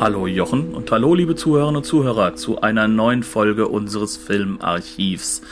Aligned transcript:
Hallo 0.00 0.26
Jochen 0.26 0.74
und 0.74 0.90
hallo 0.90 1.14
liebe 1.14 1.36
Zuhörerinnen 1.36 1.76
und 1.76 1.84
Zuhörer 1.84 2.34
zu 2.34 2.60
einer 2.60 2.88
neuen 2.88 3.22
Folge 3.22 3.68
unseres 3.68 4.16
Filmarchivs. 4.16 5.42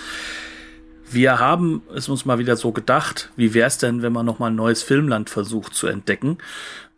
Wir 1.11 1.39
haben 1.39 1.83
es 1.95 2.09
uns 2.09 2.25
mal 2.25 2.39
wieder 2.39 2.57
so 2.57 2.73
gedacht, 2.73 3.31
wie 3.37 3.55
wäre 3.55 3.67
es 3.67 3.79
denn, 3.79 4.03
wenn 4.03 4.13
man 4.13 4.27
nochmal 4.27 4.51
ein 4.51 4.57
neues 4.57 4.83
Filmland 4.83 5.31
versucht 5.31 5.75
zu 5.75 5.87
entdecken? 5.87 6.39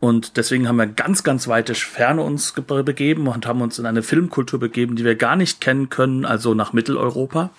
Und 0.03 0.35
deswegen 0.35 0.67
haben 0.67 0.75
wir 0.75 0.87
ganz, 0.87 1.23
ganz 1.23 1.47
weite 1.47 1.75
Ferne 1.75 2.23
uns 2.23 2.51
begeben 2.51 3.25
und 3.27 3.45
haben 3.45 3.61
uns 3.61 3.79
in 3.79 3.85
eine 3.85 4.03
Filmkultur 4.03 4.59
begeben, 4.59 4.97
die 4.97 5.05
wir 5.05 5.15
gar 5.15 5.37
nicht 5.37 5.61
kennen 5.61 5.87
können, 5.87 6.25
also 6.25 6.53
nach 6.53 6.73
Mitteleuropa. 6.73 7.51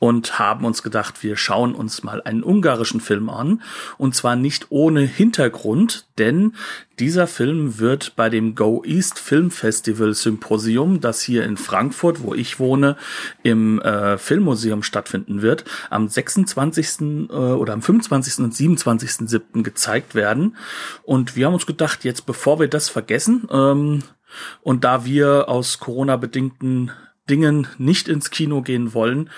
Und 0.00 0.36
haben 0.40 0.64
uns 0.64 0.82
gedacht, 0.82 1.22
wir 1.22 1.36
schauen 1.36 1.76
uns 1.76 2.02
mal 2.02 2.20
einen 2.20 2.42
ungarischen 2.42 3.00
Film 3.00 3.30
an. 3.30 3.62
Und 3.98 4.16
zwar 4.16 4.34
nicht 4.34 4.66
ohne 4.70 5.02
Hintergrund, 5.02 6.06
denn 6.18 6.54
dieser 6.98 7.26
Film 7.26 7.78
wird 7.78 8.16
bei 8.16 8.30
dem 8.30 8.54
Go 8.54 8.82
East 8.84 9.18
Film 9.18 9.50
Festival 9.50 10.12
Symposium, 10.12 11.00
das 11.00 11.22
hier 11.22 11.44
in 11.44 11.56
Frankfurt, 11.56 12.22
wo 12.22 12.34
ich 12.34 12.58
wohne, 12.58 12.96
im 13.42 13.80
äh, 13.80 14.18
Filmmuseum 14.18 14.82
stattfinden 14.82 15.40
wird, 15.40 15.64
am 15.88 16.08
26. 16.08 17.28
Äh, 17.30 17.32
oder 17.32 17.72
am 17.74 17.82
25. 17.82 18.38
und 18.44 18.54
27.07. 18.54 19.62
gezeigt 19.62 20.14
werden. 20.14 20.56
Und 21.04 21.36
wir 21.36 21.46
haben 21.46 21.54
uns 21.54 21.64
gedacht, 21.64 21.75
jetzt 22.04 22.26
bevor 22.26 22.60
wir 22.60 22.68
das 22.68 22.88
vergessen, 22.88 23.48
ähm, 23.50 24.02
und 24.62 24.84
da 24.84 25.04
wir 25.04 25.48
aus 25.48 25.78
Corona-bedingten 25.78 26.90
Dingen 27.28 27.66
nicht 27.78 28.08
ins 28.08 28.30
Kino 28.30 28.62
gehen 28.62 28.94
wollen, 28.94 29.30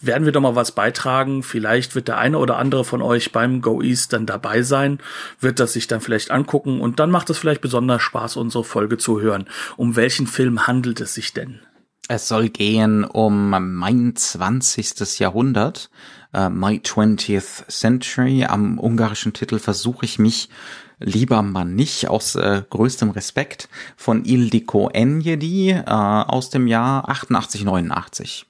werden 0.00 0.24
wir 0.24 0.32
doch 0.32 0.40
mal 0.40 0.56
was 0.56 0.72
beitragen. 0.72 1.42
Vielleicht 1.42 1.94
wird 1.94 2.08
der 2.08 2.18
eine 2.18 2.38
oder 2.38 2.58
andere 2.58 2.84
von 2.84 3.02
euch 3.02 3.32
beim 3.32 3.62
Go 3.62 3.80
East 3.80 4.12
dann 4.12 4.26
dabei 4.26 4.62
sein, 4.62 4.98
wird 5.40 5.60
das 5.60 5.72
sich 5.72 5.86
dann 5.86 6.00
vielleicht 6.00 6.30
angucken 6.30 6.80
und 6.80 7.00
dann 7.00 7.10
macht 7.10 7.30
es 7.30 7.38
vielleicht 7.38 7.60
besonders 7.60 8.02
Spaß, 8.02 8.36
unsere 8.36 8.64
Folge 8.64 8.98
zu 8.98 9.20
hören. 9.20 9.46
Um 9.76 9.96
welchen 9.96 10.26
Film 10.26 10.66
handelt 10.66 11.00
es 11.00 11.14
sich 11.14 11.32
denn? 11.32 11.60
Es 12.08 12.28
soll 12.28 12.50
gehen 12.50 13.04
um 13.04 13.48
mein 13.48 14.14
20. 14.14 15.20
Jahrhundert, 15.20 15.90
uh, 16.36 16.50
My 16.50 16.78
20th 16.84 17.66
Century. 17.68 18.44
Am 18.44 18.78
ungarischen 18.78 19.32
Titel 19.32 19.58
versuche 19.58 20.04
ich 20.04 20.18
mich 20.18 20.50
lieber 20.98 21.42
mal 21.42 21.64
nicht 21.64 22.08
aus 22.08 22.34
äh, 22.34 22.62
größtem 22.68 23.10
Respekt 23.10 23.68
von 23.96 24.24
Ildiko 24.24 24.88
Enjedi 24.88 25.70
äh, 25.70 25.84
aus 25.86 26.50
dem 26.50 26.66
Jahr 26.66 27.08
88, 27.08 27.64
89. 27.64 28.46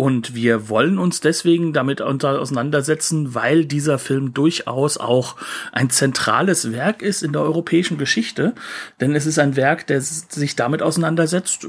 Und 0.00 0.36
wir 0.36 0.68
wollen 0.68 0.96
uns 0.96 1.20
deswegen 1.20 1.72
damit 1.72 2.00
auseinandersetzen, 2.00 3.34
weil 3.34 3.64
dieser 3.64 3.98
Film 3.98 4.32
durchaus 4.32 4.96
auch 4.96 5.34
ein 5.72 5.90
zentrales 5.90 6.70
Werk 6.70 7.02
ist 7.02 7.24
in 7.24 7.32
der 7.32 7.42
europäischen 7.42 7.98
Geschichte. 7.98 8.54
Denn 9.00 9.16
es 9.16 9.26
ist 9.26 9.40
ein 9.40 9.56
Werk, 9.56 9.88
der 9.88 10.00
sich 10.00 10.54
damit 10.54 10.82
auseinandersetzt, 10.82 11.66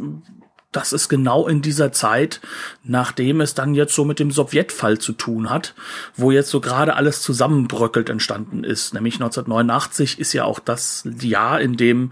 dass 0.71 0.91
es 0.91 1.09
genau 1.09 1.47
in 1.47 1.61
dieser 1.61 1.91
Zeit, 1.91 2.41
nachdem 2.83 3.41
es 3.41 3.55
dann 3.55 3.73
jetzt 3.73 3.95
so 3.95 4.05
mit 4.05 4.19
dem 4.19 4.31
Sowjetfall 4.31 4.99
zu 4.99 5.13
tun 5.13 5.49
hat, 5.49 5.73
wo 6.15 6.31
jetzt 6.31 6.49
so 6.49 6.61
gerade 6.61 6.95
alles 6.95 7.21
zusammenbröckelt 7.21 8.09
entstanden 8.09 8.63
ist. 8.63 8.93
Nämlich 8.93 9.15
1989 9.15 10.19
ist 10.19 10.33
ja 10.33 10.43
auch 10.43 10.59
das 10.59 11.07
Jahr, 11.21 11.59
in 11.59 11.75
dem 11.75 12.11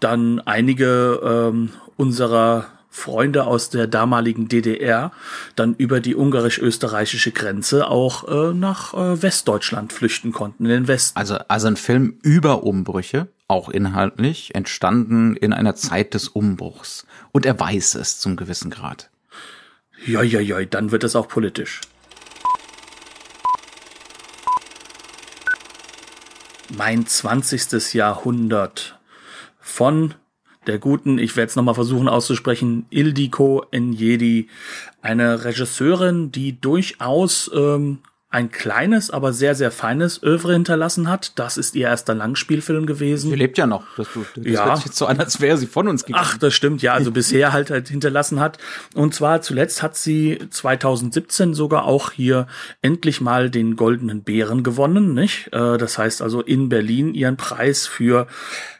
dann 0.00 0.40
einige 0.40 1.20
ähm, 1.22 1.70
unserer 1.96 2.66
Freunde 2.92 3.44
aus 3.44 3.70
der 3.70 3.86
damaligen 3.86 4.48
DDR 4.48 5.12
dann 5.54 5.74
über 5.74 6.00
die 6.00 6.16
ungarisch-österreichische 6.16 7.30
Grenze 7.30 7.86
auch 7.88 8.28
äh, 8.28 8.52
nach 8.52 8.94
äh, 8.94 9.22
Westdeutschland 9.22 9.92
flüchten 9.92 10.32
konnten, 10.32 10.64
in 10.64 10.70
den 10.70 10.88
Westen. 10.88 11.16
Also, 11.16 11.36
also 11.48 11.68
ein 11.68 11.76
Film 11.76 12.18
über 12.22 12.64
Umbrüche, 12.64 13.28
auch 13.50 13.68
inhaltlich, 13.68 14.54
entstanden 14.54 15.36
in 15.36 15.52
einer 15.52 15.74
Zeit 15.74 16.14
des 16.14 16.28
Umbruchs. 16.28 17.06
Und 17.32 17.44
er 17.44 17.58
weiß 17.58 17.96
es 17.96 18.18
zum 18.18 18.36
gewissen 18.36 18.70
Grad. 18.70 19.10
Ja, 20.06 20.22
ja, 20.22 20.40
ja, 20.40 20.64
dann 20.64 20.92
wird 20.92 21.04
es 21.04 21.16
auch 21.16 21.28
politisch. 21.28 21.80
Mein 26.76 27.06
zwanzigstes 27.06 27.92
Jahrhundert 27.92 28.98
von 29.58 30.14
der 30.66 30.78
guten, 30.78 31.18
ich 31.18 31.36
werde 31.36 31.50
es 31.50 31.56
nochmal 31.56 31.74
versuchen 31.74 32.08
auszusprechen, 32.08 32.86
Ildiko 32.90 33.64
Enjedi, 33.72 34.48
eine 35.02 35.44
Regisseurin, 35.44 36.30
die 36.30 36.60
durchaus 36.60 37.50
ähm, 37.54 37.98
ein 38.32 38.52
kleines, 38.52 39.10
aber 39.10 39.32
sehr, 39.32 39.56
sehr 39.56 39.72
feines 39.72 40.22
Övre 40.22 40.52
hinterlassen 40.52 41.08
hat. 41.08 41.32
Das 41.36 41.56
ist 41.56 41.74
ihr 41.74 41.88
erster 41.88 42.14
Langspielfilm 42.14 42.86
gewesen. 42.86 43.30
Sie 43.30 43.36
lebt 43.36 43.58
ja 43.58 43.66
noch. 43.66 43.84
Das, 43.96 44.06
das 44.36 44.44
ja. 44.46 44.66
hört 44.66 44.76
sich 44.76 44.86
jetzt 44.86 44.98
so 44.98 45.06
an, 45.06 45.18
als 45.18 45.40
wäre 45.40 45.56
sie 45.56 45.66
von 45.66 45.88
uns 45.88 46.04
gegangen. 46.04 46.24
Ach, 46.28 46.38
das 46.38 46.54
stimmt, 46.54 46.80
ja. 46.80 46.94
Also 46.94 47.10
bisher 47.12 47.52
halt, 47.52 47.70
halt 47.70 47.88
hinterlassen 47.88 48.38
hat. 48.38 48.58
Und 48.94 49.14
zwar 49.14 49.42
zuletzt 49.42 49.82
hat 49.82 49.96
sie 49.96 50.38
2017 50.48 51.54
sogar 51.54 51.86
auch 51.86 52.12
hier 52.12 52.46
endlich 52.82 53.20
mal 53.20 53.50
den 53.50 53.74
Goldenen 53.74 54.22
Bären 54.22 54.62
gewonnen, 54.62 55.12
nicht? 55.12 55.48
Äh, 55.52 55.76
das 55.76 55.98
heißt 55.98 56.22
also 56.22 56.40
in 56.40 56.68
Berlin 56.68 57.14
ihren 57.14 57.36
Preis 57.36 57.88
für 57.88 58.28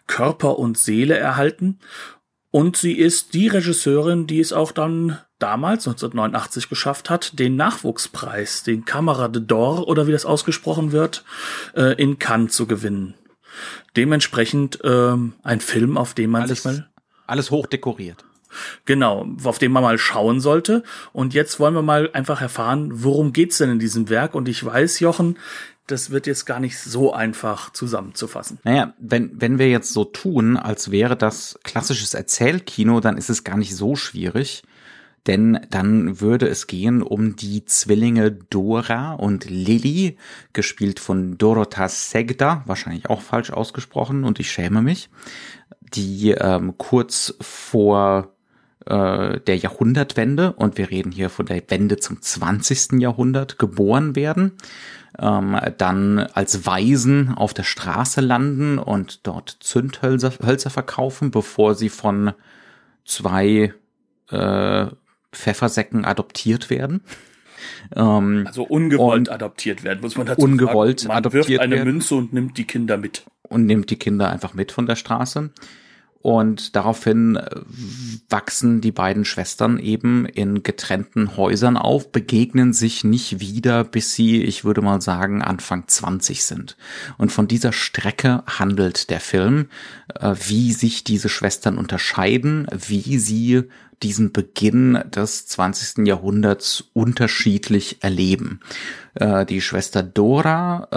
Körper 0.07 0.61
und 0.61 0.79
Seele 0.79 1.19
erhalten. 1.19 1.81
Und 2.53 2.77
sie 2.77 2.93
ist 2.93 3.35
die 3.35 3.49
Regisseurin, 3.49 4.29
die 4.29 4.39
es 4.39 4.53
auch 4.53 4.71
dann 4.71 5.19
damals, 5.41 5.87
1989, 5.87 6.69
geschafft 6.69 7.11
hat, 7.11 7.39
den 7.39 7.57
Nachwuchspreis, 7.57 8.63
den 8.63 8.85
Kamera 8.85 9.29
de 9.29 9.43
d'Or 9.43 9.85
oder 9.85 10.07
wie 10.07 10.13
das 10.13 10.25
ausgesprochen 10.25 10.93
wird, 10.93 11.25
äh, 11.75 11.95
in 12.01 12.19
Cannes 12.19 12.53
zu 12.55 12.67
gewinnen. 12.67 13.15
Dementsprechend 13.97 14.79
ähm, 14.85 15.35
ein 15.43 15.61
Film, 15.61 15.97
auf 15.97 16.15
dem 16.15 16.31
man 16.31 16.43
alles, 16.43 16.63
sich 16.63 16.65
mal 16.65 16.89
alles 17.27 17.51
hoch 17.51 17.67
dekoriert. 17.67 18.25
Genau, 18.85 19.27
auf 19.45 19.59
den 19.59 19.73
man 19.73 19.83
mal 19.83 19.99
schauen 19.99 20.41
sollte. 20.41 20.83
Und 21.13 21.35
jetzt 21.35 21.61
wollen 21.61 21.75
wir 21.75 21.83
mal 21.83 22.11
einfach 22.13 22.41
erfahren, 22.41 22.91
worum 22.93 23.33
geht's 23.33 23.59
denn 23.59 23.71
in 23.71 23.79
diesem 23.79 24.09
Werk? 24.09 24.35
Und 24.35 24.49
ich 24.49 24.65
weiß, 24.65 25.01
Jochen, 25.01 25.39
das 25.87 26.11
wird 26.11 26.27
jetzt 26.27 26.47
gar 26.47 26.61
nicht 26.61 26.79
so 26.79 27.13
einfach 27.13 27.73
zusammenzufassen. 27.73 28.59
Naja, 28.65 28.95
wenn, 28.99 29.41
wenn 29.41 29.59
wir 29.59 29.69
jetzt 29.69 29.93
so 29.93 30.05
tun, 30.05 30.57
als 30.57 30.91
wäre 30.91 31.17
das 31.17 31.59
klassisches 31.63 32.15
Erzählkino, 32.15 33.01
dann 33.01 33.17
ist 33.17 33.31
es 33.31 33.45
gar 33.45 33.57
nicht 33.57 33.75
so 33.75 33.97
schwierig. 33.97 34.63
Denn 35.27 35.61
dann 35.71 36.21
würde 36.21 36.49
es 36.49 36.67
gehen 36.67 37.03
um 37.03 37.37
die 37.37 37.65
Zwillinge 37.65 38.33
Dora 38.33 39.13
und 39.13 39.49
Lily, 39.49 40.17
gespielt 40.53 40.99
von 40.99 41.37
Dorota 41.37 41.89
Segda, 41.89 42.63
wahrscheinlich 42.67 43.09
auch 43.11 43.21
falsch 43.21 43.51
ausgesprochen 43.51 44.25
und 44.25 44.41
ich 44.41 44.51
schäme 44.51 44.83
mich, 44.83 45.11
die 45.81 46.31
ähm, 46.31 46.75
kurz 46.79 47.35
vor 47.41 48.35
äh, 48.87 49.41
der 49.41 49.57
Jahrhundertwende, 49.57 50.53
und 50.53 50.79
wir 50.79 50.91
reden 50.91 51.13
hier 51.13 51.29
von 51.29 51.47
der 51.47 51.63
Wende 51.69 51.99
zum 51.99 52.23
20. 52.23 53.01
Jahrhundert, 53.01 53.59
geboren 53.59 54.17
werden 54.17 54.53
ähm, 55.19 55.59
dann 55.79 56.19
als 56.19 56.67
Waisen 56.67 57.35
auf 57.35 57.55
der 57.55 57.65
Straße 57.65 58.21
landen 58.21 58.79
und 58.79 59.27
dort 59.27 59.57
Zündhölzer 59.61 60.33
Hölzer 60.45 60.71
verkaufen, 60.71 61.31
bevor 61.31 61.75
sie 61.75 61.89
von 61.89 62.33
zwei 63.05 63.75
äh, 64.31 64.87
Pfeffersäcken 65.33 66.05
adoptiert 66.05 66.71
werden. 66.71 67.03
Ähm, 67.95 68.45
also 68.47 68.65
ungewollt 68.65 69.31
adoptiert 69.31 69.85
werden, 69.85 70.01
muss 70.01 70.17
man 70.17 70.27
dazu 70.27 70.41
ungewollt 70.41 71.01
sagen. 71.01 71.09
Man 71.09 71.17
adoptiert 71.19 71.49
wirft 71.49 71.61
eine 71.61 71.77
werden. 71.77 71.89
Münze 71.89 72.15
und 72.15 72.33
nimmt 72.33 72.57
die 72.59 72.65
Kinder 72.65 72.97
mit. 72.97 73.25
Und 73.43 73.67
nimmt 73.67 73.91
die 73.91 73.97
Kinder 73.97 74.31
einfach 74.31 74.55
mit 74.55 74.73
von 74.73 74.87
der 74.87 74.97
Straße. 74.97 75.51
Und 76.23 76.77
daraufhin 76.77 77.39
wachsen 78.29 78.83
die 78.83 78.93
beiden 78.93 79.25
Schwestern 79.25 79.79
eben 79.79 80.27
in 80.27 80.63
getrennten 80.63 81.39
Häusern 81.39 81.79
auf, 81.79 82.13
begegnen 82.13 82.75
sich 82.75 83.05
nicht 83.05 83.41
wieder, 83.41 83.85
bis 83.85 84.15
sie, 84.15 84.43
ich 84.43 84.63
würde 84.63 84.83
mal 84.83 85.01
sagen, 85.01 85.41
Anfang 85.41 85.85
20 85.89 86.45
sind. 86.45 86.77
Und 87.17 87.33
von 87.33 87.49
dieser 87.49 87.73
Strecke 87.73 88.43
handelt 88.47 89.09
der 89.09 89.21
Film, 89.21 89.69
äh, 90.15 90.35
wie 90.47 90.75
sich 90.75 91.05
diese 91.05 91.31
Schwestern 91.31 91.79
unterscheiden, 91.79 92.67
wie 92.71 93.17
sie 93.17 93.63
diesen 94.03 94.33
Beginn 94.33 95.03
des 95.15 95.47
20. 95.47 96.07
Jahrhunderts 96.07 96.85
unterschiedlich 96.93 98.03
erleben. 98.03 98.61
Äh, 99.15 99.45
die 99.47 99.61
Schwester 99.61 100.03
Dora 100.03 100.89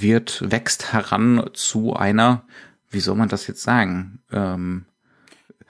wird, 0.00 0.50
wächst 0.50 0.92
heran 0.92 1.50
zu 1.54 1.94
einer 1.94 2.44
wie 2.90 3.00
soll 3.00 3.16
man 3.16 3.28
das 3.28 3.46
jetzt 3.46 3.62
sagen? 3.62 4.20
Ähm, 4.32 4.84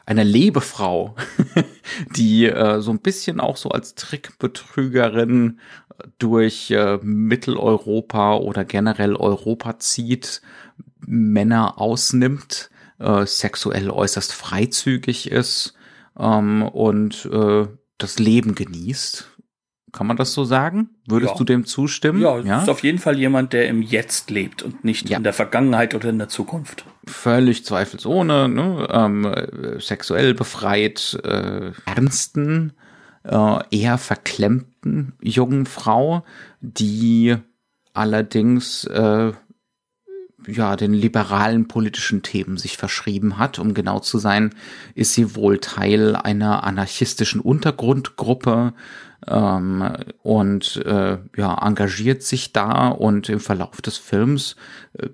eine 0.06 0.24
Lebefrau, 0.24 1.14
die 2.16 2.46
äh, 2.46 2.80
so 2.80 2.90
ein 2.90 2.98
bisschen 2.98 3.38
auch 3.38 3.56
so 3.56 3.68
als 3.68 3.94
Trickbetrügerin 3.94 5.60
durch 6.18 6.70
äh, 6.70 6.98
Mitteleuropa 7.02 8.36
oder 8.36 8.64
generell 8.64 9.14
Europa 9.14 9.78
zieht, 9.78 10.40
Männer 11.06 11.78
ausnimmt, 11.78 12.70
äh, 12.98 13.26
sexuell 13.26 13.90
äußerst 13.90 14.32
freizügig 14.32 15.30
ist 15.30 15.74
ähm, 16.18 16.62
und 16.62 17.28
äh, 17.32 17.66
das 17.98 18.18
Leben 18.18 18.54
genießt. 18.54 19.26
Kann 19.92 20.06
man 20.06 20.16
das 20.16 20.32
so 20.34 20.44
sagen? 20.44 20.90
Würdest 21.08 21.32
Ja. 21.32 21.38
du 21.38 21.44
dem 21.44 21.66
zustimmen? 21.66 22.22
Ja, 22.22 22.38
ist 22.62 22.68
auf 22.68 22.84
jeden 22.84 22.98
Fall 22.98 23.18
jemand, 23.18 23.52
der 23.52 23.66
im 23.66 23.82
Jetzt 23.82 24.30
lebt 24.30 24.62
und 24.62 24.84
nicht 24.84 25.08
Ja. 25.10 25.16
in 25.16 25.24
der 25.24 25.32
Vergangenheit 25.32 25.94
oder 25.96 26.10
in 26.10 26.18
der 26.18 26.28
Zukunft. 26.28 26.84
völlig 27.08 27.64
zweifelsohne, 27.64 28.48
ne? 28.48 28.86
ähm, 28.90 29.24
äh, 29.24 29.80
sexuell 29.80 30.32
befreit, 30.34 31.18
äh, 31.24 31.72
ernsten, 31.86 32.72
äh, 33.24 33.58
eher 33.76 33.98
verklemmten 33.98 35.14
jungen 35.20 35.66
Frau, 35.66 36.24
die 36.60 37.36
allerdings 37.92 38.84
äh, 38.84 39.32
ja 40.46 40.76
den 40.76 40.94
liberalen 40.94 41.68
politischen 41.68 42.22
Themen 42.22 42.56
sich 42.56 42.76
verschrieben 42.76 43.38
hat. 43.38 43.58
Um 43.58 43.74
genau 43.74 44.00
zu 44.00 44.18
sein, 44.18 44.54
ist 44.94 45.14
sie 45.14 45.34
wohl 45.34 45.58
Teil 45.58 46.16
einer 46.16 46.64
anarchistischen 46.64 47.40
Untergrundgruppe 47.40 48.74
ähm, 49.26 49.92
und 50.22 50.76
äh, 50.84 51.18
ja 51.36 51.66
engagiert 51.66 52.22
sich 52.22 52.52
da 52.52 52.88
und 52.88 53.28
im 53.28 53.40
Verlauf 53.40 53.82
des 53.82 53.98
Films 53.98 54.56
äh, 54.94 55.08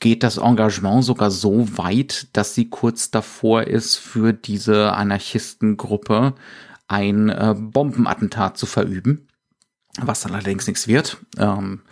geht 0.00 0.22
das 0.22 0.38
Engagement 0.38 1.04
sogar 1.04 1.30
so 1.30 1.76
weit, 1.76 2.28
dass 2.32 2.54
sie 2.54 2.70
kurz 2.70 3.10
davor 3.10 3.64
ist, 3.64 3.96
für 3.96 4.32
diese 4.32 4.94
Anarchistengruppe 4.94 6.34
ein 6.88 7.28
äh, 7.28 7.54
Bombenattentat 7.56 8.56
zu 8.56 8.66
verüben, 8.66 9.28
was 10.00 10.22
dann 10.22 10.32
allerdings 10.32 10.66
nichts 10.66 10.88
wird. 10.88 11.18
Ähm, 11.36 11.82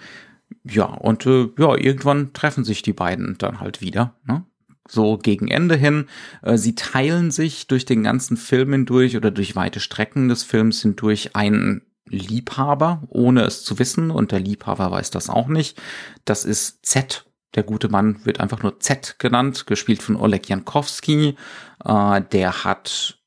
ja, 0.64 0.84
und 0.84 1.26
äh, 1.26 1.48
ja, 1.58 1.76
irgendwann 1.76 2.32
treffen 2.32 2.64
sich 2.64 2.82
die 2.82 2.92
beiden 2.92 3.36
dann 3.38 3.60
halt 3.60 3.80
wieder. 3.80 4.14
Ne? 4.26 4.44
So 4.88 5.18
gegen 5.18 5.48
Ende 5.48 5.76
hin. 5.76 6.06
Äh, 6.42 6.56
sie 6.56 6.74
teilen 6.74 7.30
sich 7.30 7.66
durch 7.66 7.84
den 7.84 8.02
ganzen 8.02 8.36
Film 8.36 8.72
hindurch 8.72 9.16
oder 9.16 9.30
durch 9.30 9.56
weite 9.56 9.80
Strecken 9.80 10.28
des 10.28 10.44
Films 10.44 10.82
hindurch 10.82 11.36
einen 11.36 11.82
Liebhaber, 12.06 13.02
ohne 13.08 13.42
es 13.42 13.64
zu 13.64 13.78
wissen. 13.78 14.10
Und 14.10 14.32
der 14.32 14.40
Liebhaber 14.40 14.90
weiß 14.90 15.10
das 15.10 15.28
auch 15.30 15.48
nicht. 15.48 15.80
Das 16.24 16.44
ist 16.44 16.84
Z. 16.84 17.26
Der 17.54 17.62
gute 17.62 17.88
Mann 17.88 18.24
wird 18.24 18.40
einfach 18.40 18.62
nur 18.62 18.78
Z 18.80 19.16
genannt, 19.18 19.66
gespielt 19.66 20.02
von 20.02 20.16
Oleg 20.16 20.48
Jankowski. 20.48 21.36
Äh, 21.84 22.22
der 22.32 22.64
hat 22.64 23.18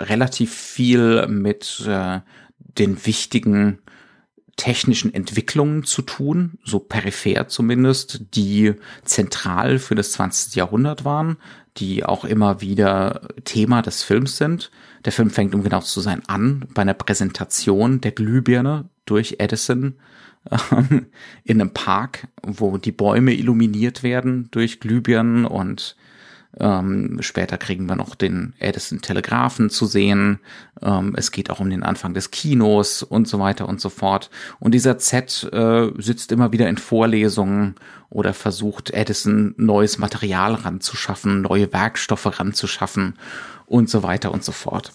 relativ 0.00 0.54
viel 0.54 1.26
mit 1.28 1.84
äh, 1.86 2.20
den 2.58 3.04
wichtigen 3.04 3.80
technischen 4.60 5.14
Entwicklungen 5.14 5.84
zu 5.84 6.02
tun, 6.02 6.58
so 6.64 6.80
peripher 6.80 7.48
zumindest, 7.48 8.34
die 8.34 8.74
zentral 9.06 9.78
für 9.78 9.94
das 9.94 10.12
20. 10.12 10.54
Jahrhundert 10.54 11.06
waren, 11.06 11.38
die 11.78 12.04
auch 12.04 12.26
immer 12.26 12.60
wieder 12.60 13.26
Thema 13.44 13.80
des 13.80 14.02
Films 14.02 14.36
sind. 14.36 14.70
Der 15.06 15.12
Film 15.12 15.30
fängt, 15.30 15.54
um 15.54 15.62
genau 15.62 15.80
zu 15.80 16.02
sein, 16.02 16.20
an 16.26 16.66
bei 16.74 16.82
einer 16.82 16.92
Präsentation 16.92 18.02
der 18.02 18.12
Glühbirne 18.12 18.90
durch 19.06 19.36
Edison 19.38 19.94
ähm, 20.70 21.06
in 21.42 21.58
einem 21.58 21.72
Park, 21.72 22.28
wo 22.42 22.76
die 22.76 22.92
Bäume 22.92 23.32
illuminiert 23.32 24.02
werden 24.02 24.48
durch 24.50 24.78
Glühbirnen 24.78 25.46
und 25.46 25.96
ähm, 26.58 27.18
später 27.20 27.58
kriegen 27.58 27.86
wir 27.86 27.96
noch 27.96 28.14
den 28.14 28.54
Edison 28.58 29.00
Telegraphen 29.00 29.70
zu 29.70 29.86
sehen. 29.86 30.40
Ähm, 30.82 31.14
es 31.16 31.30
geht 31.30 31.50
auch 31.50 31.60
um 31.60 31.70
den 31.70 31.82
Anfang 31.82 32.12
des 32.12 32.30
Kinos 32.30 33.02
und 33.02 33.28
so 33.28 33.38
weiter 33.38 33.68
und 33.68 33.80
so 33.80 33.88
fort. 33.88 34.30
Und 34.58 34.72
dieser 34.72 34.98
Z 34.98 35.48
äh, 35.52 35.90
sitzt 35.98 36.32
immer 36.32 36.52
wieder 36.52 36.68
in 36.68 36.76
Vorlesungen 36.76 37.76
oder 38.08 38.34
versucht 38.34 38.90
Edison 38.90 39.54
neues 39.56 39.98
Material 39.98 40.54
ranzuschaffen, 40.54 41.42
neue 41.42 41.72
Werkstoffe 41.72 42.40
ranzuschaffen 42.40 43.14
und 43.66 43.88
so 43.88 44.02
weiter 44.02 44.32
und 44.32 44.42
so 44.42 44.52
fort. 44.52 44.92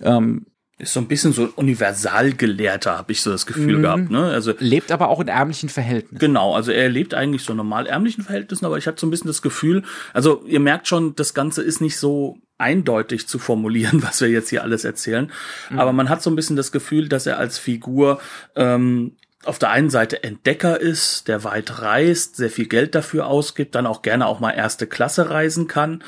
Ähm, 0.00 0.46
Ist 0.78 0.92
so 0.92 1.00
ein 1.00 1.06
bisschen 1.06 1.32
so 1.32 1.42
ein 1.44 1.48
Universalgelehrter, 1.50 2.98
habe 2.98 3.12
ich 3.12 3.22
so 3.22 3.30
das 3.30 3.46
Mhm. 3.46 3.52
Gefühl 3.52 3.80
gehabt. 3.82 4.10
Ne? 4.10 4.24
Also 4.24 4.54
lebt 4.58 4.90
aber 4.90 5.08
auch 5.08 5.20
in 5.20 5.28
ärmlichen 5.28 5.68
Verhältnissen. 5.68 6.18
Genau, 6.18 6.54
also 6.54 6.72
er 6.72 6.88
lebt 6.88 7.14
eigentlich 7.14 7.42
so 7.42 7.54
normal 7.54 7.86
ärmlichen 7.86 8.24
Verhältnissen, 8.24 8.64
aber 8.66 8.76
ich 8.78 8.86
hatte 8.86 9.00
so 9.00 9.06
ein 9.06 9.10
bisschen 9.10 9.28
das 9.28 9.40
Gefühl, 9.42 9.82
also 10.12 10.42
ihr 10.46 10.60
merkt 10.60 10.88
schon, 10.88 11.14
das 11.14 11.32
Ganze 11.34 11.62
ist 11.62 11.80
nicht 11.80 11.96
so 11.96 12.38
eindeutig 12.58 13.28
zu 13.28 13.38
formulieren, 13.38 14.02
was 14.02 14.20
wir 14.20 14.28
jetzt 14.28 14.48
hier 14.50 14.62
alles 14.62 14.84
erzählen, 14.84 15.30
aber 15.76 15.92
man 15.92 16.08
hat 16.08 16.22
so 16.22 16.30
ein 16.30 16.36
bisschen 16.36 16.56
das 16.56 16.72
Gefühl, 16.72 17.08
dass 17.08 17.26
er 17.26 17.38
als 17.38 17.58
Figur 17.58 18.20
ähm, 18.56 19.12
auf 19.46 19.58
der 19.58 19.70
einen 19.70 19.90
Seite 19.90 20.22
Entdecker 20.22 20.80
ist, 20.80 21.28
der 21.28 21.44
weit 21.44 21.82
reist, 21.82 22.36
sehr 22.36 22.50
viel 22.50 22.66
Geld 22.66 22.94
dafür 22.94 23.26
ausgibt, 23.26 23.74
dann 23.74 23.86
auch 23.86 24.02
gerne 24.02 24.26
auch 24.26 24.40
mal 24.40 24.50
erste 24.52 24.86
Klasse 24.86 25.30
reisen 25.30 25.66
kann, 25.66 26.02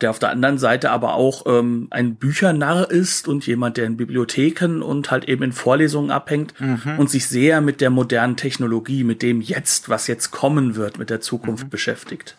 der 0.00 0.10
auf 0.10 0.18
der 0.18 0.30
anderen 0.30 0.58
Seite 0.58 0.90
aber 0.90 1.14
auch 1.14 1.44
ähm, 1.46 1.88
ein 1.90 2.16
Büchernarr 2.16 2.90
ist 2.90 3.28
und 3.28 3.46
jemand, 3.46 3.76
der 3.76 3.86
in 3.86 3.96
Bibliotheken 3.96 4.82
und 4.82 5.10
halt 5.10 5.28
eben 5.28 5.42
in 5.42 5.52
Vorlesungen 5.52 6.10
abhängt 6.10 6.54
und 6.98 7.10
sich 7.10 7.26
sehr 7.26 7.60
mit 7.60 7.80
der 7.80 7.90
modernen 7.90 8.36
Technologie, 8.36 9.04
mit 9.04 9.22
dem 9.22 9.40
jetzt, 9.40 9.88
was 9.88 10.06
jetzt 10.06 10.30
kommen 10.30 10.76
wird, 10.76 10.98
mit 10.98 11.10
der 11.10 11.20
Zukunft 11.20 11.70
beschäftigt. 11.70 12.36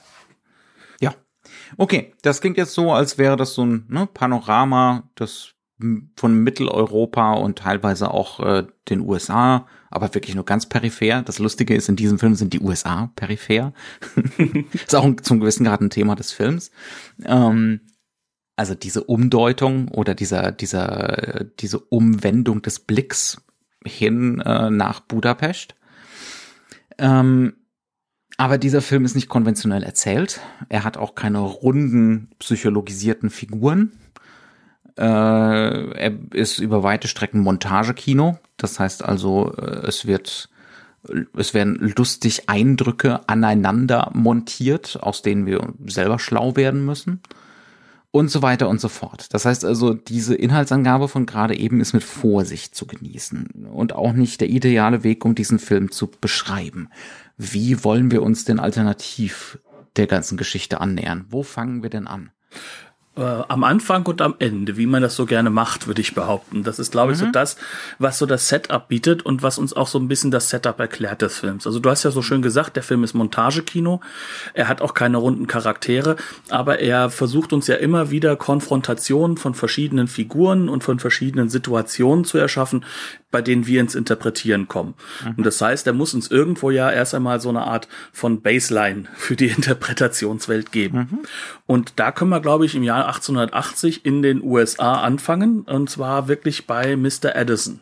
Ja. 1.00 1.14
Okay, 1.78 2.14
das 2.22 2.42
klingt 2.42 2.58
jetzt 2.58 2.74
so, 2.74 2.92
als 2.92 3.18
wäre 3.18 3.38
das 3.38 3.54
so 3.54 3.66
ein 3.66 3.86
ne, 3.90 4.08
Panorama 4.12 5.10
das 5.16 5.54
von 6.16 6.44
Mitteleuropa 6.44 7.34
und 7.34 7.60
teilweise 7.60 8.12
auch 8.12 8.40
äh, 8.40 8.66
den 8.90 9.02
USA, 9.02 9.68
aber 9.90 10.14
wirklich 10.14 10.36
nur 10.36 10.46
ganz 10.46 10.68
peripher. 10.68 11.22
Das 11.22 11.40
Lustige 11.40 11.76
ist, 11.76 11.90
in 11.90 11.96
diesem 11.96 12.20
Film 12.20 12.36
sind 12.36 12.54
die 12.54 12.60
USA 12.60 13.12
peripher. 13.16 13.74
ist 14.74 14.96
auch 14.96 15.04
ein, 15.04 15.18
zum 15.24 15.40
gewissen 15.40 15.66
Grad 15.66 15.82
ein 15.82 15.90
Thema 15.90 16.16
des 16.16 16.32
Films. 16.32 16.72
Ähm, 17.24 17.82
also 18.56 18.76
diese 18.76 19.04
Umdeutung 19.04 19.88
oder 19.90 20.14
dieser, 20.14 20.52
dieser, 20.52 21.40
äh, 21.42 21.46
diese 21.60 21.80
Umwendung 21.80 22.62
des 22.62 22.80
Blicks 22.80 23.42
hin 23.86 24.40
äh, 24.40 24.70
nach 24.70 25.00
Budapest. 25.00 25.76
Ähm, 26.98 27.54
aber 28.38 28.58
dieser 28.58 28.82
Film 28.82 29.06
ist 29.06 29.16
nicht 29.16 29.30
konventionell 29.30 29.84
erzählt. 29.84 30.42
Er 30.70 30.84
hat 30.84 30.98
auch 30.98 31.16
keine 31.16 31.40
runden, 31.40 32.30
psychologisierten 32.40 33.30
Figuren. 33.30 33.92
Äh, 34.98 35.04
er 35.04 36.14
ist 36.34 36.60
über 36.60 36.84
weite 36.84 37.08
Strecken 37.08 37.42
Montagekino. 37.42 38.40
Das 38.58 38.80
heißt 38.80 39.04
also, 39.04 39.54
äh, 39.58 39.88
es 39.88 40.06
wird, 40.06 40.50
es 41.36 41.54
werden 41.54 41.94
lustig 41.98 42.50
Eindrücke 42.50 43.28
aneinander 43.28 44.12
montiert, 44.14 45.00
aus 45.02 45.22
denen 45.22 45.46
wir 45.46 45.74
selber 45.86 46.20
schlau 46.20 46.56
werden 46.56 46.86
müssen. 46.86 47.22
Und 48.14 48.30
so 48.30 48.42
weiter 48.42 48.68
und 48.68 48.82
so 48.82 48.90
fort. 48.90 49.34
Das 49.34 49.46
heißt 49.46 49.64
also, 49.64 49.94
diese 49.94 50.36
Inhaltsangabe 50.36 51.08
von 51.08 51.26
gerade 51.26 51.56
eben 51.58 51.80
ist 51.80 51.94
mit 51.94 52.04
Vorsicht 52.04 52.76
zu 52.76 52.86
genießen 52.86 53.68
und 53.72 53.96
auch 53.96 54.12
nicht 54.12 54.42
der 54.42 54.50
ideale 54.50 55.06
Weg, 55.06 55.24
um 55.24 55.34
diesen 55.34 55.60
Film 55.60 55.92
zu 55.92 56.12
beschreiben. 56.20 56.90
Wie 57.38 57.86
wollen 57.86 58.12
wir 58.12 58.22
uns 58.22 58.44
denn 58.44 58.60
alternativ 58.60 59.60
der 59.96 60.08
ganzen 60.08 60.38
Geschichte 60.38 60.82
annähern? 60.82 61.26
Wo 61.30 61.42
fangen 61.42 61.84
wir 61.84 61.90
denn 61.90 62.08
an? 62.08 62.32
Äh, 63.18 63.22
am 63.22 63.66
Anfang 63.66 64.06
und 64.06 64.22
am 64.22 64.36
Ende, 64.40 64.78
wie 64.78 64.86
man 64.86 65.02
das 65.02 65.16
so 65.16 65.26
gerne 65.26 65.50
macht, 65.50 65.88
würde 65.88 66.00
ich 66.00 66.16
behaupten. 66.16 66.64
Das 66.64 66.80
ist, 66.80 66.92
glaube 66.92 67.12
ich, 67.12 67.18
so 67.18 67.26
das, 67.26 67.58
was 68.00 68.18
so 68.18 68.26
das 68.26 68.48
Setup 68.48 68.88
bietet 68.88 69.24
und 69.24 69.44
was 69.44 69.58
uns 69.58 69.74
auch 69.74 69.88
so 69.88 70.00
ein 70.00 70.08
bisschen 70.08 70.32
das 70.32 70.50
Setup 70.50 70.80
erklärt 70.80 71.22
des 71.22 71.38
Films. 71.38 71.68
Also 71.68 71.80
du 71.80 71.90
hast 71.90 72.04
ja 72.04 72.12
so 72.12 72.22
schön 72.22 72.42
gesagt, 72.42 72.78
der 72.78 72.84
Film 72.84 73.04
ist 73.04 73.14
Montagekino. 73.14 74.00
Er 74.54 74.70
hat 74.70 74.82
auch 74.82 74.94
keine 74.94 75.18
runden 75.18 75.46
Charaktere, 75.46 76.16
aber 76.50 76.80
er 76.80 77.10
versucht 77.10 77.52
uns 77.52 77.68
ja 77.68 77.76
immer 77.76 78.12
wieder 78.12 78.38
Konfrontationen 78.38 79.36
von 79.36 79.56
verschiedenen 79.56 80.08
Figuren 80.08 80.70
und 80.70 80.84
von 80.84 81.00
verschiedenen 81.00 81.50
Situationen 81.50 82.24
zu 82.24 82.38
erschaffen, 82.38 82.86
bei 83.32 83.42
denen 83.42 83.66
wir 83.66 83.82
ins 83.82 83.96
Interpretieren 83.96 84.68
kommen. 84.68 84.94
Und 85.38 85.46
das 85.46 85.62
heißt, 85.62 85.88
er 85.88 85.94
muss 85.94 86.14
uns 86.14 86.30
irgendwo 86.30 86.70
ja 86.70 86.92
erst 86.92 87.16
einmal 87.16 87.40
so 87.40 87.50
eine 87.50 87.62
Art 87.62 87.88
von 88.12 88.42
Baseline 88.42 89.06
für 89.16 89.36
die 89.36 89.48
Interpretationswelt 89.56 90.72
geben. 90.72 91.20
Und 91.66 91.94
da 91.96 92.12
können 92.12 92.30
wir, 92.30 92.42
glaube 92.42 92.66
ich, 92.66 92.76
im 92.76 92.84
Jahr 92.84 93.08
1880 93.08 94.06
in 94.06 94.22
den 94.22 94.44
USA 94.44 95.02
anfangen. 95.02 95.62
Und 95.62 95.90
zwar 95.90 96.28
wirklich 96.28 96.68
bei 96.68 96.96
Mr. 96.96 97.36
Edison. 97.36 97.82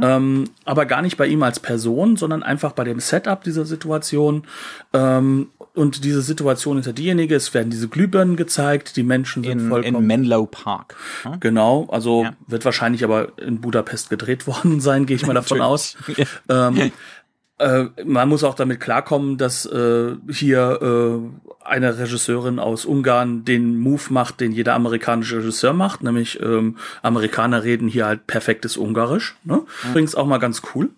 Ähm, 0.00 0.44
aber 0.64 0.86
gar 0.86 1.02
nicht 1.02 1.16
bei 1.16 1.26
ihm 1.26 1.42
als 1.42 1.60
Person, 1.60 2.16
sondern 2.16 2.42
einfach 2.42 2.72
bei 2.72 2.84
dem 2.84 3.00
Setup 3.00 3.42
dieser 3.42 3.64
Situation. 3.64 4.46
Ähm, 4.92 5.48
und 5.74 6.04
diese 6.04 6.22
Situation 6.22 6.78
ist 6.78 6.86
ja 6.86 6.92
diejenige, 6.92 7.34
es 7.34 7.52
werden 7.52 7.70
diese 7.70 7.88
Glühbirnen 7.88 8.36
gezeigt, 8.36 8.96
die 8.96 9.02
Menschen 9.02 9.42
sind 9.42 9.60
In, 9.60 9.68
vollkommen 9.68 9.96
in 10.02 10.06
Menlo 10.06 10.46
Park. 10.46 10.96
Genau, 11.40 11.86
also 11.90 12.22
Ja. 12.24 12.32
wird 12.46 12.64
wahrscheinlich 12.64 13.02
aber 13.04 13.32
in 13.38 13.60
Budapest 13.60 14.08
gedreht 14.08 14.46
worden 14.46 14.80
sein, 14.80 15.04
gehe 15.06 15.16
ich 15.16 15.26
mal 15.26 15.34
davon 15.34 15.60
aus. 15.60 15.96
Ähm, 16.48 16.92
Äh, 17.58 17.84
man 18.04 18.28
muss 18.28 18.42
auch 18.42 18.54
damit 18.54 18.80
klarkommen, 18.80 19.38
dass 19.38 19.64
äh, 19.66 20.16
hier 20.28 20.80
äh, 20.82 21.44
eine 21.64 21.98
Regisseurin 21.98 22.58
aus 22.58 22.84
Ungarn 22.84 23.44
den 23.44 23.78
Move 23.78 24.02
macht, 24.10 24.40
den 24.40 24.50
jeder 24.50 24.74
amerikanische 24.74 25.38
Regisseur 25.38 25.72
macht, 25.72 26.02
nämlich 26.02 26.40
ähm, 26.40 26.76
Amerikaner 27.02 27.62
reden 27.62 27.86
hier 27.86 28.06
halt 28.06 28.26
perfektes 28.26 28.76
Ungarisch. 28.76 29.36
Ne? 29.44 29.62
Ja. 29.82 29.90
Übrigens 29.90 30.16
auch 30.16 30.26
mal 30.26 30.38
ganz 30.38 30.62
cool. 30.74 30.90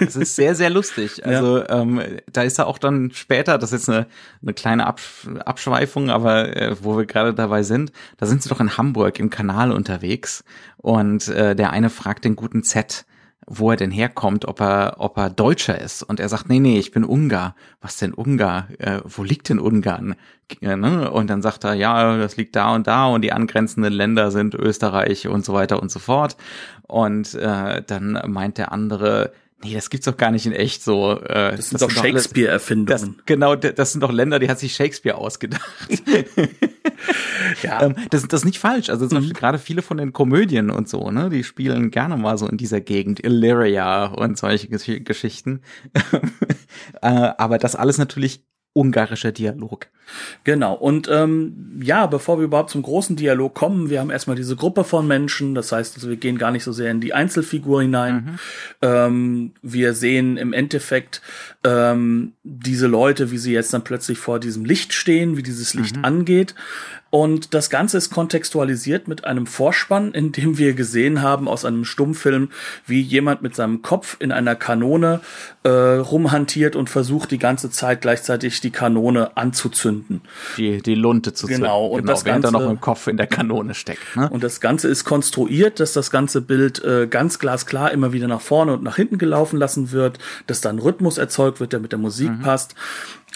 Das 0.00 0.16
ist 0.16 0.36
sehr, 0.36 0.54
sehr 0.54 0.70
lustig. 0.70 1.22
Also 1.30 1.58
ja. 1.58 1.82
ähm, 1.82 2.02
da 2.32 2.42
ist 2.42 2.58
er 2.58 2.66
auch 2.66 2.78
dann 2.78 3.12
später, 3.12 3.56
das 3.56 3.72
ist 3.72 3.88
eine, 3.88 4.06
eine 4.42 4.52
kleine 4.52 4.86
Absch 4.86 5.28
Abschweifung, 5.44 6.10
aber 6.10 6.56
äh, 6.56 6.74
wo 6.82 6.96
wir 6.96 7.06
gerade 7.06 7.34
dabei 7.34 7.62
sind, 7.62 7.92
da 8.16 8.26
sind 8.26 8.42
sie 8.42 8.48
doch 8.48 8.58
in 8.58 8.76
Hamburg 8.76 9.20
im 9.20 9.30
Kanal 9.30 9.70
unterwegs 9.70 10.42
und 10.76 11.28
äh, 11.28 11.54
der 11.54 11.70
eine 11.70 11.88
fragt 11.88 12.24
den 12.24 12.34
guten 12.34 12.64
Z, 12.64 13.04
wo 13.52 13.72
er 13.72 13.76
denn 13.76 13.90
herkommt, 13.90 14.46
ob 14.46 14.60
er, 14.60 14.94
ob 14.98 15.18
er 15.18 15.28
Deutscher 15.28 15.76
ist. 15.76 16.04
Und 16.04 16.20
er 16.20 16.28
sagt, 16.28 16.48
nee, 16.48 16.60
nee, 16.60 16.78
ich 16.78 16.92
bin 16.92 17.02
Ungar. 17.02 17.56
Was 17.80 17.96
denn 17.96 18.14
Ungar? 18.14 18.68
Äh, 18.78 19.00
wo 19.04 19.24
liegt 19.24 19.48
denn 19.48 19.58
Ungarn? 19.58 20.14
Äh, 20.60 20.76
ne? 20.76 21.10
Und 21.10 21.28
dann 21.28 21.42
sagt 21.42 21.64
er, 21.64 21.74
ja, 21.74 22.16
das 22.16 22.36
liegt 22.36 22.54
da 22.54 22.72
und 22.72 22.86
da 22.86 23.06
und 23.06 23.22
die 23.22 23.32
angrenzenden 23.32 23.92
Länder 23.92 24.30
sind 24.30 24.54
Österreich 24.54 25.26
und 25.26 25.44
so 25.44 25.52
weiter 25.52 25.82
und 25.82 25.90
so 25.90 25.98
fort. 25.98 26.36
Und 26.82 27.34
äh, 27.34 27.82
dann 27.84 28.22
meint 28.28 28.56
der 28.56 28.70
andere, 28.70 29.32
Nee, 29.62 29.74
das 29.74 29.90
gibt's 29.90 30.06
doch 30.06 30.16
gar 30.16 30.30
nicht 30.30 30.46
in 30.46 30.52
echt 30.52 30.82
so. 30.82 31.20
Äh, 31.20 31.56
das 31.56 31.68
sind 31.68 31.80
das 31.80 31.88
doch 31.88 32.02
Shakespeare-Erfindungen. 32.02 33.20
Genau, 33.26 33.56
das 33.56 33.92
sind 33.92 34.00
doch 34.02 34.10
Länder, 34.10 34.38
die 34.38 34.48
hat 34.48 34.58
sich 34.58 34.74
Shakespeare 34.74 35.18
ausgedacht. 35.18 35.62
ja. 37.62 37.82
Ähm, 37.82 37.96
das, 38.08 38.26
das 38.26 38.40
ist 38.40 38.44
nicht 38.46 38.58
falsch. 38.58 38.88
Also 38.88 39.06
zum 39.06 39.18
Beispiel 39.18 39.34
mhm. 39.34 39.38
gerade 39.38 39.58
viele 39.58 39.82
von 39.82 39.98
den 39.98 40.14
Komödien 40.14 40.70
und 40.70 40.88
so, 40.88 41.10
ne, 41.10 41.28
die 41.28 41.44
spielen 41.44 41.90
gerne 41.90 42.16
mal 42.16 42.38
so 42.38 42.46
in 42.46 42.56
dieser 42.56 42.80
Gegend, 42.80 43.22
Illyria 43.22 44.06
und 44.06 44.38
solche 44.38 44.68
Geschichten. 44.68 45.60
äh, 47.02 47.06
aber 47.06 47.58
das 47.58 47.76
alles 47.76 47.98
natürlich 47.98 48.46
ungarischer 48.72 49.32
Dialog. 49.32 49.88
Genau. 50.44 50.74
Und 50.74 51.08
ähm, 51.10 51.80
ja, 51.82 52.06
bevor 52.06 52.38
wir 52.38 52.44
überhaupt 52.44 52.70
zum 52.70 52.82
großen 52.82 53.16
Dialog 53.16 53.54
kommen, 53.54 53.90
wir 53.90 54.00
haben 54.00 54.10
erstmal 54.10 54.36
diese 54.36 54.56
Gruppe 54.56 54.84
von 54.84 55.06
Menschen. 55.06 55.54
Das 55.54 55.72
heißt, 55.72 55.96
also 55.96 56.08
wir 56.08 56.16
gehen 56.16 56.38
gar 56.38 56.50
nicht 56.50 56.64
so 56.64 56.72
sehr 56.72 56.90
in 56.90 57.00
die 57.00 57.12
Einzelfigur 57.12 57.82
hinein. 57.82 58.14
Mhm. 58.14 58.38
Ähm, 58.82 59.52
wir 59.62 59.94
sehen 59.94 60.36
im 60.36 60.52
Endeffekt 60.52 61.20
ähm, 61.64 62.32
diese 62.42 62.86
Leute, 62.86 63.30
wie 63.30 63.38
sie 63.38 63.52
jetzt 63.52 63.72
dann 63.72 63.84
plötzlich 63.84 64.18
vor 64.18 64.40
diesem 64.40 64.64
Licht 64.64 64.92
stehen, 64.92 65.36
wie 65.36 65.42
dieses 65.42 65.74
Licht 65.74 65.96
mhm. 65.96 66.04
angeht. 66.04 66.54
Und 67.10 67.54
das 67.54 67.70
Ganze 67.70 67.98
ist 67.98 68.10
kontextualisiert 68.10 69.08
mit 69.08 69.24
einem 69.24 69.46
Vorspann, 69.46 70.12
in 70.12 70.30
dem 70.30 70.58
wir 70.58 70.74
gesehen 70.74 71.22
haben 71.22 71.48
aus 71.48 71.64
einem 71.64 71.84
Stummfilm, 71.84 72.50
wie 72.86 73.00
jemand 73.00 73.42
mit 73.42 73.56
seinem 73.56 73.82
Kopf 73.82 74.16
in 74.20 74.30
einer 74.30 74.54
Kanone 74.54 75.20
äh, 75.64 75.68
rumhantiert 75.68 76.76
und 76.76 76.88
versucht, 76.88 77.32
die 77.32 77.38
ganze 77.38 77.68
Zeit 77.70 78.00
gleichzeitig 78.00 78.60
die 78.60 78.70
Kanone 78.70 79.36
anzuzünden. 79.36 80.20
Die, 80.56 80.80
die 80.80 80.94
Lunte 80.94 81.32
zu 81.32 81.48
zünden. 81.48 81.64
Genau. 81.64 81.86
Und 81.86 82.02
genau, 82.02 82.12
das 82.12 82.24
Ganze, 82.24 82.48
er 82.48 82.52
noch 82.52 82.70
im 82.70 82.80
Kopf 82.80 83.08
in 83.08 83.16
der 83.16 83.26
Kanone 83.26 83.74
steckt. 83.74 84.16
Ne? 84.16 84.30
Und 84.30 84.44
das 84.44 84.60
Ganze 84.60 84.86
ist 84.86 85.04
konstruiert, 85.04 85.80
dass 85.80 85.92
das 85.92 86.12
ganze 86.12 86.40
Bild 86.40 86.82
äh, 86.84 87.08
ganz 87.08 87.40
glasklar 87.40 87.90
immer 87.90 88.12
wieder 88.12 88.28
nach 88.28 88.40
vorne 88.40 88.72
und 88.74 88.84
nach 88.84 88.96
hinten 88.96 89.18
gelaufen 89.18 89.58
lassen 89.58 89.90
wird, 89.90 90.20
dass 90.46 90.60
dann 90.60 90.78
Rhythmus 90.78 91.18
erzeugt 91.18 91.58
wird, 91.58 91.72
der 91.72 91.80
mit 91.80 91.90
der 91.90 91.98
Musik 91.98 92.30
mhm. 92.30 92.42
passt. 92.42 92.76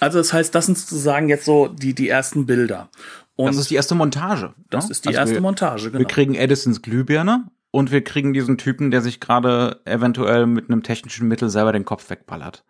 Also 0.01 0.19
das 0.19 0.33
heißt, 0.33 0.55
das 0.55 0.67
sind 0.67 0.79
sozusagen 0.79 1.29
jetzt 1.29 1.45
so 1.45 1.69
die, 1.69 1.95
die 1.95 2.09
ersten 2.09 2.47
Bilder. 2.47 2.89
Und 3.37 3.49
das 3.49 3.57
ist 3.57 3.71
die 3.71 3.75
erste 3.75 3.95
Montage. 3.95 4.55
Das 4.71 4.87
ne? 4.87 4.91
ist 4.93 5.05
die 5.05 5.09
also 5.09 5.21
erste 5.21 5.35
wir, 5.35 5.41
Montage, 5.41 5.91
genau. 5.91 5.99
Wir 5.99 6.07
kriegen 6.07 6.35
Edisons 6.35 6.83
Glühbirne 6.83 7.47
und 7.71 7.91
wir 7.91 8.05
kriegen 8.05 8.33
diesen 8.33 8.59
Typen, 8.59 8.91
der 8.91 9.01
sich 9.01 9.21
gerade 9.21 9.81
eventuell 9.85 10.47
mit 10.47 10.71
einem 10.71 10.83
technischen 10.83 11.27
Mittel 11.27 11.51
selber 11.51 11.73
den 11.73 11.85
Kopf 11.85 12.09
wegballert. 12.11 12.65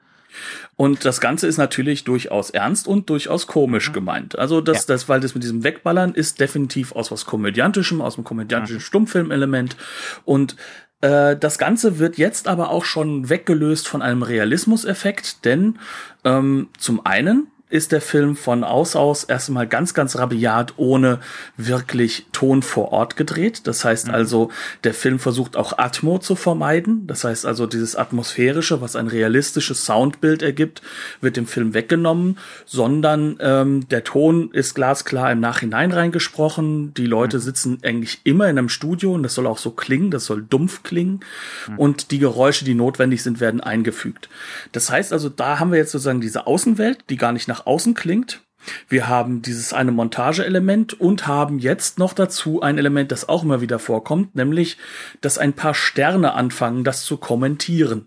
Und 0.77 1.05
das 1.05 1.21
Ganze 1.21 1.47
ist 1.47 1.59
natürlich 1.59 2.05
durchaus 2.05 2.51
ernst 2.51 2.89
und 2.89 3.09
durchaus 3.09 3.47
komisch 3.47 3.93
gemeint. 3.93 4.39
Also 4.39 4.61
das, 4.61 4.79
ja. 4.79 4.95
das, 4.95 5.09
weil 5.09 5.21
das 5.21 5.35
mit 5.35 5.45
diesem 5.45 5.63
Wegballern 5.63 6.13
ist 6.13 6.41
definitiv 6.41 6.93
aus 6.93 7.13
was 7.13 7.25
Komödiantischem, 7.25 8.01
aus 8.01 8.17
einem 8.17 8.25
komödiantischen. 8.25 8.81
Stummfilmelement. 8.81 9.77
Und 10.25 10.57
äh, 11.03 11.37
das 11.37 11.59
Ganze 11.59 11.99
wird 11.99 12.19
jetzt 12.19 12.49
aber 12.49 12.71
auch 12.71 12.85
schon 12.85 13.29
weggelöst 13.29 13.87
von 13.87 14.03
einem 14.03 14.23
Realismuseffekt, 14.23 15.45
denn 15.45 15.79
ähm, 16.25 16.69
zum 16.79 17.05
einen 17.05 17.49
ist 17.75 17.91
der 17.91 18.01
Film 18.01 18.37
von 18.37 18.63
aus 18.63 18.95
aus 18.95 19.25
erstmal 19.25 19.67
ganz, 19.67 19.95
ganz 19.95 20.17
rabiat 20.17 20.75
ohne 20.77 21.19
wirklich 21.57 22.25
Ton 22.31 22.63
vor 22.63 22.93
Ort 22.93 23.17
gedreht. 23.17 23.67
Das 23.67 23.85
heißt 23.85 24.07
mhm. 24.07 24.15
also, 24.15 24.53
der 24.85 24.95
Film 24.95 25.19
versucht 25.19 25.57
auch 25.57 25.77
Atmo 25.77 26.19
zu 26.21 26.37
vermeiden. 26.37 27.09
Das 27.09 27.25
heißt 27.25 27.45
also, 27.45 27.67
dieses 27.67 27.97
Atmosphärische, 27.97 28.81
was 28.81 28.95
ein 28.95 29.09
realistisches 29.09 29.85
Soundbild 29.85 30.43
ergibt, 30.43 30.83
wird 31.21 31.37
dem 31.37 31.49
Film 31.49 31.75
weggenommen, 31.75 32.39
sondern 32.65 33.39
ähm, 33.41 33.89
der 33.89 34.05
Ton 34.05 34.53
ist 34.53 34.77
glasklar 34.77 35.33
im 35.33 35.41
Nachhinein 35.41 35.91
reingesprochen. 35.91 36.95
Die 36.95 37.07
Leute 37.07 37.39
mhm. 37.39 37.43
sitzen 37.43 37.79
eigentlich 37.83 38.21
immer 38.23 38.49
in 38.49 38.57
einem 38.57 38.69
Studio 38.69 39.15
und 39.15 39.25
das 39.25 39.35
soll 39.35 39.49
auch 39.49 39.59
so 39.59 39.73
klingen, 39.73 40.13
das 40.13 40.27
soll 40.27 40.43
dumpf 40.49 40.85
klingen. 40.85 41.25
Mhm. 41.69 41.79
Und 41.81 42.13
die 42.13 42.21
Geräusche, 42.21 42.65
die 42.65 42.75
notwendig 42.75 43.25
sind, 43.25 43.41
werden 43.41 43.61
eingefügt. 43.61 44.29
Das 44.71 44.93
heißt 44.93 45.13
also, 45.13 45.29
da 45.29 45.59
haben 45.59 45.73
wir 45.73 45.79
jetzt 45.79 45.91
sozusagen 45.91 46.21
diese 46.21 46.47
Außenwelt, 46.47 46.99
die 47.11 47.17
gar 47.17 47.33
nicht 47.33 47.49
nach 47.49 47.64
außen 47.67 47.95
klingt. 47.95 48.41
Wir 48.89 49.09
haben 49.09 49.43
dieses 49.43 49.73
eine 49.73 49.93
Montageelement 49.93 50.99
und 50.99 51.27
haben 51.27 51.59
jetzt 51.59 51.99
noch 51.99 52.13
dazu 52.13 52.63
ein 52.63 52.79
Element, 52.79 53.13
das 53.13 53.29
auch 53.29 53.43
immer 53.43 53.61
wieder 53.61 53.79
vorkommt, 53.79 54.35
nämlich, 54.35 54.79
dass 55.21 55.39
ein 55.39 55.53
paar 55.53 55.75
Sterne 55.75 56.35
anfangen, 56.35 56.85
das 56.85 57.05
zu 57.05 57.17
kommentieren. 57.17 58.07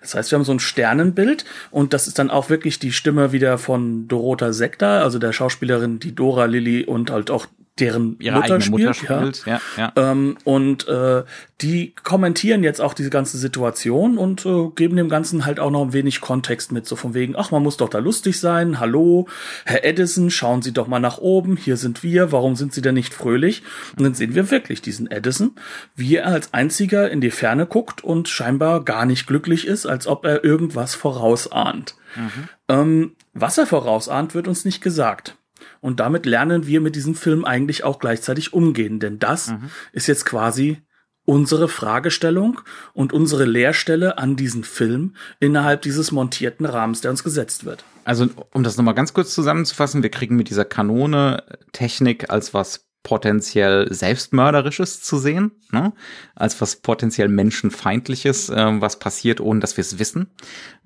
Das 0.00 0.14
heißt, 0.14 0.30
wir 0.32 0.38
haben 0.38 0.44
so 0.44 0.52
ein 0.52 0.60
Sternenbild 0.60 1.44
und 1.70 1.92
das 1.92 2.08
ist 2.08 2.18
dann 2.18 2.30
auch 2.30 2.50
wirklich 2.50 2.80
die 2.80 2.92
Stimme 2.92 3.30
wieder 3.32 3.58
von 3.58 4.08
Dorota 4.08 4.52
Sekta, 4.52 5.02
also 5.02 5.20
der 5.20 5.32
Schauspielerin, 5.32 6.00
die 6.00 6.14
Dora, 6.14 6.46
Lilly 6.46 6.84
und 6.84 7.10
halt 7.10 7.30
auch 7.30 7.46
deren 7.78 8.16
Ihre 8.18 8.36
Mutter, 8.36 8.60
spielt, 8.60 8.80
Mutter 8.80 8.94
spielt. 8.94 9.46
Ja. 9.46 9.60
ja, 9.76 9.92
ja. 9.96 10.10
Ähm, 10.10 10.36
und 10.44 10.86
äh, 10.88 11.22
die 11.62 11.94
kommentieren 12.02 12.62
jetzt 12.62 12.80
auch 12.80 12.92
diese 12.92 13.08
ganze 13.08 13.38
Situation 13.38 14.18
und 14.18 14.44
äh, 14.44 14.68
geben 14.74 14.96
dem 14.96 15.08
Ganzen 15.08 15.46
halt 15.46 15.58
auch 15.58 15.70
noch 15.70 15.82
ein 15.82 15.92
wenig 15.94 16.20
Kontext 16.20 16.70
mit, 16.70 16.86
so 16.86 16.96
von 16.96 17.14
wegen, 17.14 17.34
ach, 17.34 17.50
man 17.50 17.62
muss 17.62 17.78
doch 17.78 17.88
da 17.88 17.98
lustig 17.98 18.38
sein, 18.38 18.78
hallo, 18.78 19.26
Herr 19.64 19.84
Edison, 19.84 20.30
schauen 20.30 20.60
Sie 20.60 20.72
doch 20.72 20.86
mal 20.86 20.98
nach 20.98 21.18
oben, 21.18 21.56
hier 21.56 21.78
sind 21.78 22.02
wir, 22.02 22.30
warum 22.30 22.56
sind 22.56 22.74
Sie 22.74 22.82
denn 22.82 22.94
nicht 22.94 23.14
fröhlich? 23.14 23.62
Und 23.96 24.04
dann 24.04 24.14
sehen 24.14 24.34
wir 24.34 24.50
wirklich 24.50 24.82
diesen 24.82 25.10
Edison, 25.10 25.52
wie 25.96 26.16
er 26.16 26.26
als 26.26 26.52
einziger 26.52 27.10
in 27.10 27.22
die 27.22 27.30
Ferne 27.30 27.66
guckt 27.66 28.04
und 28.04 28.28
scheinbar 28.28 28.84
gar 28.84 29.06
nicht 29.06 29.26
glücklich 29.26 29.66
ist, 29.66 29.86
als 29.86 30.06
ob 30.06 30.26
er 30.26 30.44
irgendwas 30.44 30.94
vorausahnt. 30.94 31.94
Mhm. 32.16 32.48
Ähm, 32.68 33.16
was 33.32 33.56
er 33.56 33.66
vorausahnt, 33.66 34.34
wird 34.34 34.46
uns 34.46 34.66
nicht 34.66 34.82
gesagt. 34.82 35.36
Und 35.82 35.98
damit 35.98 36.26
lernen 36.26 36.66
wir 36.66 36.80
mit 36.80 36.94
diesem 36.94 37.16
Film 37.16 37.44
eigentlich 37.44 37.82
auch 37.82 37.98
gleichzeitig 37.98 38.52
umgehen, 38.52 39.00
denn 39.00 39.18
das 39.18 39.48
mhm. 39.48 39.70
ist 39.92 40.06
jetzt 40.06 40.24
quasi 40.24 40.78
unsere 41.24 41.68
Fragestellung 41.68 42.60
und 42.94 43.12
unsere 43.12 43.44
Leerstelle 43.44 44.16
an 44.16 44.36
diesen 44.36 44.62
Film 44.62 45.16
innerhalb 45.40 45.82
dieses 45.82 46.12
montierten 46.12 46.66
Rahmens, 46.66 47.00
der 47.00 47.10
uns 47.10 47.24
gesetzt 47.24 47.64
wird. 47.64 47.84
Also, 48.04 48.28
um 48.52 48.62
das 48.62 48.76
nochmal 48.76 48.94
ganz 48.94 49.12
kurz 49.12 49.34
zusammenzufassen, 49.34 50.04
wir 50.04 50.10
kriegen 50.10 50.36
mit 50.36 50.50
dieser 50.50 50.64
Kanone 50.64 51.42
Technik 51.72 52.30
als 52.30 52.54
was 52.54 52.86
potenziell 53.02 53.92
selbstmörderisches 53.92 55.02
zu 55.02 55.18
sehen, 55.18 55.52
ne? 55.72 55.92
als 56.34 56.60
was 56.60 56.76
potenziell 56.76 57.28
menschenfeindliches, 57.28 58.48
äh, 58.50 58.80
was 58.80 58.98
passiert, 58.98 59.40
ohne 59.40 59.60
dass 59.60 59.76
wir 59.76 59.82
es 59.82 59.98
wissen. 59.98 60.28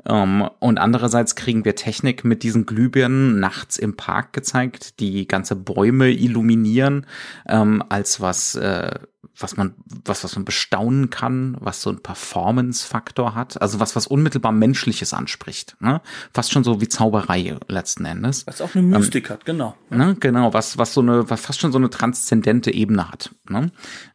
Ähm, 0.09 0.49
und 0.59 0.79
andererseits 0.79 1.35
kriegen 1.35 1.65
wir 1.65 1.75
Technik 1.75 2.25
mit 2.25 2.43
diesen 2.43 2.65
Glühbirnen 2.65 3.39
nachts 3.39 3.77
im 3.77 3.97
Park 3.97 4.33
gezeigt, 4.33 5.01
die 5.01 5.29
ganze 5.29 5.57
Bäume 5.57 6.11
illuminieren, 6.11 7.07
ähm, 7.47 7.83
als 7.89 8.21
was 8.21 8.55
äh, 8.55 8.99
was 9.39 9.57
man, 9.57 9.75
was, 10.05 10.25
was 10.25 10.35
man 10.37 10.45
bestaunen 10.45 11.11
kann, 11.11 11.57
was 11.61 11.83
so 11.83 11.91
ein 11.91 12.03
Performance-Faktor 12.03 13.35
hat, 13.35 13.61
also 13.61 13.81
was, 13.81 13.97
was 13.97 14.07
unmittelbar 14.07 14.53
Menschliches 14.53 15.13
anspricht, 15.13 15.77
ne? 15.81 16.01
Fast 16.33 16.53
schon 16.53 16.65
so 16.65 16.81
wie 16.81 16.89
Zauberei 16.89 17.57
letzten 17.69 18.05
Endes. 18.05 18.47
Was 18.47 18.61
auch 18.61 18.75
eine 18.75 18.87
Mystik 18.87 19.27
ähm, 19.27 19.31
hat, 19.31 19.45
genau. 19.45 19.77
Ne? 19.91 20.17
Genau, 20.21 20.53
was, 20.53 20.79
was 20.79 20.95
so 20.95 21.01
eine, 21.01 21.29
was 21.29 21.41
fast 21.41 21.61
schon 21.61 21.73
so 21.73 21.79
eine 21.79 21.91
transzendente 21.91 22.73
Ebene 22.73 23.11
hat, 23.11 23.35
ne? 23.49 23.71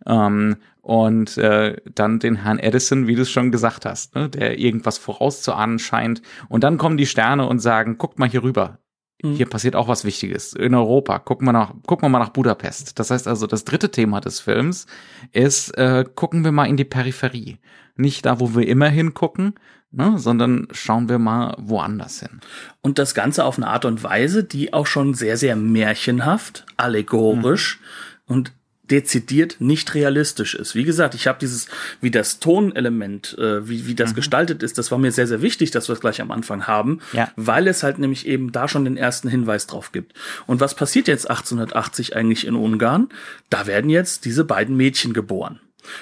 Ähm, 0.06 0.58
und 0.82 1.38
äh, 1.38 1.78
dann 1.94 2.20
den 2.20 2.38
Herrn 2.38 2.58
Edison, 2.60 3.08
wie 3.08 3.16
du 3.16 3.22
es 3.22 3.30
schon 3.30 3.52
gesagt 3.52 3.86
hast, 3.86 4.16
ne, 4.16 4.30
der 4.30 4.58
irgendwas 4.58 4.98
vorauszuahnen 4.98 5.78
scheint. 5.78 6.22
Und 6.50 6.64
dann 6.64 6.80
kommen 6.80 6.98
die 6.98 7.06
Sterne 7.06 7.48
und 7.48 7.60
sagen, 7.60 8.00
guckt 8.00 8.18
mal 8.18 8.28
hier 8.28 8.44
rüber. 8.44 8.80
Mhm. 9.24 9.36
Hier 9.36 9.48
passiert 9.48 9.76
auch 9.76 9.88
was 9.88 10.06
Wichtiges. 10.06 10.54
In 10.54 10.74
Europa. 10.76 11.20
Gucken 11.20 11.48
wir, 11.48 11.54
nach, 11.54 11.74
gucken 11.86 12.06
wir 12.06 12.10
mal 12.10 12.20
nach 12.20 12.30
Budapest. 12.30 13.00
Das 13.00 13.12
heißt 13.12 13.28
also, 13.28 13.48
das 13.48 13.66
dritte 13.66 13.92
Thema 13.92 14.22
des 14.22 14.40
Films 14.40 14.88
ist, 15.32 15.78
äh, 15.78 16.06
gucken 16.16 16.44
wir 16.44 16.52
mal 16.52 16.66
in 16.66 16.78
die 16.78 16.86
Peripherie. 16.86 17.60
Nicht 17.96 18.26
da, 18.26 18.40
wo 18.40 18.56
wir 18.56 18.68
immer 18.68 18.88
hingucken, 18.88 19.56
ne, 19.92 20.18
sondern 20.18 20.68
schauen 20.72 21.10
wir 21.10 21.20
mal 21.20 21.56
woanders 21.60 22.20
hin. 22.20 22.40
Und 22.82 22.98
das 22.98 23.14
Ganze 23.14 23.46
auf 23.46 23.58
eine 23.58 23.68
Art 23.68 23.86
und 23.86 24.04
Weise, 24.04 24.44
die 24.44 24.74
auch 24.74 24.88
schon 24.88 25.14
sehr, 25.14 25.38
sehr 25.38 25.56
märchenhaft, 25.56 26.66
allegorisch 26.78 27.80
mhm. 28.28 28.36
und 28.36 28.54
dezidiert 28.92 29.56
nicht 29.60 29.96
realistisch 29.96 30.54
ist. 30.54 30.76
Wie 30.76 30.84
gesagt, 30.84 31.16
ich 31.16 31.28
habe 31.28 31.40
dieses, 31.40 31.68
wie 32.02 32.12
das 32.12 32.40
Tonelement, 32.40 33.38
äh, 33.40 33.68
wie, 33.68 33.88
wie 33.88 33.96
das 33.96 34.12
mhm. 34.12 34.16
gestaltet 34.16 34.62
ist, 34.62 34.78
das 34.78 34.92
war 34.92 34.98
mir 34.98 35.12
sehr, 35.12 35.28
sehr 35.28 35.42
wichtig, 35.42 35.72
dass 35.72 35.88
wir 35.88 35.94
es 35.94 36.02
gleich 36.02 36.22
am 36.22 36.30
Anfang 36.30 36.68
haben, 36.68 37.00
ja. 37.14 37.32
weil 37.38 37.68
es 37.68 37.84
halt 37.84 37.98
nämlich 37.98 38.28
eben 38.28 38.52
da 38.52 38.68
schon 38.68 38.84
den 38.84 38.98
ersten 38.98 39.30
Hinweis 39.30 39.66
drauf 39.66 39.92
gibt. 39.92 40.14
Und 40.46 40.60
was 40.60 40.76
passiert 40.76 41.08
jetzt 41.08 41.30
1880 41.30 42.16
eigentlich 42.16 42.46
in 42.46 42.56
Ungarn? 42.56 43.10
Da 43.50 43.66
werden 43.66 43.90
jetzt 43.90 44.26
diese 44.26 44.44
beiden 44.44 44.76
Mädchen 44.76 45.14
geboren. 45.14 45.60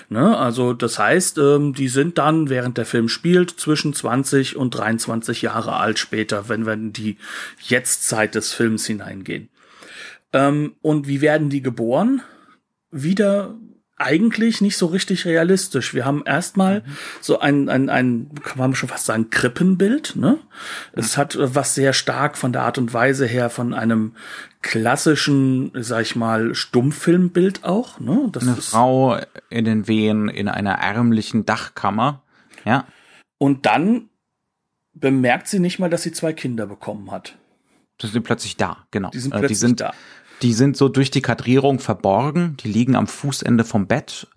Ne, 0.09 0.37
also 0.37 0.73
das 0.73 0.99
heißt, 0.99 1.37
ähm, 1.37 1.73
die 1.73 1.87
sind 1.87 2.17
dann, 2.17 2.49
während 2.49 2.77
der 2.77 2.85
Film 2.85 3.07
spielt, 3.07 3.51
zwischen 3.51 3.93
20 3.93 4.57
und 4.57 4.71
23 4.71 5.41
Jahre 5.41 5.77
alt 5.77 5.99
später, 5.99 6.49
wenn 6.49 6.65
wir 6.65 6.73
in 6.73 6.91
die 6.91 7.15
Jetztzeit 7.61 8.35
des 8.35 8.51
Films 8.51 8.85
hineingehen. 8.85 9.47
Ähm, 10.33 10.73
und 10.81 11.07
wie 11.07 11.21
werden 11.21 11.49
die 11.49 11.61
geboren? 11.61 12.21
Wieder 12.91 13.55
eigentlich 13.99 14.61
nicht 14.61 14.77
so 14.77 14.87
richtig 14.87 15.25
realistisch. 15.25 15.93
Wir 15.93 16.05
haben 16.05 16.23
erstmal 16.25 16.79
mhm. 16.79 16.83
so 17.21 17.39
ein, 17.39 17.69
ein, 17.69 17.89
ein, 17.89 18.31
kann 18.41 18.57
man 18.57 18.73
schon 18.73 18.89
fast 18.89 19.05
sagen, 19.05 19.29
Krippenbild. 19.29 20.15
Ne? 20.15 20.39
Mhm. 20.39 20.99
Es 20.99 21.17
hat 21.17 21.37
was 21.37 21.75
sehr 21.75 21.91
stark 21.93 22.37
von 22.37 22.53
der 22.53 22.63
Art 22.63 22.77
und 22.77 22.93
Weise 22.93 23.25
her 23.25 23.49
von 23.49 23.73
einem 23.73 24.15
klassischen, 24.61 25.71
sag 25.75 26.01
ich 26.01 26.15
mal, 26.15 26.55
Stummfilmbild 26.55 27.65
auch. 27.65 27.99
Ne? 27.99 28.29
Das 28.31 28.43
Eine 28.43 28.55
Frau 28.55 29.19
in 29.49 29.65
den 29.65 29.87
Wehen 29.87 30.29
in 30.29 30.47
einer 30.47 30.75
ärmlichen 30.75 31.45
Dachkammer. 31.45 32.23
Ja. 32.65 32.87
Und 33.37 33.65
dann 33.65 34.09
bemerkt 34.93 35.47
sie 35.47 35.59
nicht 35.59 35.77
mal, 35.77 35.89
dass 35.89 36.03
sie 36.03 36.13
zwei 36.13 36.33
Kinder 36.33 36.65
bekommen 36.65 37.11
hat. 37.11 37.37
Das 37.97 38.13
sind 38.13 38.23
plötzlich 38.23 38.55
da, 38.55 38.85
genau. 38.91 39.09
Die 39.09 39.19
sind 39.19 39.31
plötzlich 39.31 39.45
äh, 39.45 39.47
die 39.49 39.55
sind, 39.55 39.81
da. 39.81 39.93
Die 40.41 40.53
sind 40.53 40.77
so 40.77 40.89
durch 40.89 41.11
die 41.11 41.21
Kadrierung 41.21 41.79
verborgen, 41.79 42.55
die 42.57 42.69
liegen 42.69 42.95
am 42.95 43.07
Fußende 43.07 43.63
vom 43.63 43.87
Bett 43.87 44.27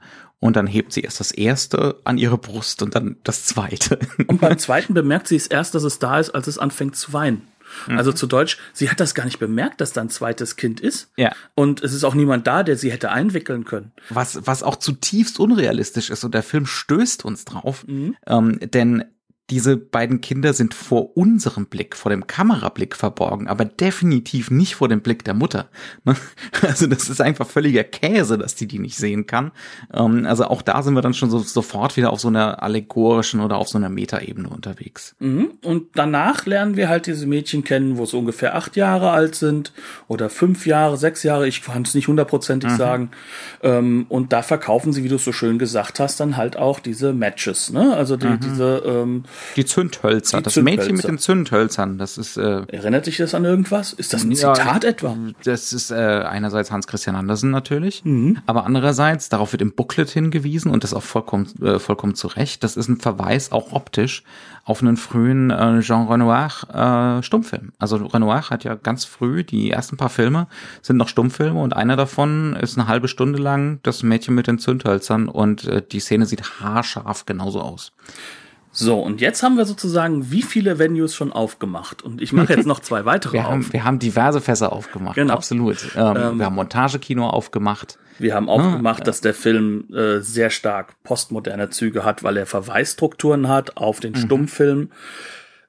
und 0.40 0.56
dann 0.56 0.66
hebt 0.66 0.92
sie 0.92 1.02
erst 1.02 1.20
das 1.20 1.30
erste 1.30 2.00
an 2.04 2.18
ihre 2.18 2.36
Brust 2.36 2.82
und 2.82 2.96
dann 2.96 3.16
das 3.22 3.44
zweite. 3.44 4.00
Und 4.26 4.40
beim 4.40 4.58
zweiten 4.58 4.92
bemerkt 4.92 5.28
sie 5.28 5.36
es 5.36 5.46
erst, 5.46 5.74
dass 5.74 5.84
es 5.84 6.00
da 6.00 6.18
ist, 6.18 6.30
als 6.30 6.48
es 6.48 6.58
anfängt 6.58 6.96
zu 6.96 7.12
weinen. 7.12 7.42
Mhm. 7.86 7.96
Also 7.96 8.12
zu 8.12 8.26
Deutsch, 8.26 8.58
sie 8.72 8.90
hat 8.90 9.00
das 9.00 9.14
gar 9.14 9.24
nicht 9.24 9.38
bemerkt, 9.38 9.80
dass 9.80 9.92
da 9.92 10.00
ein 10.00 10.10
zweites 10.10 10.56
Kind 10.56 10.80
ist. 10.80 11.10
Ja. 11.16 11.32
Und 11.54 11.82
es 11.82 11.92
ist 11.92 12.04
auch 12.04 12.14
niemand 12.14 12.46
da, 12.46 12.64
der 12.64 12.76
sie 12.76 12.90
hätte 12.90 13.10
einwickeln 13.10 13.64
können. 13.64 13.92
Was, 14.08 14.46
was 14.46 14.62
auch 14.62 14.76
zutiefst 14.76 15.38
unrealistisch 15.38 16.10
ist 16.10 16.24
und 16.24 16.34
der 16.34 16.42
Film 16.42 16.66
stößt 16.66 17.24
uns 17.24 17.44
drauf. 17.44 17.86
Mhm. 17.86 18.16
Ähm, 18.26 18.58
denn 18.60 19.04
diese 19.52 19.76
beiden 19.76 20.22
Kinder 20.22 20.54
sind 20.54 20.72
vor 20.72 21.14
unserem 21.14 21.66
Blick, 21.66 21.94
vor 21.94 22.08
dem 22.08 22.26
Kamerablick 22.26 22.96
verborgen, 22.96 23.48
aber 23.48 23.66
definitiv 23.66 24.50
nicht 24.50 24.76
vor 24.76 24.88
dem 24.88 25.02
Blick 25.02 25.24
der 25.24 25.34
Mutter. 25.34 25.68
Also 26.62 26.86
das 26.86 27.08
ist 27.08 27.20
einfach 27.20 27.46
völliger 27.48 27.82
Käse, 27.82 28.38
dass 28.38 28.54
die 28.54 28.68
die 28.68 28.78
nicht 28.78 28.96
sehen 28.96 29.26
kann. 29.26 29.50
Ähm, 29.92 30.26
also 30.26 30.44
auch 30.44 30.62
da 30.62 30.82
sind 30.82 30.94
wir 30.94 31.02
dann 31.02 31.12
schon 31.12 31.28
so, 31.28 31.40
sofort 31.40 31.96
wieder 31.96 32.12
auf 32.12 32.20
so 32.20 32.28
einer 32.28 32.62
allegorischen 32.62 33.40
oder 33.40 33.56
auf 33.56 33.68
so 33.68 33.78
einer 33.78 33.88
Metaebene 33.88 34.48
unterwegs. 34.48 35.16
Mhm. 35.18 35.50
Und 35.64 35.88
danach 35.94 36.46
lernen 36.46 36.76
wir 36.76 36.88
halt 36.88 37.06
diese 37.06 37.26
Mädchen 37.26 37.64
kennen, 37.64 37.98
wo 37.98 38.06
sie 38.06 38.16
ungefähr 38.16 38.54
acht 38.54 38.76
Jahre 38.76 39.10
alt 39.10 39.34
sind 39.34 39.72
oder 40.06 40.30
fünf 40.30 40.66
Jahre, 40.66 40.96
sechs 40.96 41.24
Jahre, 41.24 41.48
ich 41.48 41.62
kann 41.62 41.82
es 41.82 41.94
nicht 41.94 42.06
hundertprozentig 42.06 42.70
mhm. 42.70 42.76
sagen. 42.76 43.10
Ähm, 43.62 44.06
und 44.08 44.32
da 44.32 44.42
verkaufen 44.42 44.92
sie, 44.92 45.02
wie 45.02 45.08
du 45.08 45.16
es 45.16 45.24
so 45.24 45.32
schön 45.32 45.58
gesagt 45.58 45.98
hast, 45.98 46.20
dann 46.20 46.36
halt 46.36 46.56
auch 46.56 46.78
diese 46.78 47.12
Matches, 47.12 47.72
ne? 47.72 47.94
Also 47.96 48.16
die, 48.16 48.28
mhm. 48.28 48.40
diese 48.40 48.82
ähm, 48.86 49.24
die 49.56 49.64
Zündhölzer. 49.64 50.38
Die 50.38 50.44
das 50.44 50.54
Zündhölzer. 50.54 50.82
Mädchen 50.82 50.96
mit 50.96 51.08
den 51.08 51.18
Zündhölzern. 51.18 51.98
Das 51.98 52.18
ist. 52.18 52.36
Äh, 52.36 52.62
Erinnert 52.68 53.06
dich 53.06 53.16
das 53.16 53.34
an 53.34 53.44
irgendwas? 53.44 53.92
Ist 53.92 54.12
das 54.12 54.24
ein 54.24 54.32
ja, 54.32 54.54
Zitat 54.54 54.84
etwa? 54.84 55.16
Das 55.44 55.72
ist 55.72 55.90
äh, 55.90 55.94
einerseits 55.94 56.70
Hans 56.70 56.86
Christian 56.86 57.16
Andersen 57.16 57.50
natürlich, 57.50 58.04
mhm. 58.04 58.38
aber 58.46 58.64
andererseits 58.64 59.28
darauf 59.28 59.52
wird 59.52 59.62
im 59.62 59.72
Booklet 59.72 60.10
hingewiesen 60.10 60.70
und 60.70 60.84
das 60.84 60.94
auch 60.94 61.02
vollkommen 61.02 61.48
äh, 61.62 61.78
vollkommen 61.78 62.14
zu 62.14 62.28
Recht. 62.28 62.64
Das 62.64 62.76
ist 62.76 62.88
ein 62.88 62.98
Verweis 62.98 63.52
auch 63.52 63.72
optisch 63.72 64.22
auf 64.64 64.80
einen 64.80 64.96
frühen 64.96 65.50
äh, 65.50 65.80
Jean 65.80 66.06
Renoir 66.06 66.50
äh, 66.72 67.22
Stummfilm. 67.22 67.72
Also 67.78 67.96
Renoir 67.96 68.48
hat 68.48 68.64
ja 68.64 68.74
ganz 68.74 69.04
früh 69.04 69.42
die 69.42 69.70
ersten 69.70 69.96
paar 69.96 70.08
Filme 70.08 70.46
sind 70.82 70.96
noch 70.96 71.08
Stummfilme 71.08 71.60
und 71.60 71.74
einer 71.74 71.96
davon 71.96 72.56
ist 72.56 72.78
eine 72.78 72.86
halbe 72.86 73.08
Stunde 73.08 73.40
lang 73.40 73.80
das 73.82 74.02
Mädchen 74.02 74.34
mit 74.34 74.46
den 74.46 74.58
Zündhölzern 74.58 75.28
und 75.28 75.64
äh, 75.64 75.82
die 75.82 76.00
Szene 76.00 76.26
sieht 76.26 76.60
haarscharf 76.60 77.26
genauso 77.26 77.60
aus. 77.60 77.92
So, 78.74 79.00
und 79.00 79.20
jetzt 79.20 79.42
haben 79.42 79.58
wir 79.58 79.66
sozusagen 79.66 80.30
wie 80.30 80.40
viele 80.40 80.78
Venues 80.78 81.14
schon 81.14 81.30
aufgemacht? 81.30 82.02
Und 82.02 82.22
ich 82.22 82.32
mache 82.32 82.54
jetzt 82.54 82.66
noch 82.66 82.80
zwei 82.80 83.04
weitere 83.04 83.34
wir 83.34 83.46
auf. 83.46 83.52
Haben, 83.52 83.72
wir 83.72 83.84
haben 83.84 83.98
diverse 83.98 84.40
Fässer 84.40 84.72
aufgemacht, 84.72 85.14
genau. 85.14 85.34
absolut. 85.34 85.94
Ähm, 85.94 86.16
ähm, 86.16 86.38
wir 86.38 86.46
haben 86.46 86.54
Montagekino 86.54 87.28
aufgemacht. 87.28 87.98
Wir 88.18 88.34
haben 88.34 88.48
aufgemacht, 88.48 89.02
ah, 89.02 89.04
dass 89.04 89.20
der 89.20 89.34
Film 89.34 89.92
äh, 89.92 90.20
sehr 90.20 90.48
stark 90.48 90.94
postmoderne 91.02 91.68
Züge 91.68 92.04
hat, 92.04 92.22
weil 92.22 92.38
er 92.38 92.46
Verweisstrukturen 92.46 93.48
hat 93.48 93.76
auf 93.76 94.00
den 94.00 94.12
mhm. 94.12 94.16
Stummfilm. 94.16 94.90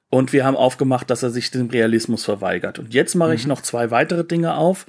Und 0.08 0.32
wir 0.32 0.44
haben 0.44 0.56
aufgemacht, 0.56 1.10
dass 1.10 1.22
er 1.22 1.30
sich 1.30 1.50
dem 1.50 1.68
Realismus 1.68 2.24
verweigert. 2.24 2.78
Und 2.78 2.94
jetzt 2.94 3.16
mache 3.16 3.30
mhm. 3.30 3.34
ich 3.34 3.46
noch 3.46 3.60
zwei 3.60 3.90
weitere 3.90 4.24
Dinge 4.24 4.54
auf. 4.54 4.86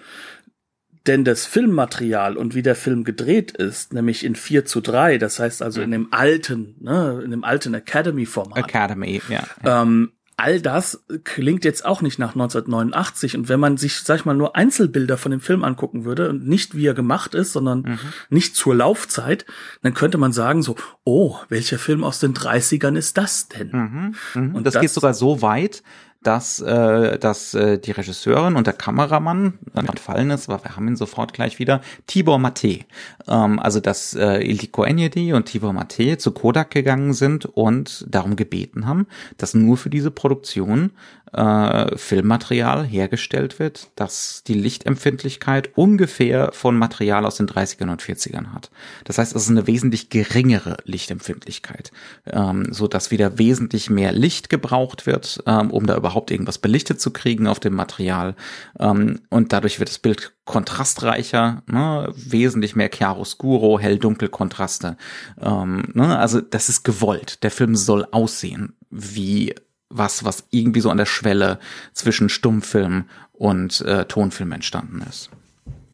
Denn 1.08 1.24
das 1.24 1.46
Filmmaterial 1.46 2.36
und 2.38 2.56
wie 2.56 2.64
der 2.64 2.76
Film 2.76 3.04
gedreht 3.04 3.52
ist, 3.52 3.94
nämlich 3.94 4.26
in 4.26 4.36
4 4.36 4.66
zu 4.66 4.82
3, 4.82 5.18
das 5.18 5.40
heißt 5.40 5.62
also 5.62 5.82
in 5.82 5.92
dem 5.92 6.08
alten, 6.12 6.76
ne, 6.80 7.22
in 7.24 7.32
dem 7.32 7.44
alten 7.44 7.74
Academy-Format. 7.74 8.58
Academy, 8.58 9.22
ja. 9.30 9.44
Ähm, 9.64 10.12
all 10.38 10.60
das 10.60 11.06
klingt 11.24 11.64
jetzt 11.64 11.86
auch 11.86 12.02
nicht 12.02 12.20
nach 12.20 12.34
1989. 12.34 13.38
Und 13.38 13.50
wenn 13.50 13.60
man 13.60 13.78
sich, 13.78 14.02
sag 14.02 14.20
ich 14.20 14.26
mal, 14.26 14.36
nur 14.36 14.56
Einzelbilder 14.56 15.18
von 15.18 15.32
dem 15.32 15.40
Film 15.40 15.64
angucken 15.64 16.04
würde 16.04 16.30
und 16.30 16.46
nicht 16.48 16.76
wie 16.76 16.88
er 16.88 16.94
gemacht 16.94 17.34
ist, 17.36 17.54
sondern 17.54 17.82
mhm. 17.82 18.00
nicht 18.30 18.56
zur 18.56 18.76
Laufzeit, 18.76 19.46
dann 19.82 19.94
könnte 19.94 20.18
man 20.18 20.34
sagen 20.34 20.62
so, 20.62 20.76
oh, 21.06 21.38
welcher 21.50 21.80
Film 21.80 22.04
aus 22.04 22.20
den 22.20 22.34
30ern 22.34 22.98
ist 22.98 23.18
das 23.18 23.48
denn? 23.48 23.70
Mhm. 23.72 24.16
Mhm. 24.34 24.56
Und 24.56 24.66
das, 24.66 24.74
das 24.74 24.82
geht 24.82 24.92
sogar 24.92 25.14
so 25.14 25.42
weit, 25.42 25.84
dass, 26.26 26.60
äh, 26.60 27.20
dass 27.20 27.54
äh, 27.54 27.78
die 27.78 27.92
Regisseurin 27.92 28.56
und 28.56 28.68
der 28.68 28.74
Kameramann 28.74 29.60
entfallen 29.76 30.32
ist, 30.32 30.50
aber 30.50 30.64
wir 30.64 30.76
haben 30.76 30.88
ihn 30.88 30.96
sofort 30.96 31.34
gleich 31.34 31.60
wieder, 31.60 31.82
Tibor 32.08 32.40
Mate. 32.40 32.80
Ähm, 33.28 33.60
also 33.60 33.80
dass 33.80 34.16
äh, 34.16 34.40
Ildiko 34.40 34.84
Enyedi 34.84 35.34
und 35.34 35.46
Tibor 35.46 35.74
Mate 35.74 36.18
zu 36.18 36.32
Kodak 36.32 36.72
gegangen 36.72 37.14
sind 37.14 37.46
und 37.46 38.06
darum 38.10 38.36
gebeten 38.36 38.88
haben, 38.88 39.08
dass 39.38 39.54
nur 39.54 39.78
für 39.78 39.90
diese 39.90 40.12
Produktion 40.12 40.92
äh, 41.36 41.98
Filmmaterial 41.98 42.86
hergestellt 42.86 43.60
wird, 43.60 43.90
das 43.96 44.44
die 44.48 44.54
Lichtempfindlichkeit 44.54 45.72
ungefähr 45.76 46.52
von 46.54 46.78
Material 46.78 47.26
aus 47.26 47.36
den 47.36 47.48
30ern 47.48 47.92
und 47.92 48.02
40ern 48.02 48.54
hat. 48.54 48.72
Das 49.04 49.18
heißt, 49.18 49.36
es 49.36 49.44
ist 49.44 49.50
eine 49.50 49.68
wesentlich 49.68 50.10
geringere 50.10 50.78
Lichtempfindlichkeit, 50.86 51.92
ähm, 52.28 52.68
so 52.72 52.88
dass 52.88 53.12
wieder 53.12 53.38
wesentlich 53.38 53.90
mehr 53.90 54.12
Licht 54.12 54.50
gebraucht 54.50 55.06
wird, 55.06 55.44
ähm, 55.46 55.72
um 55.72 55.86
da 55.86 55.98
überhaupt 55.98 56.15
irgendwas 56.32 56.58
belichtet 56.58 57.00
zu 57.00 57.12
kriegen 57.12 57.48
auf 57.48 57.60
dem 57.60 57.74
Material. 57.74 58.36
Ähm, 58.80 59.22
und 59.30 59.54
dadurch 59.54 59.80
wird 59.80 59.90
das 59.90 60.00
Bild 60.00 60.34
kontrastreicher, 60.46 61.64
ne? 61.68 62.12
wesentlich 62.16 62.76
mehr 62.76 62.90
Chiaroscuro, 62.90 63.80
hell-dunkel-Kontraste. 63.80 64.98
Ähm, 65.42 65.84
ne? 65.94 66.18
Also 66.18 66.42
das 66.42 66.70
ist 66.70 66.84
gewollt. 66.84 67.44
Der 67.44 67.52
Film 67.52 67.76
soll 67.76 68.08
aussehen 68.12 68.74
wie 68.90 69.54
was, 69.90 70.24
was 70.26 70.48
irgendwie 70.50 70.82
so 70.82 70.90
an 70.90 70.98
der 70.98 71.06
Schwelle 71.06 71.60
zwischen 71.94 72.30
Stummfilm 72.30 73.06
und 73.32 73.82
äh, 73.82 74.06
Tonfilm 74.06 74.52
entstanden 74.52 75.04
ist. 75.08 75.30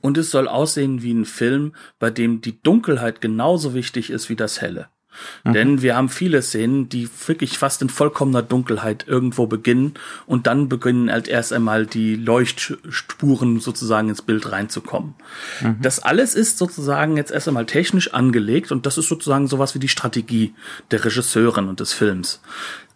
Und 0.01 0.17
es 0.17 0.31
soll 0.31 0.47
aussehen 0.47 1.03
wie 1.03 1.13
ein 1.13 1.25
Film, 1.25 1.73
bei 1.99 2.09
dem 2.09 2.41
die 2.41 2.61
Dunkelheit 2.61 3.21
genauso 3.21 3.73
wichtig 3.73 4.09
ist 4.09 4.29
wie 4.29 4.35
das 4.35 4.61
Helle. 4.61 4.87
Mhm. 5.43 5.53
Denn 5.53 5.81
wir 5.81 5.95
haben 5.95 6.09
viele 6.09 6.41
Szenen, 6.41 6.89
die 6.89 7.09
wirklich 7.25 7.57
fast 7.57 7.81
in 7.81 7.89
vollkommener 7.89 8.41
Dunkelheit 8.41 9.05
irgendwo 9.07 9.47
beginnen 9.47 9.93
und 10.25 10.47
dann 10.47 10.69
beginnen 10.69 11.11
halt 11.11 11.27
erst 11.27 11.53
einmal 11.53 11.85
die 11.85 12.15
Leuchtspuren 12.15 13.59
sozusagen 13.59 14.09
ins 14.09 14.21
Bild 14.21 14.51
reinzukommen. 14.51 15.15
Mhm. 15.61 15.77
Das 15.81 15.99
alles 15.99 16.35
ist 16.35 16.57
sozusagen 16.57 17.17
jetzt 17.17 17.31
erst 17.31 17.47
einmal 17.47 17.65
technisch 17.65 18.13
angelegt 18.13 18.71
und 18.71 18.85
das 18.85 18.97
ist 18.97 19.07
sozusagen 19.07 19.47
sowas 19.47 19.75
wie 19.75 19.79
die 19.79 19.87
Strategie 19.87 20.53
der 20.91 21.03
Regisseurin 21.03 21.67
und 21.67 21.79
des 21.79 21.93
Films. 21.93 22.41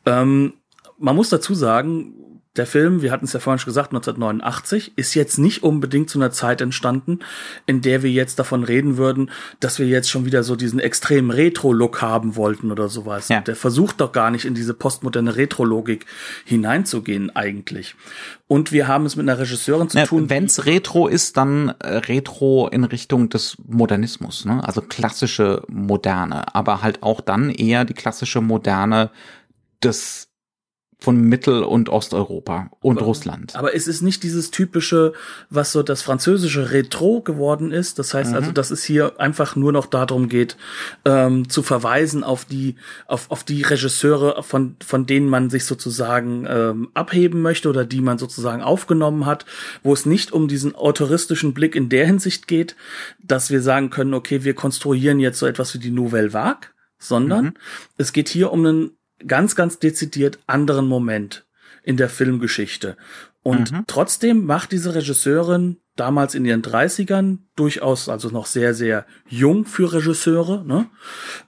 Ähm, 0.05 0.53
man 0.97 1.15
muss 1.15 1.29
dazu 1.29 1.53
sagen, 1.53 2.13
der 2.57 2.65
Film, 2.65 3.01
wir 3.01 3.11
hatten 3.11 3.25
es 3.25 3.33
ja 3.33 3.39
vorhin 3.39 3.59
schon 3.59 3.69
gesagt, 3.69 3.89
1989, 3.89 4.93
ist 4.95 5.13
jetzt 5.13 5.37
nicht 5.37 5.63
unbedingt 5.63 6.09
zu 6.09 6.19
einer 6.19 6.31
Zeit 6.31 6.61
entstanden, 6.61 7.19
in 7.65 7.81
der 7.81 8.03
wir 8.03 8.11
jetzt 8.11 8.39
davon 8.39 8.63
reden 8.63 8.97
würden, 8.97 9.31
dass 9.59 9.79
wir 9.79 9.87
jetzt 9.87 10.09
schon 10.09 10.25
wieder 10.25 10.43
so 10.43 10.55
diesen 10.55 10.79
extremen 10.79 11.31
Retro-Look 11.31 12.01
haben 12.01 12.35
wollten 12.35 12.71
oder 12.71 12.89
sowas. 12.89 13.29
Ja. 13.29 13.41
Der 13.41 13.55
versucht 13.55 14.01
doch 14.01 14.11
gar 14.11 14.31
nicht 14.31 14.45
in 14.45 14.53
diese 14.53 14.73
postmoderne 14.73 15.35
Retro-Logik 15.35 16.05
hineinzugehen 16.45 17.35
eigentlich. 17.35 17.95
Und 18.47 18.71
wir 18.71 18.87
haben 18.87 19.05
es 19.05 19.15
mit 19.15 19.27
einer 19.27 19.39
Regisseurin 19.39 19.89
zu 19.89 19.97
ja, 19.97 20.05
tun. 20.05 20.29
Wenn's 20.29 20.65
Retro 20.65 21.07
ist, 21.07 21.35
dann 21.37 21.69
äh, 21.79 21.97
Retro 21.97 22.67
in 22.67 22.83
Richtung 22.83 23.29
des 23.29 23.57
Modernismus, 23.67 24.45
ne? 24.45 24.63
Also 24.63 24.81
klassische 24.81 25.63
Moderne, 25.67 26.53
aber 26.55 26.83
halt 26.83 27.01
auch 27.01 27.21
dann 27.21 27.49
eher 27.49 27.85
die 27.85 27.95
klassische 27.95 28.41
Moderne 28.41 29.09
des 29.83 30.29
von 30.97 31.19
Mittel- 31.19 31.63
und 31.63 31.89
Osteuropa 31.89 32.71
und 32.79 32.97
aber, 32.97 33.05
Russland. 33.05 33.55
Aber 33.55 33.75
es 33.75 33.87
ist 33.87 34.01
nicht 34.01 34.23
dieses 34.23 34.49
typische, 34.49 35.13
was 35.49 35.71
so 35.71 35.83
das 35.83 36.01
französische 36.01 36.71
Retro 36.71 37.21
geworden 37.21 37.71
ist. 37.71 37.99
Das 37.99 38.13
heißt 38.13 38.29
also, 38.29 38.31
mhm. 38.31 38.37
also, 38.37 38.51
dass 38.53 38.71
es 38.71 38.83
hier 38.83 39.19
einfach 39.19 39.55
nur 39.55 39.71
noch 39.71 39.85
darum 39.85 40.29
geht, 40.29 40.57
ähm, 41.03 41.49
zu 41.49 41.63
verweisen 41.63 42.23
auf 42.23 42.45
die, 42.45 42.75
auf, 43.07 43.29
auf 43.29 43.43
die 43.43 43.61
Regisseure, 43.61 44.41
von, 44.41 44.77
von 44.83 45.05
denen 45.05 45.27
man 45.27 45.49
sich 45.49 45.65
sozusagen 45.65 46.45
ähm, 46.49 46.89
abheben 46.93 47.41
möchte 47.41 47.69
oder 47.69 47.85
die 47.85 48.01
man 48.01 48.17
sozusagen 48.17 48.63
aufgenommen 48.63 49.25
hat, 49.25 49.45
wo 49.83 49.93
es 49.93 50.05
nicht 50.05 50.31
um 50.31 50.47
diesen 50.47 50.75
autoristischen 50.75 51.53
Blick 51.53 51.75
in 51.75 51.89
der 51.89 52.05
Hinsicht 52.05 52.47
geht, 52.47 52.75
dass 53.21 53.51
wir 53.51 53.61
sagen 53.61 53.89
können, 53.89 54.13
okay, 54.13 54.43
wir 54.43 54.53
konstruieren 54.55 55.19
jetzt 55.19 55.39
so 55.39 55.45
etwas 55.45 55.73
wie 55.73 55.79
die 55.79 55.91
Nouvelle 55.91 56.33
Vague, 56.33 56.69
sondern 56.97 57.45
mhm. 57.45 57.53
es 57.97 58.13
geht 58.13 58.29
hier 58.29 58.51
um 58.51 58.65
einen 58.65 58.91
ganz, 59.25 59.55
ganz 59.55 59.79
dezidiert 59.79 60.39
anderen 60.47 60.87
Moment 60.87 61.45
in 61.83 61.97
der 61.97 62.09
Filmgeschichte. 62.09 62.97
Und 63.43 63.71
mhm. 63.71 63.83
trotzdem 63.87 64.45
macht 64.45 64.71
diese 64.71 64.95
Regisseurin 64.95 65.77
damals 65.95 66.35
in 66.35 66.45
ihren 66.45 66.63
30ern 66.63 67.37
durchaus, 67.55 68.09
also 68.09 68.29
noch 68.29 68.47
sehr, 68.47 68.73
sehr 68.73 69.05
jung 69.27 69.65
für 69.65 69.93
Regisseure, 69.93 70.65
ne, 70.65 70.89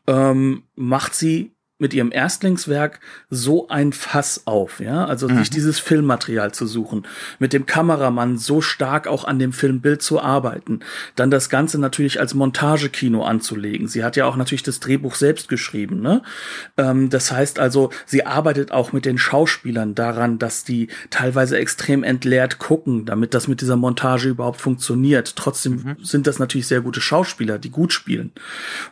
ähm, 0.06 0.64
macht 0.76 1.16
sie 1.16 1.57
mit 1.80 1.94
ihrem 1.94 2.12
Erstlingswerk 2.12 3.00
so 3.30 3.68
ein 3.68 3.94
Fass 3.94 4.44
auf, 4.46 4.80
ja, 4.80 5.06
also 5.06 5.28
mhm. 5.28 5.38
sich 5.38 5.50
dieses 5.50 5.80
Filmmaterial 5.80 6.52
zu 6.52 6.66
suchen, 6.66 7.06
mit 7.40 7.54
dem 7.54 7.66
Kameramann 7.66 8.38
so 8.38 8.62
stark 8.62 9.08
auch 9.08 9.26
an 9.26 9.38
dem 9.38 9.54
Filmbild 9.54 10.02
zu 10.02 10.20
arbeiten, 10.20 10.80
dann 11.16 11.30
das 11.30 11.50
Ganze 11.50 11.80
natürlich 11.80 12.20
als 12.20 12.34
Montagekino 12.34 13.24
anzulegen. 13.24 13.88
Sie 13.88 14.04
hat 14.04 14.16
ja 14.16 14.26
auch 14.26 14.38
natürlich 14.38 14.64
das 14.64 14.80
Drehbuch 14.80 15.16
selbst 15.16 15.50
geschrieben, 15.50 16.02
ne? 16.02 16.24
Ähm, 16.78 17.10
das 17.10 17.32
heißt 17.32 17.60
also, 17.60 17.92
sie 18.06 18.26
arbeitet 18.26 18.72
auch 18.72 18.92
mit 18.92 19.06
den 19.06 19.18
Schauspielern 19.18 19.94
daran, 19.94 20.40
dass 20.40 20.64
die 20.64 20.88
teilweise 21.12 21.58
extrem 21.58 22.04
entleert 22.04 22.58
gucken, 22.58 23.06
damit 23.06 23.34
das 23.34 23.48
mit 23.48 23.62
dieser 23.62 23.76
Montage 23.76 24.30
überhaupt 24.30 24.62
funktioniert. 24.62 25.36
Trotzdem 25.36 25.74
mhm. 25.74 26.04
sind 26.04 26.26
das 26.26 26.40
natürlich 26.40 26.68
sehr 26.68 26.82
gute 26.82 27.02
Schauspieler, 27.02 27.60
die 27.60 27.70
gut 27.70 27.94
spielen. 27.94 28.32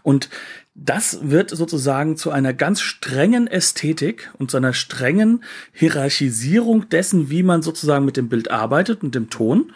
Und 0.03 0.29
das 0.75 1.19
wird 1.21 1.51
sozusagen 1.51 2.17
zu 2.17 2.31
einer 2.31 2.53
ganz 2.53 2.81
strengen 2.81 3.47
Ästhetik 3.47 4.31
und 4.37 4.51
zu 4.51 4.57
einer 4.57 4.73
strengen 4.73 5.43
Hierarchisierung 5.71 6.89
dessen, 6.89 7.29
wie 7.29 7.43
man 7.43 7.61
sozusagen 7.61 8.03
mit 8.03 8.17
dem 8.17 8.27
Bild 8.27 8.51
arbeitet 8.51 9.01
und 9.01 9.15
dem 9.15 9.29
Ton. 9.29 9.71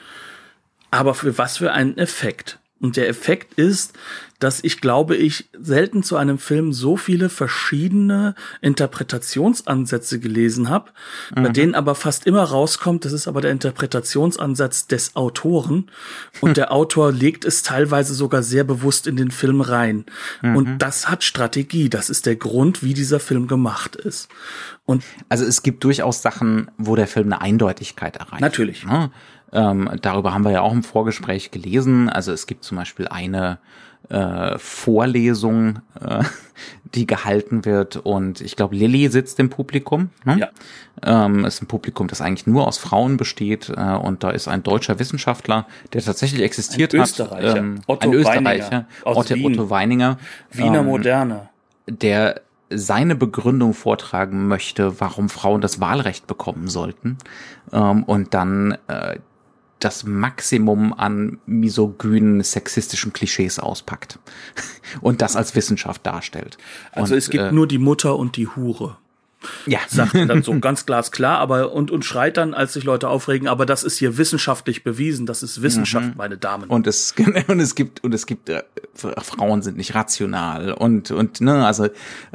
Aber 0.91 1.13
für 1.13 1.37
was 1.37 1.57
für 1.57 1.71
einen 1.71 1.97
Effekt? 1.97 2.59
Und 2.81 2.97
der 2.97 3.07
Effekt 3.07 3.53
ist, 3.53 3.93
dass 4.39 4.63
ich 4.63 4.79
glaube, 4.79 5.17
ich 5.17 5.49
selten 5.59 6.01
zu 6.01 6.15
einem 6.15 6.37
Film 6.37 6.71
so 6.71 6.95
viele 6.95 7.29
verschiedene 7.29 8.35
Interpretationsansätze 8.61 10.19
gelesen 10.19 10.69
habe, 10.69 10.91
mhm. 11.35 11.43
bei 11.43 11.49
denen 11.49 11.75
aber 11.75 11.93
fast 11.93 12.25
immer 12.25 12.43
rauskommt, 12.43 13.03
das 13.03 13.11
ist 13.11 13.27
aber 13.27 13.41
der 13.41 13.51
Interpretationsansatz 13.51 14.87
des 14.87 15.15
Autoren 15.17 15.91
und 16.39 16.55
der 16.55 16.71
Autor 16.79 17.11
legt 17.11 17.43
es 17.43 17.63
teilweise 17.63 18.13
sogar 18.13 18.41
sehr 18.41 18.63
bewusst 18.63 19.07
in 19.07 19.17
den 19.17 19.31
Film 19.31 19.59
rein. 19.59 20.05
Mhm. 20.41 20.55
Und 20.55 20.79
das 20.79 21.09
hat 21.09 21.23
Strategie, 21.23 21.89
das 21.89 22.09
ist 22.09 22.25
der 22.25 22.37
Grund, 22.37 22.81
wie 22.81 22.93
dieser 22.93 23.19
Film 23.19 23.47
gemacht 23.47 23.97
ist. 23.97 24.29
Und 24.85 25.03
also 25.27 25.43
es 25.45 25.63
gibt 25.63 25.83
durchaus 25.83 26.21
Sachen, 26.21 26.71
wo 26.77 26.95
der 26.95 27.07
Film 27.07 27.27
eine 27.27 27.41
Eindeutigkeit 27.41 28.15
erreicht. 28.15 28.41
Natürlich. 28.41 28.85
Ne? 28.85 29.11
Ähm, 29.51 29.89
darüber 30.01 30.33
haben 30.33 30.43
wir 30.43 30.51
ja 30.51 30.61
auch 30.61 30.71
im 30.71 30.83
Vorgespräch 30.83 31.51
gelesen. 31.51 32.09
Also 32.09 32.31
es 32.31 32.47
gibt 32.47 32.63
zum 32.63 32.77
Beispiel 32.77 33.07
eine 33.07 33.59
äh, 34.09 34.57
Vorlesung, 34.57 35.79
äh, 35.99 36.23
die 36.95 37.05
gehalten 37.05 37.65
wird 37.65 37.97
und 37.97 38.41
ich 38.41 38.55
glaube, 38.55 38.75
Lilly 38.75 39.09
sitzt 39.09 39.39
im 39.39 39.49
Publikum. 39.49 40.09
Ne? 40.25 40.39
Ja. 40.39 41.25
Ähm, 41.25 41.45
ist 41.45 41.61
ein 41.61 41.67
Publikum, 41.67 42.07
das 42.07 42.19
eigentlich 42.19 42.47
nur 42.47 42.67
aus 42.67 42.77
Frauen 42.77 43.17
besteht 43.17 43.69
äh, 43.69 43.81
und 43.81 44.23
da 44.23 44.31
ist 44.31 44.47
ein 44.47 44.63
deutscher 44.63 44.99
Wissenschaftler, 44.99 45.67
der 45.93 46.01
tatsächlich 46.01 46.41
existiert 46.41 46.93
ein 46.93 47.01
hat. 47.01 47.09
Österreicher. 47.09 47.57
Ähm, 47.57 47.81
Otto 47.87 48.09
ein 48.09 48.13
Österreicher, 48.13 48.85
Otto, 49.03 49.35
Otto 49.43 49.69
Weininger. 49.69 50.17
Wiener 50.51 50.79
ähm, 50.79 50.85
Moderne. 50.87 51.49
Der 51.87 52.41
seine 52.71 53.15
Begründung 53.15 53.73
vortragen 53.73 54.47
möchte, 54.47 54.99
warum 54.99 55.29
Frauen 55.29 55.61
das 55.61 55.79
Wahlrecht 55.79 56.27
bekommen 56.27 56.67
sollten. 56.67 57.17
Ähm, 57.71 58.03
und 58.03 58.33
dann 58.33 58.77
äh, 58.87 59.17
das 59.79 60.03
Maximum 60.03 60.93
an 60.93 61.39
misogynen, 61.45 62.43
sexistischen 62.43 63.13
Klischees 63.13 63.59
auspackt 63.59 64.19
und 65.01 65.21
das 65.21 65.35
als 65.35 65.55
Wissenschaft 65.55 66.05
darstellt. 66.05 66.57
Also 66.91 67.13
und, 67.13 67.17
es 67.17 67.29
gibt 67.29 67.45
äh, 67.45 67.51
nur 67.51 67.67
die 67.67 67.77
Mutter 67.77 68.17
und 68.17 68.35
die 68.37 68.47
Hure. 68.47 68.97
Ja. 69.65 69.79
Sagt 69.87 70.15
er 70.15 70.25
dann 70.25 70.43
so 70.43 70.57
ganz 70.59 70.85
glasklar, 70.85 71.37
aber 71.37 71.71
und, 71.71 71.91
und 71.91 72.03
schreit 72.03 72.37
dann, 72.37 72.53
als 72.53 72.73
sich 72.73 72.83
Leute 72.83 73.07
aufregen, 73.07 73.47
aber 73.47 73.65
das 73.65 73.83
ist 73.83 73.97
hier 73.97 74.17
wissenschaftlich 74.17 74.83
bewiesen, 74.83 75.25
das 75.25 75.43
ist 75.43 75.61
Wissenschaft, 75.61 76.07
mhm. 76.07 76.13
meine 76.17 76.37
Damen. 76.37 76.69
Und 76.69 76.87
es, 76.87 77.13
und 77.47 77.59
es 77.59 77.75
gibt, 77.75 78.03
und 78.03 78.13
es 78.13 78.25
gibt, 78.25 78.49
äh, 78.49 78.63
Frauen 78.93 79.61
sind 79.61 79.77
nicht 79.77 79.95
rational 79.95 80.73
und, 80.73 81.11
und, 81.11 81.41
ne, 81.41 81.65
also 81.65 81.85
äh, 81.85 81.89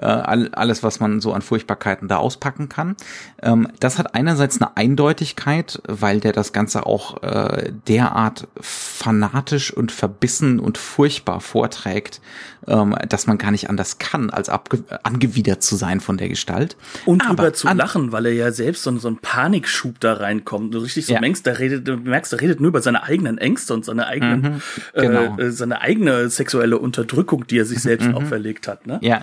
alles, 0.07 0.83
was 0.83 1.01
man 1.01 1.21
so 1.21 1.33
an 1.33 1.43
Furchtbarkeiten 1.43 2.09
da 2.09 2.17
auspacken 2.17 2.69
kann. 2.69 2.97
Ähm, 3.43 3.69
das 3.81 3.99
hat 3.99 4.15
einerseits 4.15 4.61
eine 4.61 4.77
Eindeutigkeit, 4.77 5.83
weil 5.87 6.21
der 6.21 6.33
das 6.33 6.53
Ganze 6.53 6.87
auch 6.87 7.23
äh, 7.23 7.73
derart 7.87 8.49
fanatisch 8.61 9.73
und 9.73 9.93
verbissen 9.93 10.59
und 10.59 10.79
furchtbar 10.79 11.41
vorträgt, 11.41 12.21
ähm, 12.67 12.95
dass 13.09 13.27
man 13.27 13.39
gar 13.39 13.51
nicht 13.51 13.69
anders 13.69 13.99
kann, 13.99 14.31
als 14.31 14.49
angewidert 14.49 15.63
zu 15.63 15.77
sein 15.77 16.01
von 16.01 16.17
der 16.17 16.29
Gestalt. 16.29 16.77
Und 17.07 17.23
Aber 17.23 17.37
drüber 17.37 17.53
zu 17.53 17.69
lachen, 17.69 18.13
weil 18.13 18.27
er 18.27 18.33
ja 18.33 18.53
selbst 18.53 18.83
so, 18.83 18.97
so 18.99 19.09
ein 19.09 19.19
Panikschub 19.19 20.01
da 20.01 20.15
reinkommt. 20.15 20.75
Du 20.75 20.79
richtig 20.79 21.07
so 21.07 21.15
ja. 21.15 21.21
merkst, 21.21 21.45
der 21.47 21.59
redet, 21.59 21.87
du 21.89 21.97
merkst, 21.97 22.33
er 22.33 22.41
redet 22.41 22.61
nur 22.61 22.69
über 22.69 22.83
seine 22.83 23.03
eigenen 23.03 23.39
Ängste 23.39 23.75
und 23.75 23.85
seine 23.85 24.07
eigenen, 24.07 24.41
mhm, 24.43 24.63
genau. 24.95 25.39
äh, 25.39 25.51
seine 25.51 25.81
eigene 25.81 26.29
sexuelle 26.31 26.79
Unterdrückung, 26.79 27.47
die 27.47 27.59
er 27.59 27.65
sich 27.65 27.81
selbst 27.81 28.09
mhm. 28.09 28.15
auferlegt 28.15 28.69
hat. 28.69 28.87
Ne? 28.87 28.99
Ja. 29.03 29.23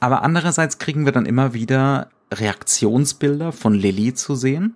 Aber 0.00 0.22
andererseits 0.22 0.78
kriegen 0.78 1.04
wir 1.04 1.12
dann 1.12 1.26
immer 1.26 1.54
wieder 1.54 2.08
Reaktionsbilder 2.32 3.52
von 3.52 3.74
Lilly 3.74 4.14
zu 4.14 4.34
sehen. 4.34 4.74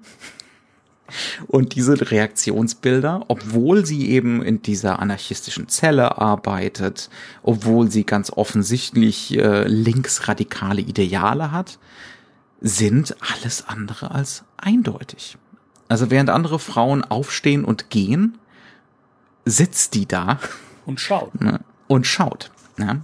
Und 1.47 1.75
diese 1.75 2.11
Reaktionsbilder, 2.11 3.25
obwohl 3.29 3.85
sie 3.85 4.11
eben 4.11 4.43
in 4.43 4.63
dieser 4.63 5.01
anarchistischen 5.01 5.69
Zelle 5.69 6.19
arbeitet, 6.19 7.11
obwohl 7.43 7.91
sie 7.91 8.05
ganz 8.05 8.31
offensichtlich 8.31 9.37
äh, 9.37 9.69
linksradikale 9.69 10.81
Ideale 10.81 11.53
hat, 11.53 11.79
sind 12.61 13.17
alles 13.21 13.69
andere 13.69 14.11
als 14.11 14.45
eindeutig. 14.57 15.37
Also 15.89 16.11
während 16.11 16.31
andere 16.31 16.59
Frauen 16.59 17.05
aufstehen 17.05 17.65
und 17.65 17.91
gehen, 17.91 18.39
sitzt 19.45 19.95
die 19.95 20.07
da 20.07 20.39
und 20.87 21.01
schaut. 21.01 21.39
Ne, 21.41 21.61
und 21.87 22.07
schaut. 22.07 22.51
Ja. 22.79 22.97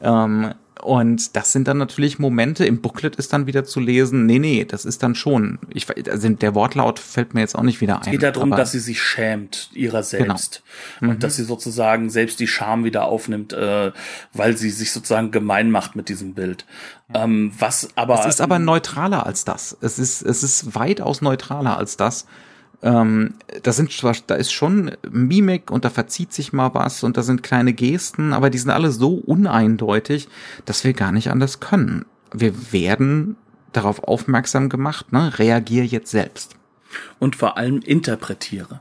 Ähm, 0.00 0.54
und 0.88 1.36
das 1.36 1.52
sind 1.52 1.68
dann 1.68 1.76
natürlich 1.76 2.18
Momente, 2.18 2.64
im 2.64 2.80
Booklet 2.80 3.16
ist 3.16 3.34
dann 3.34 3.46
wieder 3.46 3.62
zu 3.66 3.78
lesen, 3.78 4.24
nee, 4.24 4.38
nee, 4.38 4.64
das 4.64 4.86
ist 4.86 5.02
dann 5.02 5.14
schon, 5.14 5.58
ich, 5.68 5.86
also 6.10 6.30
der 6.30 6.54
Wortlaut 6.54 6.98
fällt 6.98 7.34
mir 7.34 7.40
jetzt 7.40 7.56
auch 7.56 7.62
nicht 7.62 7.82
wieder 7.82 7.96
ein. 7.96 8.06
Es 8.06 8.10
geht 8.10 8.22
darum, 8.22 8.52
dass 8.52 8.72
sie 8.72 8.78
sich 8.78 9.02
schämt 9.02 9.68
ihrer 9.74 10.02
selbst. 10.02 10.62
Genau. 10.98 11.12
Und 11.12 11.18
mhm. 11.18 11.20
dass 11.20 11.36
sie 11.36 11.44
sozusagen 11.44 12.08
selbst 12.08 12.40
die 12.40 12.46
Scham 12.46 12.84
wieder 12.84 13.04
aufnimmt, 13.04 13.52
äh, 13.52 13.92
weil 14.32 14.56
sie 14.56 14.70
sich 14.70 14.90
sozusagen 14.90 15.30
gemein 15.30 15.70
macht 15.70 15.94
mit 15.94 16.08
diesem 16.08 16.32
Bild. 16.32 16.64
Ähm, 17.12 17.52
was 17.58 17.90
aber. 17.94 18.20
Es 18.20 18.26
ist 18.36 18.40
aber 18.40 18.58
neutraler 18.58 19.26
als 19.26 19.44
das. 19.44 19.76
Es 19.82 19.98
ist, 19.98 20.22
es 20.22 20.42
ist 20.42 20.74
weitaus 20.74 21.20
neutraler 21.20 21.76
als 21.76 21.98
das. 21.98 22.24
Ähm, 22.82 23.34
da 23.62 23.72
sind 23.72 23.92
zwar, 23.92 24.14
da 24.26 24.36
ist 24.36 24.52
schon 24.52 24.92
Mimik 25.10 25.70
und 25.70 25.84
da 25.84 25.90
verzieht 25.90 26.32
sich 26.32 26.52
mal 26.52 26.74
was 26.74 27.02
und 27.02 27.16
da 27.16 27.22
sind 27.22 27.42
kleine 27.42 27.72
Gesten, 27.72 28.32
aber 28.32 28.50
die 28.50 28.58
sind 28.58 28.70
alle 28.70 28.92
so 28.92 29.14
uneindeutig, 29.14 30.28
dass 30.64 30.84
wir 30.84 30.92
gar 30.92 31.10
nicht 31.10 31.30
anders 31.30 31.60
können. 31.60 32.04
Wir 32.32 32.72
werden 32.72 33.36
darauf 33.72 34.04
aufmerksam 34.04 34.68
gemacht, 34.68 35.12
ne? 35.12 35.38
Reagier 35.38 35.84
jetzt 35.84 36.10
selbst. 36.10 36.56
Und 37.18 37.36
vor 37.36 37.56
allem 37.56 37.80
interpretiere. 37.80 38.80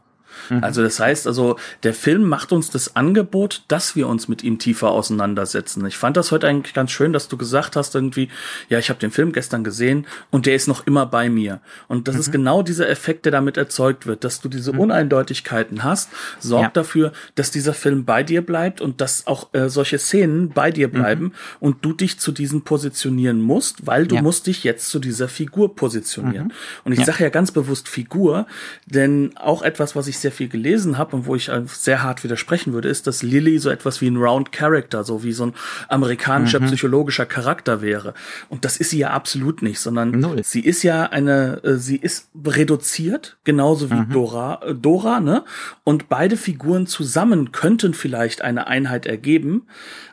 Mhm. 0.49 0.63
Also 0.63 0.83
das 0.83 0.99
heißt 0.99 1.27
also, 1.27 1.57
der 1.83 1.93
Film 1.93 2.23
macht 2.23 2.51
uns 2.51 2.69
das 2.69 2.95
Angebot, 2.95 3.63
dass 3.67 3.95
wir 3.95 4.07
uns 4.07 4.27
mit 4.27 4.43
ihm 4.43 4.59
tiefer 4.59 4.91
auseinandersetzen. 4.91 5.85
Ich 5.85 5.97
fand 5.97 6.17
das 6.17 6.31
heute 6.31 6.47
eigentlich 6.47 6.73
ganz 6.73 6.91
schön, 6.91 7.13
dass 7.13 7.27
du 7.27 7.37
gesagt 7.37 7.75
hast 7.75 7.95
irgendwie, 7.95 8.29
ja, 8.69 8.79
ich 8.79 8.89
habe 8.89 8.99
den 8.99 9.11
Film 9.11 9.31
gestern 9.31 9.63
gesehen 9.63 10.05
und 10.31 10.45
der 10.45 10.55
ist 10.55 10.67
noch 10.67 10.85
immer 10.87 11.05
bei 11.05 11.29
mir. 11.29 11.59
Und 11.87 12.07
das 12.07 12.15
mhm. 12.15 12.21
ist 12.21 12.31
genau 12.31 12.63
dieser 12.63 12.89
Effekt, 12.89 13.25
der 13.25 13.31
damit 13.31 13.57
erzeugt 13.57 14.05
wird, 14.07 14.23
dass 14.23 14.41
du 14.41 14.49
diese 14.49 14.73
mhm. 14.73 14.79
Uneindeutigkeiten 14.79 15.83
hast, 15.83 16.09
sorgt 16.39 16.63
ja. 16.63 16.81
dafür, 16.81 17.11
dass 17.35 17.51
dieser 17.51 17.73
Film 17.73 18.05
bei 18.05 18.23
dir 18.23 18.41
bleibt 18.41 18.81
und 18.81 19.01
dass 19.01 19.27
auch 19.27 19.53
äh, 19.53 19.69
solche 19.69 19.99
Szenen 19.99 20.49
bei 20.49 20.71
dir 20.71 20.89
bleiben 20.89 21.25
mhm. 21.25 21.31
und 21.59 21.85
du 21.85 21.93
dich 21.93 22.19
zu 22.19 22.31
diesen 22.31 22.63
positionieren 22.63 23.41
musst, 23.41 23.85
weil 23.87 24.07
du 24.07 24.15
ja. 24.15 24.21
musst 24.21 24.47
dich 24.47 24.63
jetzt 24.63 24.89
zu 24.89 24.99
dieser 24.99 25.27
Figur 25.27 25.75
positionieren. 25.75 26.47
Mhm. 26.47 26.53
Und 26.83 26.91
ich 26.93 26.99
ja. 26.99 27.05
sage 27.05 27.23
ja 27.23 27.29
ganz 27.29 27.51
bewusst 27.51 27.87
Figur, 27.87 28.47
denn 28.85 29.35
auch 29.37 29.61
etwas, 29.61 29.95
was 29.95 30.07
ich 30.07 30.17
sehr 30.19 30.26
sehr 30.27 30.31
viel 30.33 30.49
gelesen 30.49 30.97
habe 30.97 31.15
und 31.15 31.25
wo 31.25 31.35
ich 31.35 31.49
sehr 31.67 32.03
hart 32.03 32.25
widersprechen 32.25 32.73
würde, 32.73 32.89
ist, 32.89 33.07
dass 33.07 33.23
Lilly 33.23 33.59
so 33.59 33.69
etwas 33.69 34.01
wie 34.01 34.07
ein 34.07 34.17
Round 34.17 34.51
Character, 34.51 35.05
so 35.05 35.23
wie 35.23 35.31
so 35.31 35.45
ein 35.45 35.53
amerikanischer 35.87 36.59
mhm. 36.59 36.65
psychologischer 36.65 37.25
Charakter 37.25 37.81
wäre. 37.81 38.13
Und 38.49 38.65
das 38.65 38.75
ist 38.75 38.89
sie 38.89 38.97
ja 38.97 39.11
absolut 39.11 39.61
nicht, 39.61 39.79
sondern 39.79 40.11
Null. 40.11 40.41
sie 40.43 40.59
ist 40.59 40.83
ja 40.83 41.03
eine, 41.05 41.63
äh, 41.63 41.75
sie 41.75 41.95
ist 41.95 42.27
reduziert, 42.45 43.37
genauso 43.45 43.89
wie 43.89 43.95
mhm. 43.95 44.09
Dora, 44.11 44.59
äh, 44.65 44.75
Dora, 44.75 45.21
ne? 45.21 45.45
Und 45.85 46.09
beide 46.09 46.35
Figuren 46.35 46.87
zusammen 46.87 47.53
könnten 47.53 47.93
vielleicht 47.93 48.41
eine 48.41 48.67
Einheit 48.67 49.05
ergeben. 49.05 49.67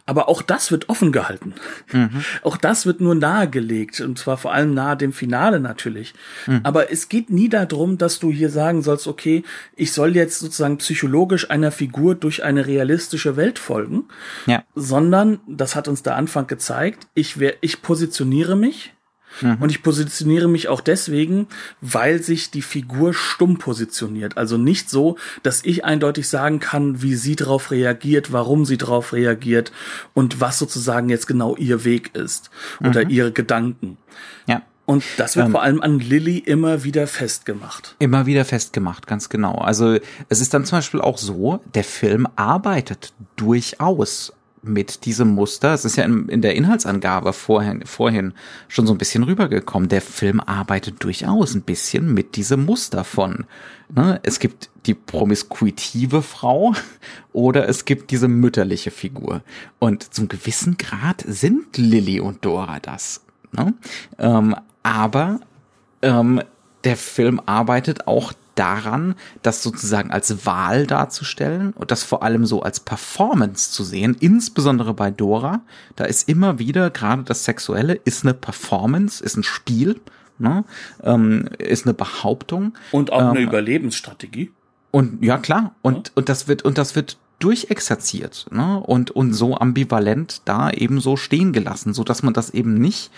Aber 0.06 0.28
auch 0.28 0.42
das 0.42 0.70
wird 0.70 0.90
offen 0.90 1.12
gehalten. 1.12 1.54
Mhm. 1.92 2.24
Auch 2.42 2.58
das 2.58 2.84
wird 2.84 3.00
nur 3.00 3.14
nahegelegt 3.14 4.00
und 4.00 4.18
zwar 4.18 4.36
vor 4.36 4.52
allem 4.52 4.74
nahe 4.74 4.96
dem 4.96 5.12
Finale 5.12 5.60
natürlich. 5.60 6.12
Mhm. 6.46 6.60
Aber 6.62 6.92
es 6.92 7.08
geht 7.08 7.30
nie 7.30 7.48
darum, 7.48 7.96
dass 7.96 8.18
du 8.18 8.30
hier 8.30 8.50
sagen 8.50 8.82
sollst, 8.82 9.06
okay, 9.06 9.44
ich 9.76 9.92
soll 9.92 10.14
jetzt 10.14 10.40
sozusagen 10.40 10.76
psychologisch 10.78 11.50
einer 11.50 11.72
Figur 11.72 12.14
durch 12.14 12.44
eine 12.44 12.66
realistische 12.66 13.36
Welt 13.36 13.58
folgen, 13.58 14.04
ja. 14.46 14.62
sondern, 14.74 15.40
das 15.46 15.74
hat 15.74 15.88
uns 15.88 16.02
der 16.02 16.16
Anfang 16.16 16.46
gezeigt, 16.46 17.06
ich, 17.14 17.36
ich 17.60 17.80
positioniere 17.80 18.56
mich 18.56 18.92
Mhm. 19.40 19.56
Und 19.60 19.70
ich 19.70 19.82
positioniere 19.82 20.48
mich 20.48 20.68
auch 20.68 20.80
deswegen, 20.80 21.48
weil 21.80 22.22
sich 22.22 22.50
die 22.50 22.62
Figur 22.62 23.14
stumm 23.14 23.58
positioniert. 23.58 24.36
Also 24.36 24.56
nicht 24.56 24.90
so, 24.90 25.16
dass 25.42 25.64
ich 25.64 25.84
eindeutig 25.84 26.28
sagen 26.28 26.60
kann, 26.60 27.02
wie 27.02 27.14
sie 27.14 27.36
darauf 27.36 27.70
reagiert, 27.70 28.32
warum 28.32 28.64
sie 28.64 28.78
darauf 28.78 29.12
reagiert 29.12 29.72
und 30.12 30.40
was 30.40 30.58
sozusagen 30.58 31.08
jetzt 31.08 31.26
genau 31.26 31.56
ihr 31.56 31.84
Weg 31.84 32.14
ist 32.14 32.50
oder 32.80 33.04
mhm. 33.04 33.10
ihre 33.10 33.32
Gedanken. 33.32 33.98
Ja. 34.46 34.62
Und 34.86 35.02
das 35.16 35.36
wird 35.36 35.46
ähm, 35.46 35.52
vor 35.52 35.62
allem 35.62 35.80
an 35.80 35.98
Lilly 35.98 36.38
immer 36.38 36.84
wieder 36.84 37.06
festgemacht. 37.06 37.96
Immer 38.00 38.26
wieder 38.26 38.44
festgemacht, 38.44 39.06
ganz 39.06 39.30
genau. 39.30 39.54
Also 39.54 39.98
es 40.28 40.40
ist 40.40 40.52
dann 40.52 40.66
zum 40.66 40.78
Beispiel 40.78 41.00
auch 41.00 41.16
so, 41.16 41.60
der 41.74 41.84
Film 41.84 42.28
arbeitet 42.36 43.14
durchaus 43.36 44.34
mit 44.64 45.04
diesem 45.04 45.28
Muster. 45.28 45.74
Es 45.74 45.84
ist 45.84 45.96
ja 45.96 46.04
in, 46.04 46.28
in, 46.28 46.42
der 46.42 46.54
Inhaltsangabe 46.54 47.32
vorhin, 47.32 47.84
vorhin 47.84 48.34
schon 48.68 48.86
so 48.86 48.92
ein 48.92 48.98
bisschen 48.98 49.22
rübergekommen. 49.22 49.88
Der 49.88 50.00
Film 50.00 50.40
arbeitet 50.40 51.02
durchaus 51.02 51.54
ein 51.54 51.62
bisschen 51.62 52.12
mit 52.12 52.36
diesem 52.36 52.64
Muster 52.64 53.04
von, 53.04 53.44
ne, 53.88 54.20
es 54.22 54.38
gibt 54.38 54.70
die 54.86 54.94
promiskuitive 54.94 56.22
Frau 56.22 56.74
oder 57.32 57.68
es 57.68 57.84
gibt 57.84 58.10
diese 58.10 58.28
mütterliche 58.28 58.90
Figur. 58.90 59.42
Und 59.78 60.14
zum 60.14 60.28
gewissen 60.28 60.76
Grad 60.76 61.24
sind 61.26 61.76
Lilly 61.76 62.20
und 62.20 62.44
Dora 62.44 62.80
das. 62.80 63.22
Ne? 63.52 63.74
Ähm, 64.18 64.54
aber 64.82 65.40
ähm, 66.02 66.42
der 66.84 66.96
Film 66.96 67.40
arbeitet 67.46 68.06
auch 68.06 68.32
daran, 68.54 69.14
das 69.42 69.62
sozusagen 69.62 70.10
als 70.10 70.46
Wahl 70.46 70.86
darzustellen 70.86 71.72
und 71.72 71.90
das 71.90 72.02
vor 72.02 72.22
allem 72.22 72.46
so 72.46 72.62
als 72.62 72.80
Performance 72.80 73.70
zu 73.70 73.84
sehen, 73.84 74.16
insbesondere 74.20 74.94
bei 74.94 75.10
Dora. 75.10 75.62
Da 75.96 76.04
ist 76.04 76.28
immer 76.28 76.58
wieder 76.58 76.90
gerade 76.90 77.22
das 77.24 77.44
Sexuelle 77.44 77.94
ist 78.04 78.24
eine 78.24 78.34
Performance, 78.34 79.22
ist 79.22 79.36
ein 79.36 79.42
Spiel, 79.42 80.00
ne? 80.38 80.64
ähm, 81.02 81.48
ist 81.58 81.86
eine 81.86 81.94
Behauptung 81.94 82.74
und 82.92 83.12
auch 83.12 83.30
eine 83.30 83.40
ähm, 83.40 83.48
Überlebensstrategie. 83.48 84.50
Und 84.90 85.24
ja 85.24 85.38
klar 85.38 85.74
und 85.82 86.08
ja. 86.08 86.12
und 86.14 86.28
das 86.28 86.46
wird 86.46 86.62
und 86.62 86.78
das 86.78 86.94
wird 86.94 87.18
durchexerziert 87.38 88.46
ne? 88.50 88.80
und, 88.80 89.10
und 89.10 89.32
so 89.32 89.56
ambivalent 89.56 90.42
da 90.44 90.70
eben 90.70 91.00
so 91.00 91.16
stehen 91.16 91.52
gelassen, 91.52 91.92
so 91.92 92.04
dass 92.04 92.22
man 92.22 92.32
das 92.32 92.50
eben 92.50 92.74
nicht 92.74 93.10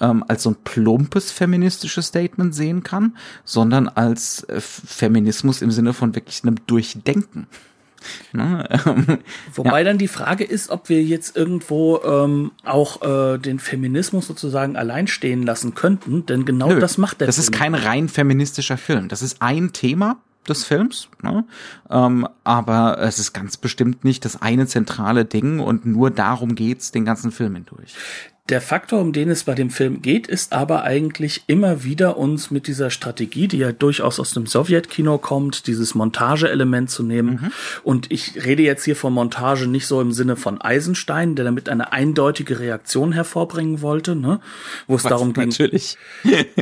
ähm, 0.00 0.24
als 0.28 0.42
so 0.42 0.50
ein 0.50 0.56
plumpes 0.64 1.30
feministisches 1.30 2.06
Statement 2.06 2.54
sehen 2.54 2.82
kann, 2.82 3.16
sondern 3.44 3.88
als 3.88 4.44
äh, 4.44 4.60
Feminismus 4.60 5.62
im 5.62 5.70
Sinne 5.70 5.92
von 5.92 6.14
wirklich 6.14 6.42
einem 6.44 6.56
Durchdenken. 6.66 7.46
Ne? 8.32 8.68
Ähm, 8.86 9.18
Wobei 9.54 9.80
ja. 9.80 9.84
dann 9.84 9.98
die 9.98 10.08
Frage 10.08 10.44
ist, 10.44 10.70
ob 10.70 10.88
wir 10.88 11.02
jetzt 11.02 11.36
irgendwo 11.36 12.00
ähm, 12.04 12.52
auch 12.64 13.02
äh, 13.02 13.38
den 13.38 13.58
Feminismus 13.58 14.26
sozusagen 14.26 14.76
allein 14.76 15.06
stehen 15.06 15.42
lassen 15.42 15.74
könnten, 15.74 16.26
denn 16.26 16.44
genau 16.44 16.68
Nö, 16.68 16.80
das 16.80 16.98
macht 16.98 17.20
der 17.20 17.26
Das 17.26 17.36
Film. 17.36 17.44
ist 17.44 17.52
kein 17.52 17.74
rein 17.74 18.08
feministischer 18.08 18.76
Film. 18.76 19.08
Das 19.08 19.22
ist 19.22 19.40
ein 19.40 19.72
Thema, 19.72 20.18
des 20.48 20.64
Films, 20.64 21.08
ne? 21.22 21.44
ähm, 21.90 22.28
aber 22.44 22.98
es 22.98 23.18
ist 23.18 23.32
ganz 23.32 23.56
bestimmt 23.56 24.04
nicht 24.04 24.24
das 24.24 24.40
eine 24.40 24.66
zentrale 24.66 25.24
Ding 25.24 25.60
und 25.60 25.86
nur 25.86 26.10
darum 26.10 26.54
geht's 26.54 26.90
den 26.90 27.04
ganzen 27.04 27.30
Film 27.30 27.54
hindurch. 27.54 27.94
Der 28.50 28.60
Faktor, 28.60 29.00
um 29.00 29.14
den 29.14 29.30
es 29.30 29.44
bei 29.44 29.54
dem 29.54 29.70
Film 29.70 30.02
geht, 30.02 30.26
ist 30.26 30.52
aber 30.52 30.82
eigentlich 30.82 31.44
immer 31.46 31.82
wieder 31.82 32.18
uns 32.18 32.50
mit 32.50 32.66
dieser 32.66 32.90
Strategie, 32.90 33.48
die 33.48 33.56
ja 33.56 33.72
durchaus 33.72 34.20
aus 34.20 34.32
dem 34.32 34.44
Sowjetkino 34.44 35.16
kommt, 35.16 35.66
dieses 35.66 35.94
Montageelement 35.94 36.90
zu 36.90 37.04
nehmen. 37.04 37.40
Mhm. 37.40 37.52
Und 37.84 38.12
ich 38.12 38.44
rede 38.44 38.62
jetzt 38.62 38.84
hier 38.84 38.96
von 38.96 39.14
Montage 39.14 39.66
nicht 39.66 39.86
so 39.86 39.98
im 40.02 40.12
Sinne 40.12 40.36
von 40.36 40.60
Eisenstein, 40.60 41.36
der 41.36 41.46
damit 41.46 41.70
eine 41.70 41.92
eindeutige 41.92 42.60
Reaktion 42.60 43.12
hervorbringen 43.12 43.80
wollte, 43.80 44.14
ne? 44.14 44.40
wo 44.88 44.96
es 44.96 45.04
Was 45.04 45.08
darum 45.08 45.32
ging. 45.32 45.48
Natürlich. 45.48 45.96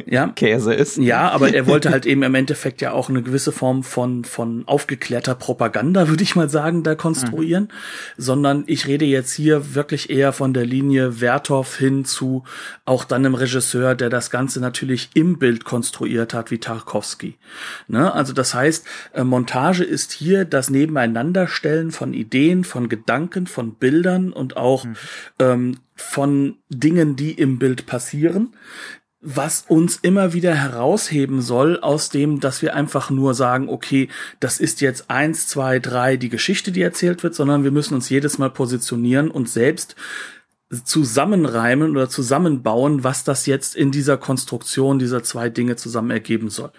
ja. 0.07 0.29
Käse 0.37 0.75
ist. 0.75 0.99
Ja, 0.99 1.31
aber 1.31 1.53
er 1.53 1.67
wollte 1.67 1.91
halt 1.91 2.07
eben 2.07 2.23
im 2.23 2.37
Endeffekt 2.37 2.81
ja 2.81 2.93
auch 2.93 3.09
eine 3.09 3.23
gewisse 3.25 3.51
Form 3.51 3.83
von, 3.83 4.25
von 4.25 4.63
aufgeklärter 4.69 5.35
Propaganda, 5.35 6.07
würde 6.09 6.23
ich 6.23 6.37
mal 6.37 6.49
sagen, 6.49 6.85
da 6.85 6.95
konstruieren. 6.95 7.65
Mhm. 7.65 8.23
Sondern 8.23 8.63
ich 8.69 8.87
rede 8.87 9.05
jetzt 9.05 9.33
hier 9.33 9.75
wirklich 9.75 10.11
eher 10.11 10.33
von 10.33 10.55
der 10.55 10.65
Linie 10.65 11.21
Werthoff 11.21 11.72
hin 11.77 12.05
zu 12.05 12.45
auch 12.85 13.05
dann 13.05 13.25
einem 13.25 13.35
Regisseur, 13.35 13.95
der 13.95 14.11
das 14.11 14.31
Ganze 14.31 14.61
natürlich 14.61 15.11
im 15.15 15.39
Bild 15.39 15.65
konstruiert 15.65 16.35
hat, 16.35 16.51
wie 16.51 16.59
Tarkovsky. 16.59 17.37
Ne? 17.89 18.13
Also 18.13 18.33
das 18.33 18.55
heißt, 18.55 18.87
äh, 19.13 19.25
Montage 19.25 19.85
ist 19.85 20.13
hier 20.13 20.45
das 20.45 20.71
Nebeneinanderstellen 20.71 21.91
von 21.91 22.15
Ideen, 22.15 22.65
von 22.65 22.89
Gedanken, 22.89 23.47
von 23.47 23.75
Bildern 23.75 24.33
und 24.33 24.57
auch 24.57 24.85
mhm. 24.85 24.97
ähm, 25.39 25.77
von 25.95 26.57
Dingen, 26.69 27.17
die 27.17 27.33
im 27.33 27.59
Bild 27.59 27.87
passieren, 27.87 28.55
was 29.23 29.65
uns 29.69 29.97
immer 29.97 30.33
wieder 30.33 30.53
herausheben 30.53 31.43
soll 31.43 31.79
aus 31.79 32.11
dem, 32.11 32.41
dass 32.41 32.61
wir 32.61 32.75
einfach 32.75 33.09
nur 33.09 33.35
sagen, 33.35 33.69
okay, 33.69 34.09
das 34.41 34.59
ist 34.59 34.81
jetzt 34.81 35.11
eins, 35.11 35.47
zwei, 35.47 35.79
drei 35.79 36.17
die 36.17 36.29
Geschichte, 36.29 36.73
die 36.73 36.83
erzählt 36.83 37.23
wird, 37.23 37.37
sondern 37.37 37.63
wir 37.63 37.71
müssen 37.71 37.95
uns 37.95 38.11
jedes 38.11 38.39
Mal 38.39 38.51
positionieren 38.51 39.31
und 39.31 39.49
selbst 39.49 39.95
zusammenreimen 40.85 41.91
oder 41.91 42.09
zusammenbauen, 42.09 43.05
was 43.05 43.25
das 43.25 43.47
jetzt 43.47 43.77
in 43.77 43.91
dieser 43.91 44.17
Konstruktion 44.17 44.99
dieser 44.99 45.23
zwei 45.23 45.51
Dinge 45.51 45.77
zusammen 45.77 46.11
ergeben 46.11 46.49
soll. 46.49 46.71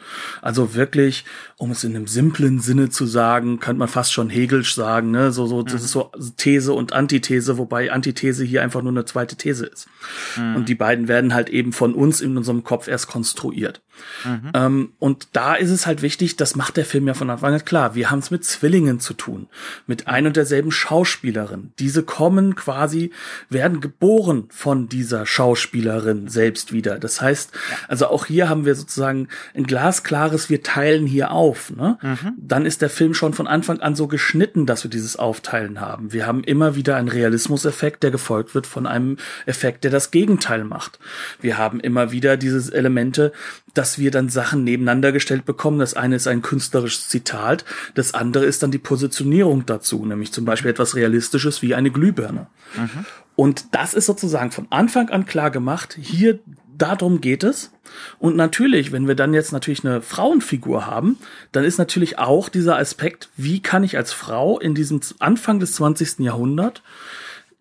Also 0.41 0.73
wirklich, 0.73 1.25
um 1.63 1.71
es 1.71 1.85
in 1.85 1.95
einem 1.95 2.07
simplen 2.07 2.59
Sinne 2.59 2.89
zu 2.89 3.05
sagen, 3.05 3.61
könnte 3.61 3.79
man 3.79 3.87
fast 3.87 4.11
schon 4.11 4.29
Hegelsch 4.29 4.75
sagen, 4.75 5.11
ne? 5.11 5.31
So, 5.31 5.45
so, 5.45 5.63
das 5.63 5.75
mhm. 5.75 5.85
ist 5.85 5.91
so 5.91 6.11
These 6.35 6.73
und 6.73 6.91
Antithese, 6.91 7.57
wobei 7.57 7.89
Antithese 7.89 8.43
hier 8.43 8.61
einfach 8.61 8.81
nur 8.81 8.91
eine 8.91 9.05
zweite 9.05 9.37
These 9.37 9.67
ist. 9.67 9.87
Mhm. 10.35 10.57
Und 10.57 10.67
die 10.67 10.75
beiden 10.75 11.07
werden 11.07 11.33
halt 11.33 11.47
eben 11.47 11.71
von 11.71 11.95
uns 11.95 12.19
in 12.19 12.35
unserem 12.35 12.65
Kopf 12.65 12.89
erst 12.89 13.07
konstruiert. 13.07 13.81
Mhm. 14.25 14.51
Ähm, 14.53 14.93
und 14.99 15.27
da 15.33 15.55
ist 15.55 15.69
es 15.69 15.85
halt 15.85 16.01
wichtig, 16.01 16.35
das 16.35 16.57
macht 16.57 16.75
der 16.75 16.85
Film 16.85 17.07
ja 17.07 17.13
von 17.13 17.29
Anfang 17.29 17.53
an 17.53 17.63
klar. 17.63 17.95
Wir 17.95 18.11
haben 18.11 18.19
es 18.19 18.31
mit 18.31 18.43
Zwillingen 18.43 18.99
zu 18.99 19.13
tun, 19.13 19.47
mit 19.87 20.07
ein 20.07 20.27
und 20.27 20.35
derselben 20.35 20.71
Schauspielerin. 20.71 21.71
Diese 21.79 22.03
kommen 22.03 22.55
quasi, 22.55 23.11
werden 23.49 23.79
geboren 23.79 24.49
von 24.49 24.89
dieser 24.89 25.25
Schauspielerin 25.25 26.27
selbst 26.27 26.73
wieder. 26.73 26.99
Das 26.99 27.21
heißt, 27.21 27.51
also 27.87 28.07
auch 28.07 28.25
hier 28.25 28.49
haben 28.49 28.65
wir 28.65 28.75
sozusagen 28.75 29.29
ein 29.53 29.63
glasklares, 29.63 30.49
wir 30.49 30.61
teilen 30.61 31.05
hier 31.05 31.31
auf. 31.53 31.71
Ne? 31.75 31.97
Mhm. 32.01 32.33
Dann 32.37 32.65
ist 32.65 32.81
der 32.81 32.89
Film 32.89 33.13
schon 33.13 33.33
von 33.33 33.47
Anfang 33.47 33.79
an 33.79 33.95
so 33.95 34.07
geschnitten, 34.07 34.65
dass 34.65 34.83
wir 34.83 34.89
dieses 34.89 35.17
Aufteilen 35.17 35.79
haben. 35.79 36.11
Wir 36.11 36.25
haben 36.25 36.43
immer 36.43 36.75
wieder 36.75 36.95
einen 36.95 37.09
Realismuseffekt, 37.09 38.01
der 38.01 38.11
gefolgt 38.11 38.55
wird 38.55 38.65
von 38.65 38.87
einem 38.87 39.17
Effekt, 39.45 39.83
der 39.83 39.91
das 39.91 40.09
Gegenteil 40.09 40.63
macht. 40.63 40.99
Wir 41.41 41.57
haben 41.57 41.79
immer 41.79 42.11
wieder 42.11 42.37
diese 42.37 42.73
Elemente, 42.73 43.31
dass 43.73 43.99
wir 43.99 44.09
dann 44.09 44.29
Sachen 44.29 44.63
nebeneinander 44.63 45.11
gestellt 45.11 45.45
bekommen. 45.45 45.79
Das 45.79 45.93
eine 45.93 46.15
ist 46.15 46.27
ein 46.27 46.41
künstlerisches 46.41 47.09
Zitat, 47.09 47.65
das 47.93 48.13
andere 48.13 48.45
ist 48.45 48.63
dann 48.63 48.71
die 48.71 48.79
Positionierung 48.79 49.65
dazu, 49.65 50.05
nämlich 50.05 50.31
zum 50.31 50.45
Beispiel 50.45 50.71
etwas 50.71 50.95
Realistisches 50.95 51.61
wie 51.61 51.75
eine 51.75 51.91
Glühbirne. 51.91 52.47
Mhm. 52.75 53.05
Und 53.35 53.73
das 53.73 53.93
ist 53.93 54.05
sozusagen 54.05 54.51
von 54.51 54.67
Anfang 54.69 55.09
an 55.09 55.25
klar 55.25 55.49
gemacht. 55.49 55.97
Hier, 55.99 56.39
darum 56.83 57.21
geht 57.21 57.43
es. 57.43 57.71
Und 58.19 58.35
natürlich, 58.35 58.91
wenn 58.91 59.07
wir 59.07 59.15
dann 59.15 59.33
jetzt 59.33 59.51
natürlich 59.51 59.85
eine 59.85 60.01
Frauenfigur 60.01 60.85
haben, 60.85 61.17
dann 61.51 61.63
ist 61.63 61.77
natürlich 61.77 62.19
auch 62.19 62.49
dieser 62.49 62.77
Aspekt, 62.77 63.29
wie 63.37 63.61
kann 63.61 63.83
ich 63.83 63.97
als 63.97 64.13
Frau 64.13 64.59
in 64.59 64.75
diesem 64.75 65.01
Anfang 65.19 65.59
des 65.59 65.73
20. 65.73 66.19
Jahrhunderts 66.19 66.81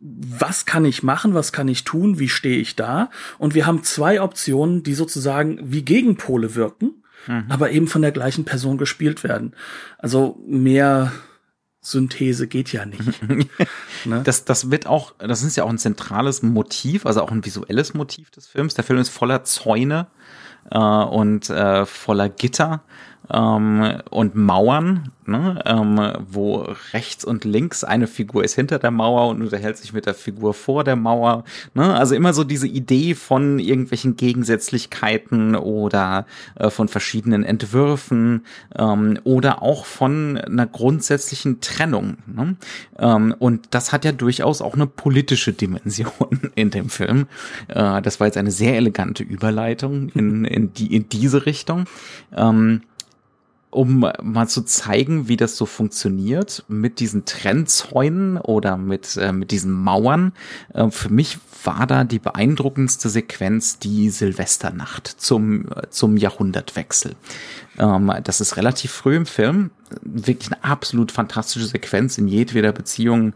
was 0.04 0.66
kann 0.66 0.84
ich 0.84 1.04
machen, 1.04 1.34
was 1.34 1.52
kann 1.52 1.68
ich 1.68 1.84
tun, 1.84 2.18
wie 2.18 2.28
stehe 2.28 2.58
ich 2.58 2.74
da? 2.74 3.08
Und 3.38 3.54
wir 3.54 3.66
haben 3.66 3.84
zwei 3.84 4.20
Optionen, 4.20 4.82
die 4.82 4.94
sozusagen 4.94 5.60
wie 5.62 5.82
Gegenpole 5.82 6.56
wirken, 6.56 7.04
mhm. 7.28 7.44
aber 7.48 7.70
eben 7.70 7.86
von 7.86 8.02
der 8.02 8.10
gleichen 8.10 8.44
Person 8.44 8.78
gespielt 8.78 9.22
werden. 9.22 9.54
Also 9.98 10.40
mehr 10.44 11.12
Synthese 11.84 12.46
geht 12.46 12.72
ja 12.72 12.86
nicht. 12.86 13.20
ne? 14.04 14.22
Das, 14.22 14.44
das 14.44 14.70
wird 14.70 14.86
auch, 14.86 15.14
das 15.18 15.42
ist 15.42 15.56
ja 15.56 15.64
auch 15.64 15.68
ein 15.68 15.78
zentrales 15.78 16.42
Motiv, 16.42 17.06
also 17.06 17.22
auch 17.22 17.32
ein 17.32 17.44
visuelles 17.44 17.92
Motiv 17.92 18.30
des 18.30 18.46
Films. 18.46 18.74
Der 18.74 18.84
Film 18.84 19.00
ist 19.00 19.08
voller 19.08 19.42
Zäune 19.42 20.06
äh, 20.70 20.78
und 20.78 21.50
äh, 21.50 21.84
voller 21.84 22.28
Gitter 22.28 22.82
ähm, 23.30 23.98
und 24.10 24.34
Mauern, 24.34 25.10
ne, 25.26 25.62
ähm, 25.64 26.00
wo 26.28 26.66
rechts 26.92 27.24
und 27.24 27.44
links 27.44 27.84
eine 27.84 28.06
Figur 28.06 28.44
ist 28.44 28.54
hinter 28.54 28.78
der 28.78 28.90
Mauer 28.90 29.28
und 29.28 29.42
unterhält 29.42 29.76
sich 29.78 29.92
mit 29.92 30.06
der 30.06 30.14
Figur 30.14 30.54
vor 30.54 30.84
der 30.84 30.96
Mauer. 30.96 31.44
Ne? 31.74 31.94
Also 31.94 32.14
immer 32.14 32.32
so 32.32 32.44
diese 32.44 32.66
Idee 32.66 33.14
von 33.14 33.58
irgendwelchen 33.58 34.16
Gegensätzlichkeiten 34.16 35.54
oder 35.54 36.26
äh, 36.56 36.70
von 36.70 36.88
verschiedenen 36.88 37.44
Entwürfen 37.44 38.44
ähm, 38.76 39.18
oder 39.24 39.62
auch 39.62 39.84
von 39.84 40.38
einer 40.38 40.66
grundsätzlichen 40.66 41.60
Trennung. 41.60 42.18
Ne? 42.26 42.56
Ähm, 42.98 43.34
und 43.38 43.68
das 43.70 43.92
hat 43.92 44.04
ja 44.04 44.12
durchaus 44.12 44.60
auch 44.60 44.74
eine 44.74 44.86
politische 44.86 45.52
Dimension 45.52 46.50
in 46.54 46.70
dem 46.70 46.88
Film. 46.88 47.26
Äh, 47.68 48.02
das 48.02 48.20
war 48.20 48.26
jetzt 48.26 48.36
eine 48.36 48.50
sehr 48.50 48.76
elegante 48.76 49.22
Überleitung 49.22 50.08
in, 50.10 50.44
in, 50.44 50.72
die, 50.72 50.94
in 50.94 51.08
diese 51.08 51.46
Richtung. 51.46 51.84
Ähm, 52.36 52.82
um 53.72 54.06
mal 54.22 54.48
zu 54.48 54.62
zeigen, 54.62 55.28
wie 55.28 55.38
das 55.38 55.56
so 55.56 55.64
funktioniert 55.64 56.62
mit 56.68 57.00
diesen 57.00 57.24
Trennzäunen 57.24 58.36
oder 58.36 58.76
mit, 58.76 59.16
äh, 59.16 59.32
mit 59.32 59.50
diesen 59.50 59.72
Mauern. 59.72 60.32
Äh, 60.74 60.90
für 60.90 61.08
mich 61.08 61.38
war 61.64 61.86
da 61.86 62.04
die 62.04 62.18
beeindruckendste 62.18 63.08
Sequenz 63.08 63.78
die 63.78 64.10
Silvesternacht 64.10 65.06
zum, 65.06 65.66
zum 65.88 66.18
Jahrhundertwechsel. 66.18 67.16
Ähm, 67.78 68.12
das 68.22 68.42
ist 68.42 68.58
relativ 68.58 68.90
früh 68.90 69.16
im 69.16 69.26
Film. 69.26 69.70
Wirklich 70.02 70.52
eine 70.52 70.62
absolut 70.62 71.10
fantastische 71.10 71.66
Sequenz 71.66 72.18
in 72.18 72.28
jedweder 72.28 72.72
Beziehung. 72.72 73.32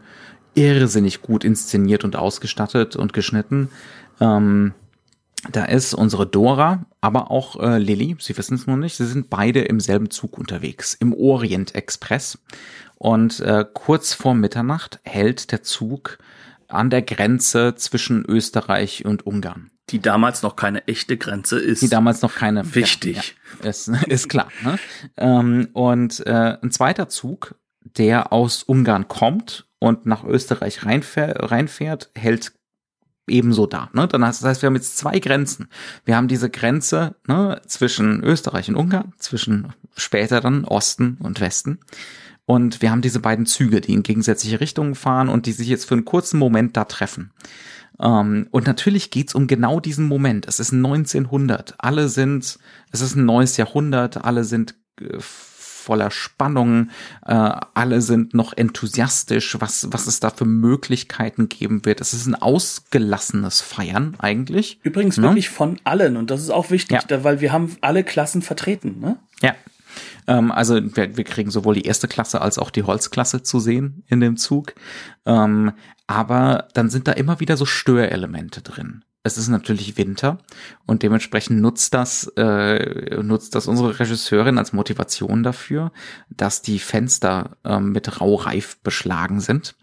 Irrsinnig 0.53 1.23
gut 1.23 1.43
inszeniert 1.43 2.03
und 2.03 2.15
ausgestattet 2.15 2.95
und 2.95 3.11
geschnitten. 3.11 3.69
Ähm, 4.21 4.73
da 5.51 5.65
ist 5.65 5.93
unsere 5.93 6.27
Dora, 6.27 6.85
aber 7.01 7.31
auch 7.31 7.59
äh, 7.59 7.77
Lilly, 7.77 8.15
Sie 8.19 8.37
wissen 8.37 8.55
es 8.55 8.67
noch 8.67 8.77
nicht, 8.77 8.97
sie 8.97 9.05
sind 9.05 9.29
beide 9.29 9.61
im 9.61 9.79
selben 9.79 10.09
Zug 10.09 10.37
unterwegs, 10.37 10.93
im 10.93 11.13
Orient 11.13 11.75
Express. 11.75 12.39
Und 12.95 13.39
äh, 13.41 13.65
kurz 13.73 14.13
vor 14.13 14.33
Mitternacht 14.33 14.99
hält 15.03 15.51
der 15.51 15.61
Zug 15.61 16.17
an 16.67 16.89
der 16.89 17.01
Grenze 17.01 17.75
zwischen 17.75 18.25
Österreich 18.25 19.05
und 19.05 19.25
Ungarn. 19.25 19.71
Die 19.89 19.99
damals 19.99 20.41
noch 20.41 20.55
keine 20.55 20.85
echte 20.87 21.15
Grenze 21.15 21.59
ist. 21.59 21.81
Die 21.81 21.87
damals 21.89 22.21
noch 22.21 22.35
keine. 22.35 22.75
Wichtig. 22.75 23.37
Ja, 23.59 23.63
ja, 23.63 23.69
ist, 23.69 23.87
ist 24.07 24.29
klar. 24.29 24.49
Ne? 24.63 24.77
Ähm, 25.15 25.69
und 25.73 26.25
äh, 26.25 26.57
ein 26.61 26.71
zweiter 26.71 27.07
Zug, 27.07 27.55
der 27.81 28.33
aus 28.33 28.63
Ungarn 28.63 29.07
kommt 29.07 29.67
und 29.79 30.05
nach 30.05 30.23
Österreich 30.25 30.85
reinfährt, 30.85 31.51
reinfährt 31.51 32.11
hält 32.15 32.53
ebenso 33.27 33.67
da. 33.67 33.89
Ne? 33.93 34.07
Dann 34.07 34.25
heißt, 34.25 34.41
das 34.41 34.49
heißt, 34.49 34.61
wir 34.61 34.67
haben 34.67 34.75
jetzt 34.75 34.97
zwei 34.97 35.19
Grenzen. 35.19 35.67
Wir 36.05 36.15
haben 36.15 36.27
diese 36.27 36.49
Grenze 36.49 37.15
ne, 37.27 37.61
zwischen 37.67 38.23
Österreich 38.23 38.69
und 38.69 38.75
Ungarn, 38.75 39.13
zwischen 39.17 39.73
später 39.95 40.41
dann 40.41 40.65
Osten 40.65 41.17
und 41.21 41.39
Westen. 41.41 41.79
Und 42.45 42.81
wir 42.81 42.91
haben 42.91 43.01
diese 43.01 43.19
beiden 43.19 43.45
Züge, 43.45 43.81
die 43.81 43.93
in 43.93 44.03
gegensätzliche 44.03 44.61
Richtungen 44.61 44.95
fahren 44.95 45.27
und 45.27 45.45
die 45.45 45.51
sich 45.51 45.67
jetzt 45.67 45.85
für 45.85 45.95
einen 45.95 46.05
kurzen 46.05 46.39
Moment 46.39 46.77
da 46.77 46.85
treffen. 46.85 47.31
Ähm, 47.99 48.47
und 48.51 48.65
natürlich 48.65 49.11
geht's 49.11 49.35
um 49.35 49.47
genau 49.47 49.79
diesen 49.79 50.07
Moment. 50.07 50.47
Es 50.47 50.59
ist 50.59 50.73
1900. 50.73 51.75
Alle 51.77 52.07
sind, 52.07 52.57
es 52.91 53.01
ist 53.01 53.15
ein 53.15 53.25
neues 53.25 53.57
Jahrhundert. 53.57 54.23
Alle 54.23 54.45
sind 54.45 54.75
äh, 55.01 55.17
voller 55.87 56.11
Spannung. 56.11 56.89
Äh, 57.25 57.51
alle 57.73 58.01
sind 58.01 58.33
noch 58.33 58.51
enthusiastisch, 58.51 59.55
was, 59.61 59.87
was 59.89 60.05
es 60.05 60.19
da 60.19 60.29
für 60.29 60.43
Möglichkeiten 60.43 61.47
geben 61.47 61.85
wird. 61.85 62.01
Es 62.01 62.13
ist 62.13 62.27
ein 62.27 62.35
ausgelassenes 62.35 63.61
Feiern 63.61 64.15
eigentlich. 64.19 64.81
Übrigens 64.83 65.15
ne? 65.15 65.23
wirklich 65.23 65.49
von 65.49 65.79
allen. 65.85 66.17
Und 66.17 66.29
das 66.29 66.41
ist 66.41 66.49
auch 66.49 66.71
wichtig, 66.71 66.97
ja. 66.97 67.07
da, 67.07 67.23
weil 67.23 67.39
wir 67.39 67.53
haben 67.53 67.77
alle 67.79 68.03
Klassen 68.03 68.41
vertreten. 68.41 68.99
Ne? 68.99 69.17
Ja, 69.41 69.55
ähm, 70.27 70.51
also 70.51 70.75
wir, 70.75 71.15
wir 71.15 71.23
kriegen 71.23 71.51
sowohl 71.51 71.75
die 71.75 71.85
erste 71.85 72.09
Klasse 72.09 72.41
als 72.41 72.59
auch 72.59 72.69
die 72.69 72.83
Holzklasse 72.83 73.41
zu 73.43 73.61
sehen 73.61 74.03
in 74.07 74.19
dem 74.19 74.35
Zug. 74.35 74.75
Ähm, 75.25 75.71
aber 76.05 76.67
dann 76.73 76.89
sind 76.89 77.07
da 77.07 77.13
immer 77.13 77.39
wieder 77.39 77.55
so 77.55 77.65
Störelemente 77.65 78.61
drin 78.61 79.03
es 79.27 79.37
ist 79.37 79.49
natürlich 79.49 79.97
Winter 79.97 80.39
und 80.85 81.03
dementsprechend 81.03 81.61
nutzt 81.61 81.93
das, 81.93 82.31
äh, 82.37 83.21
nutzt 83.21 83.53
das 83.55 83.67
unsere 83.67 83.99
Regisseurin 83.99 84.57
als 84.57 84.73
Motivation 84.73 85.43
dafür, 85.43 85.91
dass 86.29 86.61
die 86.61 86.79
Fenster 86.79 87.57
ähm, 87.65 87.91
mit 87.91 88.21
Raureif 88.21 88.77
beschlagen 88.77 89.41
sind. 89.41 89.75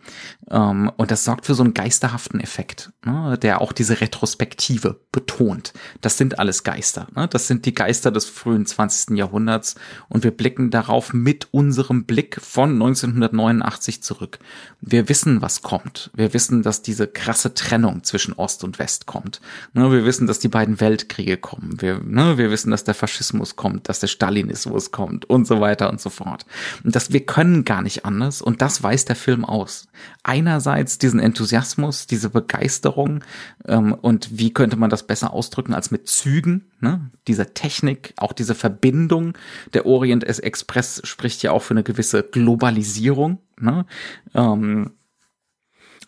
Ähm, 0.51 0.91
und 0.97 1.11
das 1.11 1.25
sorgt 1.25 1.47
für 1.47 1.55
so 1.55 1.63
einen 1.63 1.75
geisterhaften 1.75 2.41
Effekt, 2.41 2.93
ne, 3.05 3.39
der 3.39 3.61
auch 3.61 3.73
diese 3.73 4.01
Retrospektive 4.01 5.01
betont. 5.13 5.75
Das 6.01 6.17
sind 6.17 6.39
alles 6.39 6.65
Geister. 6.65 7.07
Ne? 7.15 7.29
Das 7.29 7.47
sind 7.47 7.67
die 7.67 7.75
Geister 7.75 8.11
des 8.11 8.25
frühen 8.25 8.65
20. 8.67 9.17
Jahrhunderts 9.17 9.75
und 10.09 10.25
wir 10.25 10.31
blicken 10.31 10.71
darauf 10.71 11.13
mit 11.13 11.49
unserem 11.53 12.05
Blick 12.05 12.41
von 12.41 12.73
1989 12.73 14.03
zurück. 14.03 14.39
Wir 14.81 15.09
wissen, 15.09 15.43
was 15.43 15.63
kommt. 15.63 16.11
Wir 16.15 16.33
wissen, 16.33 16.63
dass 16.63 16.83
diese 16.83 17.07
krasse 17.07 17.53
Trennung 17.53 18.05
zwischen 18.05 18.33
Ost 18.33 18.65
und 18.65 18.79
West 18.79 19.07
kommt 19.07 19.34
kommt. 19.39 19.75
Ne, 19.75 19.91
wir 19.91 20.05
wissen, 20.05 20.27
dass 20.27 20.39
die 20.39 20.49
beiden 20.49 20.81
Weltkriege 20.81 21.37
kommen. 21.37 21.81
Wir, 21.81 22.01
ne, 22.01 22.39
wir 22.39 22.51
wissen, 22.51 22.71
dass 22.71 22.85
der 22.85 22.95
Faschismus 22.95 23.57
kommt, 23.57 23.89
dass 23.89 24.01
der 24.01 24.07
Stalinismus 24.07 24.91
kommt 24.91 25.29
und 25.29 25.47
so 25.47 25.61
weiter 25.61 25.91
und 25.91 26.01
so 26.01 26.11
fort. 26.11 26.47
Und 26.83 26.95
dass 26.95 27.13
wir 27.13 27.25
können 27.25 27.65
gar 27.65 27.83
nicht 27.83 28.05
anders 28.05 28.43
und 28.43 28.63
das 28.63 28.83
weiß 28.83 29.05
der 29.05 29.17
Film 29.17 29.45
aus. 29.45 29.89
Einerseits 30.23 30.99
diesen 30.99 31.21
Enthusiasmus, 31.21 32.07
diese 32.07 32.31
Begeisterung 32.31 33.25
ähm, 33.67 33.93
und 33.93 34.39
wie 34.39 34.53
könnte 34.53 34.77
man 34.77 34.91
das 34.91 35.07
besser 35.07 35.33
ausdrücken 35.33 35.75
als 35.75 35.91
mit 35.91 36.09
Zügen, 36.09 36.71
ne? 36.81 37.11
dieser 37.27 37.55
Technik, 37.55 38.15
auch 38.17 38.33
diese 38.33 38.55
Verbindung. 38.55 39.37
Der 39.73 39.87
Orient 39.87 40.25
Express 40.25 41.01
spricht 41.05 41.43
ja 41.43 41.53
auch 41.53 41.63
für 41.63 41.75
eine 41.75 41.83
gewisse 41.83 42.23
Globalisierung. 42.23 43.39
Ne? 43.59 43.87
Ähm, 44.35 44.93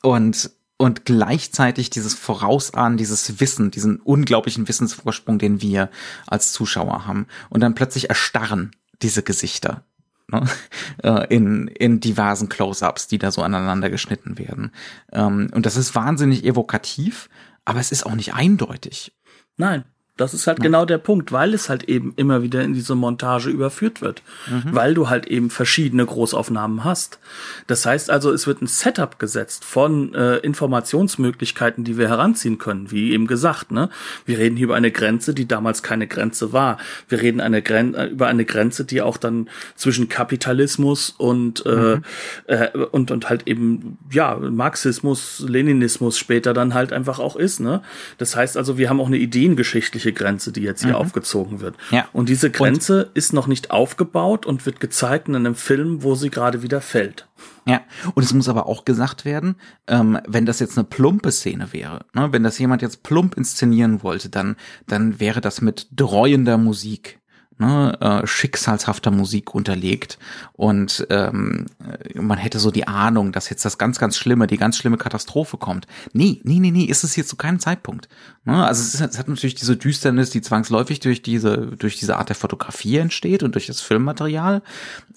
und 0.03 0.51
und 0.79 1.05
gleichzeitig 1.05 1.91
dieses 1.91 2.15
Vorausahnen, 2.15 2.99
dieses 2.99 3.41
Wissen, 3.41 3.71
diesen 3.71 3.99
unglaublichen 4.01 4.69
Wissensvorsprung, 4.69 5.39
den 5.39 5.63
wir 5.63 5.91
als 6.27 6.53
Zuschauer 6.53 7.07
haben. 7.07 7.27
Und 7.49 7.61
dann 7.61 7.75
plötzlich 7.75 8.11
erstarren 8.11 8.73
diese 9.03 9.23
Gesichter 9.23 9.85
ne? 10.29 10.45
Äh, 11.03 11.35
in, 11.35 11.69
in 11.69 12.01
diversen 12.01 12.49
Close-ups, 12.49 13.07
die 13.07 13.19
da 13.19 13.31
so 13.31 13.43
aneinander 13.43 13.91
geschnitten 13.91 14.39
werden. 14.39 14.73
Ähm, 15.13 15.51
und 15.53 15.67
das 15.67 15.77
ist 15.77 15.95
wahnsinnig 15.95 16.45
evokativ, 16.45 17.29
aber 17.65 17.81
es 17.81 17.93
ist 17.93 18.07
auch 18.07 18.15
nicht 18.15 18.35
eindeutig. 18.35 19.13
Nein. 19.57 19.85
Das 20.17 20.33
ist 20.33 20.47
halt 20.47 20.61
ja. 20.61 20.63
genau 20.63 20.87
der 20.87 20.97
Punkt, 20.97 21.31
weil 21.31 21.53
es 21.53 21.69
halt 21.69 21.85
eben 21.85 22.15
immer 22.17 22.43
wieder 22.43 22.63
in 22.63 22.73
diese 22.73 22.95
Montage 22.95 23.51
überführt 23.51 24.01
wird, 24.01 24.23
mhm. 24.51 24.75
weil 24.75 24.95
du 24.95 25.11
halt 25.11 25.27
eben 25.27 25.51
verschiedene 25.51 26.07
Großaufnahmen 26.07 26.85
hast. 26.85 27.19
Das 27.67 27.85
heißt 27.85 28.11
also, 28.11 28.33
es 28.33 28.47
wird 28.47 28.63
ein 28.63 28.67
Setup 28.67 29.19
gesetzt 29.19 29.65
von 29.67 30.15
äh, 30.15 30.39
Informationsmöglichkeiten, 30.39 31.85
die 31.85 31.99
wir 31.99 32.09
heranziehen 32.09 32.57
können, 32.57 32.91
wie 32.91 33.13
eben 33.13 33.27
gesagt. 33.27 33.71
Ne, 33.73 33.91
wir 34.25 34.39
reden 34.39 34.57
hier 34.57 34.65
über 34.65 34.75
eine 34.75 34.91
Grenze, 34.91 35.35
die 35.35 35.47
damals 35.47 35.83
keine 35.83 36.07
Grenze 36.07 36.53
war. 36.55 36.79
Wir 37.09 37.21
reden 37.21 37.43
eine 37.43 37.61
Gren 37.61 37.95
äh, 37.95 38.07
über 38.07 38.29
eine 38.29 38.47
Grenze, 38.47 38.87
die 38.87 39.03
auch 39.03 39.19
dann 39.19 39.51
zwischen 39.75 40.09
Kapitalismus 40.09 41.11
und 41.11 41.67
äh, 41.67 41.97
mhm. 41.97 42.03
äh, 42.47 42.69
und 42.91 43.11
und 43.11 43.29
halt 43.29 43.47
eben 43.47 43.99
ja 44.11 44.37
Marxismus, 44.37 45.45
Leninismus 45.47 46.19
später 46.19 46.55
dann 46.55 46.73
halt 46.73 46.95
einfach 46.95 47.19
auch 47.19 47.37
ist. 47.37 47.61
Ne, 47.61 47.83
das 48.17 48.35
heißt 48.35 48.57
also, 48.57 48.79
wir 48.79 48.89
haben 48.89 49.01
auch 49.01 49.09
eine 49.09 49.19
ideengeschichtliche 49.19 50.06
wirkliche 50.07 50.13
Grenze, 50.13 50.53
die 50.53 50.63
jetzt 50.63 50.83
hier 50.83 50.93
mhm. 50.93 50.97
aufgezogen 50.97 51.61
wird. 51.61 51.77
Ja. 51.91 52.07
Und 52.13 52.29
diese 52.29 52.51
Grenze 52.51 53.07
und 53.07 53.17
ist 53.17 53.33
noch 53.33 53.47
nicht 53.47 53.71
aufgebaut 53.71 54.47
und 54.47 54.65
wird 54.67 54.81
gezeigt 54.81 55.29
in 55.29 55.37
einem 55.37 55.55
Film, 55.55 56.03
wo 56.03 56.15
sie 56.15 56.31
gerade 56.31 56.63
wieder 56.63 56.81
fällt. 56.81 57.29
Ja, 57.67 57.81
und 58.15 58.23
es 58.23 58.33
muss 58.33 58.49
aber 58.49 58.67
auch 58.67 58.85
gesagt 58.85 59.25
werden, 59.25 59.57
ähm, 59.89 60.19
wenn 60.27 60.47
das 60.47 60.61
jetzt 60.61 60.79
eine 60.79 60.87
plumpe 60.87 61.33
Szene 61.33 61.73
wäre, 61.73 62.07
ne, 62.15 62.29
wenn 62.33 62.45
das 62.45 62.59
jemand 62.59 62.81
jetzt 62.81 63.03
plump 63.03 63.37
inszenieren 63.37 64.03
wollte, 64.03 64.29
dann, 64.29 64.57
dann 64.87 65.19
wäre 65.19 65.41
das 65.41 65.61
mit 65.61 65.89
dreuender 65.91 66.59
Musik 66.59 67.19
ne, 67.59 67.97
äh, 68.01 68.27
schicksalshafter 68.27 69.11
Musik 69.11 69.55
unterlegt 69.55 70.19
und 70.53 71.07
ähm, 71.11 71.67
man 72.15 72.39
hätte 72.39 72.59
so 72.59 72.71
die 72.71 72.87
Ahnung, 72.87 73.33
dass 73.33 73.49
jetzt 73.51 73.65
das 73.65 73.79
ganz, 73.79 73.99
ganz 73.99 74.17
Schlimme, 74.17 74.47
die 74.47 74.57
ganz 74.57 74.77
schlimme 74.77 74.99
Katastrophe 74.99 75.57
kommt. 75.57 75.87
Nee, 76.13 76.41
nee, 76.45 76.59
nee, 76.59 76.71
nee, 76.71 76.85
ist 76.85 77.05
es 77.05 77.17
jetzt 77.17 77.29
zu 77.29 77.37
keinem 77.37 77.59
Zeitpunkt. 77.59 78.09
Ne? 78.45 78.65
Also 78.65 78.83
es, 78.83 78.95
ist, 78.95 79.01
es 79.01 79.19
hat 79.19 79.29
natürlich 79.29 79.55
diese 79.55 79.77
Düsternis, 79.77 80.31
die 80.31 80.43
zwangsläufig 80.43 81.01
durch 81.01 81.23
diese, 81.23 81.77
durch 81.79 81.99
diese 81.99 82.17
Art 82.17 82.29
der 82.29 82.37
Fotografie 82.37 82.99
entsteht 82.99 83.43
und 83.43 83.55
durch 83.55 83.67
das 83.67 83.81
Filmmaterial 83.81 84.63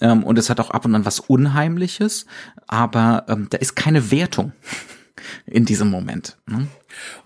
ähm, 0.00 0.24
und 0.24 0.38
es 0.38 0.50
hat 0.50 0.60
auch 0.60 0.70
ab 0.70 0.84
und 0.84 0.94
an 0.94 1.04
was 1.04 1.20
Unheimliches, 1.20 2.26
aber 2.66 3.24
ähm, 3.28 3.48
da 3.50 3.58
ist 3.58 3.76
keine 3.76 4.10
Wertung 4.10 4.52
in 5.46 5.64
diesem 5.64 5.90
Moment. 5.90 6.36
Ne? 6.46 6.66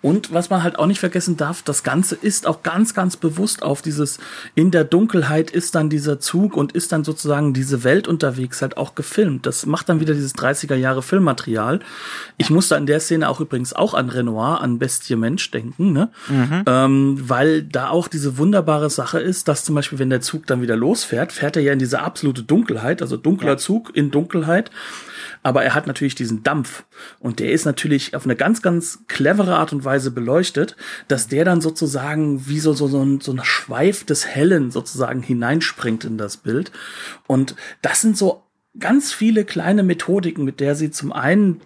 Und 0.02 0.32
was 0.32 0.50
man 0.50 0.62
halt 0.62 0.78
auch 0.78 0.86
nicht 0.86 1.00
vergessen 1.00 1.36
darf, 1.36 1.62
das 1.62 1.82
Ganze 1.82 2.14
ist 2.14 2.46
auch 2.46 2.62
ganz, 2.62 2.94
ganz 2.94 3.16
bewusst 3.16 3.62
auf 3.62 3.82
dieses, 3.82 4.18
in 4.54 4.70
der 4.70 4.84
Dunkelheit 4.84 5.50
ist 5.50 5.74
dann 5.74 5.90
dieser 5.90 6.20
Zug 6.20 6.56
und 6.56 6.72
ist 6.72 6.92
dann 6.92 7.04
sozusagen 7.04 7.54
diese 7.54 7.84
Welt 7.84 8.08
unterwegs 8.08 8.62
halt 8.62 8.76
auch 8.76 8.94
gefilmt. 8.94 9.46
Das 9.46 9.66
macht 9.66 9.88
dann 9.88 10.00
wieder 10.00 10.14
dieses 10.14 10.34
30er 10.34 10.74
Jahre 10.74 11.02
Filmmaterial. 11.02 11.80
Ich 12.36 12.50
musste 12.50 12.76
an 12.76 12.86
der 12.86 13.00
Szene 13.00 13.28
auch 13.28 13.40
übrigens 13.40 13.72
auch 13.72 13.94
an 13.94 14.08
Renoir, 14.08 14.60
an 14.60 14.78
Bestie 14.78 15.16
Mensch 15.16 15.50
denken, 15.50 15.92
ne? 15.92 16.10
Mhm. 16.28 16.64
Ähm, 16.66 17.18
weil 17.22 17.62
da 17.62 17.88
auch 17.88 18.08
diese 18.08 18.38
wunderbare 18.38 18.90
Sache 18.90 19.20
ist, 19.20 19.48
dass 19.48 19.64
zum 19.64 19.74
Beispiel, 19.74 19.98
wenn 19.98 20.10
der 20.10 20.20
Zug 20.20 20.46
dann 20.46 20.62
wieder 20.62 20.76
losfährt, 20.76 21.32
fährt 21.32 21.56
er 21.56 21.62
ja 21.62 21.72
in 21.72 21.78
diese 21.78 22.00
absolute 22.00 22.42
Dunkelheit, 22.42 23.02
also 23.02 23.16
dunkler 23.16 23.50
ja. 23.52 23.56
Zug 23.56 23.94
in 23.94 24.10
Dunkelheit 24.10 24.70
aber 25.44 25.62
er 25.62 25.74
hat 25.74 25.86
natürlich 25.86 26.14
diesen 26.14 26.42
Dampf 26.42 26.84
und 27.20 27.38
der 27.38 27.52
ist 27.52 27.66
natürlich 27.66 28.16
auf 28.16 28.24
eine 28.24 28.34
ganz, 28.34 28.62
ganz 28.62 29.00
clevere 29.08 29.53
Art 29.58 29.72
und 29.72 29.84
Weise 29.84 30.10
beleuchtet, 30.10 30.76
dass 31.08 31.28
der 31.28 31.44
dann 31.44 31.60
sozusagen 31.60 32.46
wie 32.46 32.60
so, 32.60 32.72
so, 32.72 32.88
so, 32.88 33.02
ein, 33.02 33.20
so 33.20 33.32
ein 33.32 33.40
Schweif 33.44 34.04
des 34.04 34.26
Hellen 34.26 34.70
sozusagen 34.70 35.22
hineinspringt 35.22 36.04
in 36.04 36.18
das 36.18 36.36
Bild. 36.36 36.72
Und 37.26 37.54
das 37.82 38.00
sind 38.00 38.16
so 38.16 38.42
ganz 38.78 39.12
viele 39.12 39.44
kleine 39.44 39.82
Methodiken, 39.82 40.44
mit 40.44 40.60
der 40.60 40.74
sie 40.74 40.90
zum 40.90 41.12
einen 41.12 41.60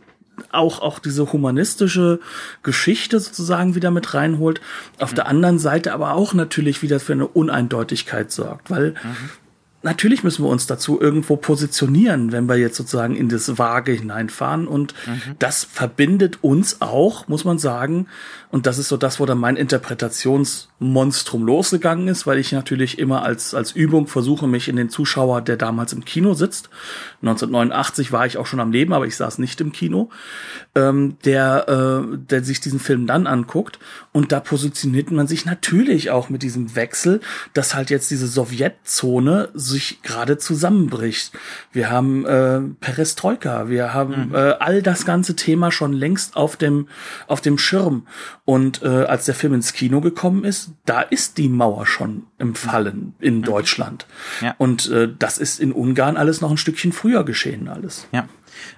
auch, 0.52 0.80
auch 0.80 1.00
diese 1.00 1.32
humanistische 1.32 2.20
Geschichte 2.62 3.18
sozusagen 3.18 3.74
wieder 3.74 3.90
mit 3.90 4.14
reinholt, 4.14 4.60
auf 5.00 5.12
mhm. 5.12 5.16
der 5.16 5.26
anderen 5.26 5.58
Seite 5.58 5.92
aber 5.92 6.14
auch 6.14 6.32
natürlich 6.32 6.82
wieder 6.82 7.00
für 7.00 7.14
eine 7.14 7.26
Uneindeutigkeit 7.26 8.30
sorgt, 8.30 8.70
weil 8.70 8.90
mhm 8.90 9.30
natürlich 9.82 10.24
müssen 10.24 10.44
wir 10.44 10.50
uns 10.50 10.66
dazu 10.66 11.00
irgendwo 11.00 11.36
positionieren, 11.36 12.32
wenn 12.32 12.48
wir 12.48 12.56
jetzt 12.56 12.76
sozusagen 12.76 13.14
in 13.16 13.28
das 13.28 13.58
Waage 13.58 13.92
hineinfahren. 13.92 14.66
Und 14.66 14.94
mhm. 15.06 15.36
das 15.38 15.64
verbindet 15.64 16.38
uns 16.42 16.80
auch, 16.80 17.28
muss 17.28 17.44
man 17.44 17.58
sagen. 17.58 18.06
Und 18.50 18.66
das 18.66 18.78
ist 18.78 18.88
so 18.88 18.96
das, 18.96 19.20
wo 19.20 19.26
dann 19.26 19.38
mein 19.38 19.56
Interpretationsmonstrum 19.56 21.44
losgegangen 21.44 22.08
ist, 22.08 22.26
weil 22.26 22.38
ich 22.38 22.52
natürlich 22.52 22.98
immer 22.98 23.22
als, 23.22 23.54
als 23.54 23.72
Übung 23.72 24.06
versuche, 24.06 24.46
mich 24.46 24.68
in 24.68 24.76
den 24.76 24.88
Zuschauer, 24.88 25.42
der 25.42 25.56
damals 25.56 25.92
im 25.92 26.04
Kino 26.04 26.32
sitzt. 26.34 26.70
1989 27.22 28.10
war 28.12 28.24
ich 28.26 28.38
auch 28.38 28.46
schon 28.46 28.60
am 28.60 28.72
Leben, 28.72 28.92
aber 28.94 29.06
ich 29.06 29.16
saß 29.16 29.38
nicht 29.38 29.60
im 29.60 29.72
Kino, 29.72 30.08
ähm, 30.74 31.16
der, 31.24 31.68
äh, 31.68 32.16
der 32.16 32.42
sich 32.42 32.60
diesen 32.60 32.80
Film 32.80 33.06
dann 33.06 33.26
anguckt. 33.26 33.78
Und 34.12 34.32
da 34.32 34.40
positioniert 34.40 35.10
man 35.10 35.26
sich 35.26 35.44
natürlich 35.44 36.10
auch 36.10 36.30
mit 36.30 36.42
diesem 36.42 36.74
Wechsel, 36.74 37.20
dass 37.52 37.74
halt 37.74 37.90
jetzt 37.90 38.10
diese 38.10 38.26
Sowjetzone 38.26 39.50
sich 39.52 40.02
gerade 40.02 40.38
zusammenbricht. 40.38 41.32
Wir 41.72 41.90
haben 41.90 42.24
äh, 42.24 42.60
Perestroika, 42.80 43.68
wir 43.68 43.92
haben 43.92 44.28
mhm. 44.28 44.34
äh, 44.34 44.54
all 44.58 44.82
das 44.82 45.04
ganze 45.04 45.36
Thema 45.36 45.70
schon 45.70 45.92
längst 45.92 46.36
auf 46.36 46.56
dem 46.56 46.88
auf 47.26 47.40
dem 47.40 47.58
Schirm. 47.58 48.06
Und 48.48 48.80
äh, 48.82 49.04
als 49.04 49.26
der 49.26 49.34
Film 49.34 49.52
ins 49.52 49.74
Kino 49.74 50.00
gekommen 50.00 50.42
ist, 50.42 50.70
da 50.86 51.02
ist 51.02 51.36
die 51.36 51.50
Mauer 51.50 51.84
schon 51.84 52.22
im 52.38 52.54
Fallen 52.54 53.12
in 53.20 53.40
mhm. 53.40 53.42
Deutschland. 53.42 54.06
Ja. 54.40 54.54
Und 54.56 54.88
äh, 54.88 55.06
das 55.18 55.36
ist 55.36 55.60
in 55.60 55.70
Ungarn 55.70 56.16
alles 56.16 56.40
noch 56.40 56.50
ein 56.50 56.56
Stückchen 56.56 56.92
früher 56.92 57.24
geschehen 57.24 57.68
alles. 57.68 58.08
Ja. 58.10 58.26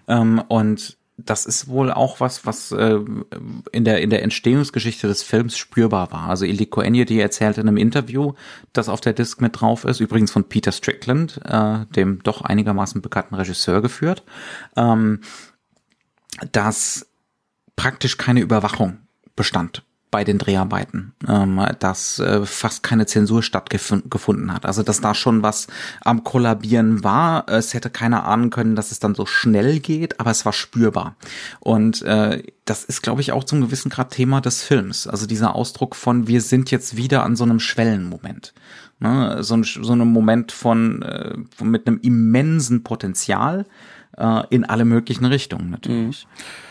Ähm, 0.09 0.43
und 0.49 0.99
das 1.16 1.47
ist 1.47 1.68
wohl 1.68 1.93
auch 1.93 2.18
was, 2.18 2.45
was 2.45 2.73
äh, 2.73 2.99
in 3.71 3.85
der 3.85 4.01
in 4.03 4.11
der 4.11 4.25
Entstehungsgeschichte 4.25 5.07
des 5.07 5.23
Films 5.23 5.57
spürbar 5.57 6.11
war. 6.11 6.29
Also 6.29 6.47
Iliko 6.47 6.81
Enyedi 6.81 7.21
erzählt 7.21 7.57
in 7.57 7.68
einem 7.68 7.77
Interview, 7.77 8.33
das 8.73 8.89
auf 8.89 9.01
der 9.01 9.12
Disc 9.12 9.41
mit 9.41 9.61
drauf 9.61 9.85
ist, 9.85 10.01
übrigens 10.01 10.33
von 10.33 10.49
Peter 10.49 10.73
Strickland, 10.73 11.41
äh, 11.45 11.87
dem 11.95 12.25
doch 12.25 12.43
einigermaßen 12.43 13.03
bekannten 13.03 13.37
Regisseur 13.37 13.83
geführt, 13.83 14.25
ähm, 14.75 15.21
dass 16.51 17.07
praktisch 17.77 18.16
keine 18.16 18.41
Überwachung 18.41 18.99
bestand 19.37 19.83
bei 20.11 20.24
den 20.24 20.39
Dreharbeiten, 20.39 21.12
ähm, 21.28 21.64
dass 21.78 22.18
äh, 22.18 22.45
fast 22.45 22.83
keine 22.83 23.07
Zensur 23.07 23.43
stattgefunden 23.43 24.53
hat. 24.53 24.66
Also 24.66 24.83
dass 24.83 25.01
da 25.01 25.14
schon 25.14 25.43
was 25.43 25.68
am 26.01 26.24
Kollabieren 26.24 27.05
war. 27.05 27.49
Es 27.49 27.74
hätte 27.74 27.91
keiner 27.91 28.26
ahnen 28.26 28.51
können, 28.51 28.74
dass 28.74 28.91
es 28.91 28.99
dann 28.99 29.14
so 29.14 29.24
schnell 29.24 29.78
geht, 29.78 30.18
aber 30.18 30.31
es 30.31 30.45
war 30.45 30.53
spürbar. 30.53 31.14
Und 31.61 32.03
äh, 32.03 32.43
das 32.64 32.85
ist, 32.85 33.03
glaube 33.03 33.20
ich, 33.20 33.33
auch 33.33 33.45
zum 33.45 33.61
gewissen 33.61 33.89
Grad 33.89 34.11
Thema 34.11 34.41
des 34.41 34.62
Films. 34.62 35.07
Also 35.07 35.26
dieser 35.26 35.55
Ausdruck 35.55 35.95
von, 35.95 36.26
wir 36.26 36.41
sind 36.41 36.70
jetzt 36.72 36.97
wieder 36.97 37.22
an 37.22 37.37
so 37.37 37.45
einem 37.45 37.61
Schwellenmoment. 37.61 38.53
Ne? 38.99 39.43
So, 39.43 39.57
ein, 39.57 39.62
so 39.62 39.93
einem 39.93 40.09
Moment 40.09 40.51
von, 40.51 41.03
äh, 41.03 41.37
mit 41.62 41.87
einem 41.87 42.01
immensen 42.03 42.83
Potenzial 42.83 43.64
äh, 44.16 44.43
in 44.51 44.64
alle 44.64 44.85
möglichen 44.85 45.24
Richtungen 45.24 45.70
natürlich. 45.70 46.26
Mhm. 46.26 46.70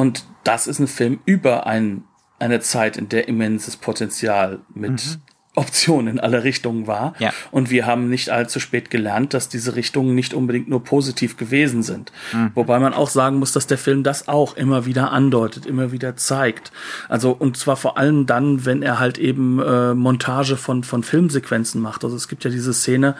Und 0.00 0.24
das 0.44 0.66
ist 0.66 0.78
ein 0.78 0.88
Film 0.88 1.20
über 1.26 1.66
ein 1.66 2.04
eine 2.40 2.60
Zeit, 2.60 2.96
in 2.96 3.08
der 3.08 3.28
immenses 3.28 3.76
Potenzial 3.76 4.60
mit 4.74 4.92
mhm. 4.92 5.22
Optionen 5.56 6.14
in 6.14 6.20
alle 6.20 6.44
Richtungen 6.44 6.86
war. 6.86 7.12
Ja. 7.18 7.32
Und 7.50 7.70
wir 7.70 7.84
haben 7.84 8.08
nicht 8.08 8.30
allzu 8.30 8.60
spät 8.60 8.88
gelernt, 8.88 9.34
dass 9.34 9.48
diese 9.48 9.74
Richtungen 9.76 10.14
nicht 10.14 10.32
unbedingt 10.32 10.68
nur 10.68 10.82
positiv 10.82 11.36
gewesen 11.36 11.82
sind. 11.82 12.12
Mhm. 12.32 12.52
Wobei 12.54 12.78
man 12.78 12.94
auch 12.94 13.10
sagen 13.10 13.38
muss, 13.38 13.52
dass 13.52 13.66
der 13.66 13.76
Film 13.76 14.04
das 14.04 14.28
auch 14.28 14.56
immer 14.56 14.86
wieder 14.86 15.10
andeutet, 15.10 15.66
immer 15.66 15.92
wieder 15.92 16.16
zeigt. 16.16 16.72
Also, 17.08 17.32
und 17.32 17.56
zwar 17.56 17.76
vor 17.76 17.98
allem 17.98 18.26
dann, 18.26 18.64
wenn 18.64 18.82
er 18.82 19.00
halt 19.00 19.18
eben 19.18 19.60
äh, 19.60 19.92
Montage 19.92 20.56
von, 20.56 20.84
von 20.84 21.02
Filmsequenzen 21.02 21.80
macht. 21.82 22.04
Also 22.04 22.16
es 22.16 22.28
gibt 22.28 22.44
ja 22.44 22.50
diese 22.50 22.72
Szene, 22.72 23.16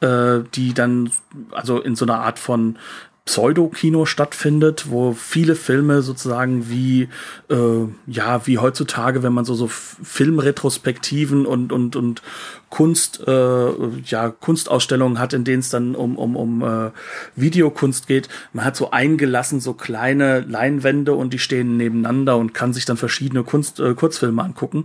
äh, 0.00 0.40
die 0.54 0.74
dann, 0.74 1.10
also 1.52 1.80
in 1.80 1.94
so 1.94 2.04
einer 2.04 2.20
Art 2.20 2.38
von 2.38 2.78
Pseudokino 3.26 4.06
stattfindet, 4.06 4.86
wo 4.88 5.12
viele 5.12 5.56
Filme 5.56 6.02
sozusagen 6.02 6.70
wie 6.70 7.08
äh, 7.50 7.88
ja 8.06 8.46
wie 8.46 8.58
heutzutage, 8.58 9.24
wenn 9.24 9.32
man 9.32 9.44
so 9.44 9.54
so 9.54 9.66
Filmretrospektiven 9.66 11.44
und 11.44 11.72
und 11.72 11.96
und 11.96 12.22
Kunst 12.70 13.26
äh, 13.26 13.70
ja 14.04 14.30
Kunstausstellungen 14.30 15.18
hat, 15.18 15.32
in 15.32 15.42
denen 15.42 15.58
es 15.58 15.70
dann 15.70 15.96
um 15.96 16.16
um 16.16 16.36
um 16.36 16.62
äh, 16.62 16.92
Videokunst 17.34 18.06
geht. 18.06 18.28
Man 18.52 18.64
hat 18.64 18.76
so 18.76 18.92
eingelassen 18.92 19.58
so 19.58 19.74
kleine 19.74 20.40
Leinwände 20.40 21.12
und 21.14 21.32
die 21.32 21.40
stehen 21.40 21.76
nebeneinander 21.76 22.36
und 22.36 22.54
kann 22.54 22.72
sich 22.72 22.84
dann 22.84 22.96
verschiedene 22.96 23.42
Kunst 23.42 23.80
äh, 23.80 23.94
Kurzfilme 23.94 24.40
angucken. 24.40 24.84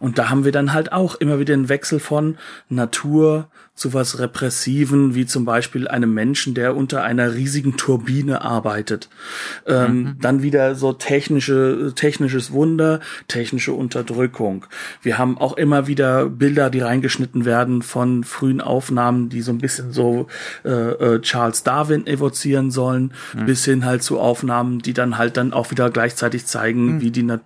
Und 0.00 0.16
da 0.16 0.30
haben 0.30 0.46
wir 0.46 0.52
dann 0.52 0.72
halt 0.72 0.92
auch 0.92 1.16
immer 1.16 1.38
wieder 1.38 1.52
einen 1.52 1.68
Wechsel 1.68 2.00
von 2.00 2.38
Natur 2.70 3.48
zu 3.74 3.94
was 3.94 4.18
Repressiven, 4.18 5.14
wie 5.14 5.24
zum 5.24 5.46
Beispiel 5.46 5.88
einem 5.88 6.12
Menschen, 6.12 6.52
der 6.54 6.76
unter 6.76 7.02
einer 7.02 7.34
riesigen 7.34 7.78
Turbine 7.78 8.42
arbeitet. 8.42 9.08
Ähm, 9.66 10.02
mhm. 10.02 10.16
Dann 10.20 10.42
wieder 10.42 10.74
so 10.74 10.92
technische, 10.92 11.92
technisches 11.94 12.52
Wunder, 12.52 13.00
technische 13.28 13.72
Unterdrückung. 13.72 14.66
Wir 15.00 15.16
haben 15.16 15.38
auch 15.38 15.56
immer 15.56 15.86
wieder 15.86 16.28
Bilder, 16.28 16.68
die 16.68 16.80
reingeschnitten 16.80 17.46
werden 17.46 17.80
von 17.80 18.24
frühen 18.24 18.60
Aufnahmen, 18.60 19.30
die 19.30 19.40
so 19.40 19.52
ein 19.52 19.58
bisschen 19.58 19.90
so 19.90 20.26
äh, 20.64 20.68
äh, 20.68 21.20
Charles 21.22 21.62
Darwin 21.62 22.06
evozieren 22.06 22.70
sollen, 22.70 23.14
mhm. 23.34 23.46
bis 23.46 23.64
hin 23.64 23.86
halt 23.86 24.02
zu 24.02 24.20
Aufnahmen, 24.20 24.80
die 24.80 24.92
dann 24.92 25.16
halt 25.16 25.38
dann 25.38 25.54
auch 25.54 25.70
wieder 25.70 25.88
gleichzeitig 25.88 26.44
zeigen, 26.44 26.96
mhm. 26.96 27.00
wie 27.00 27.10
die. 27.10 27.22
Na 27.22 27.40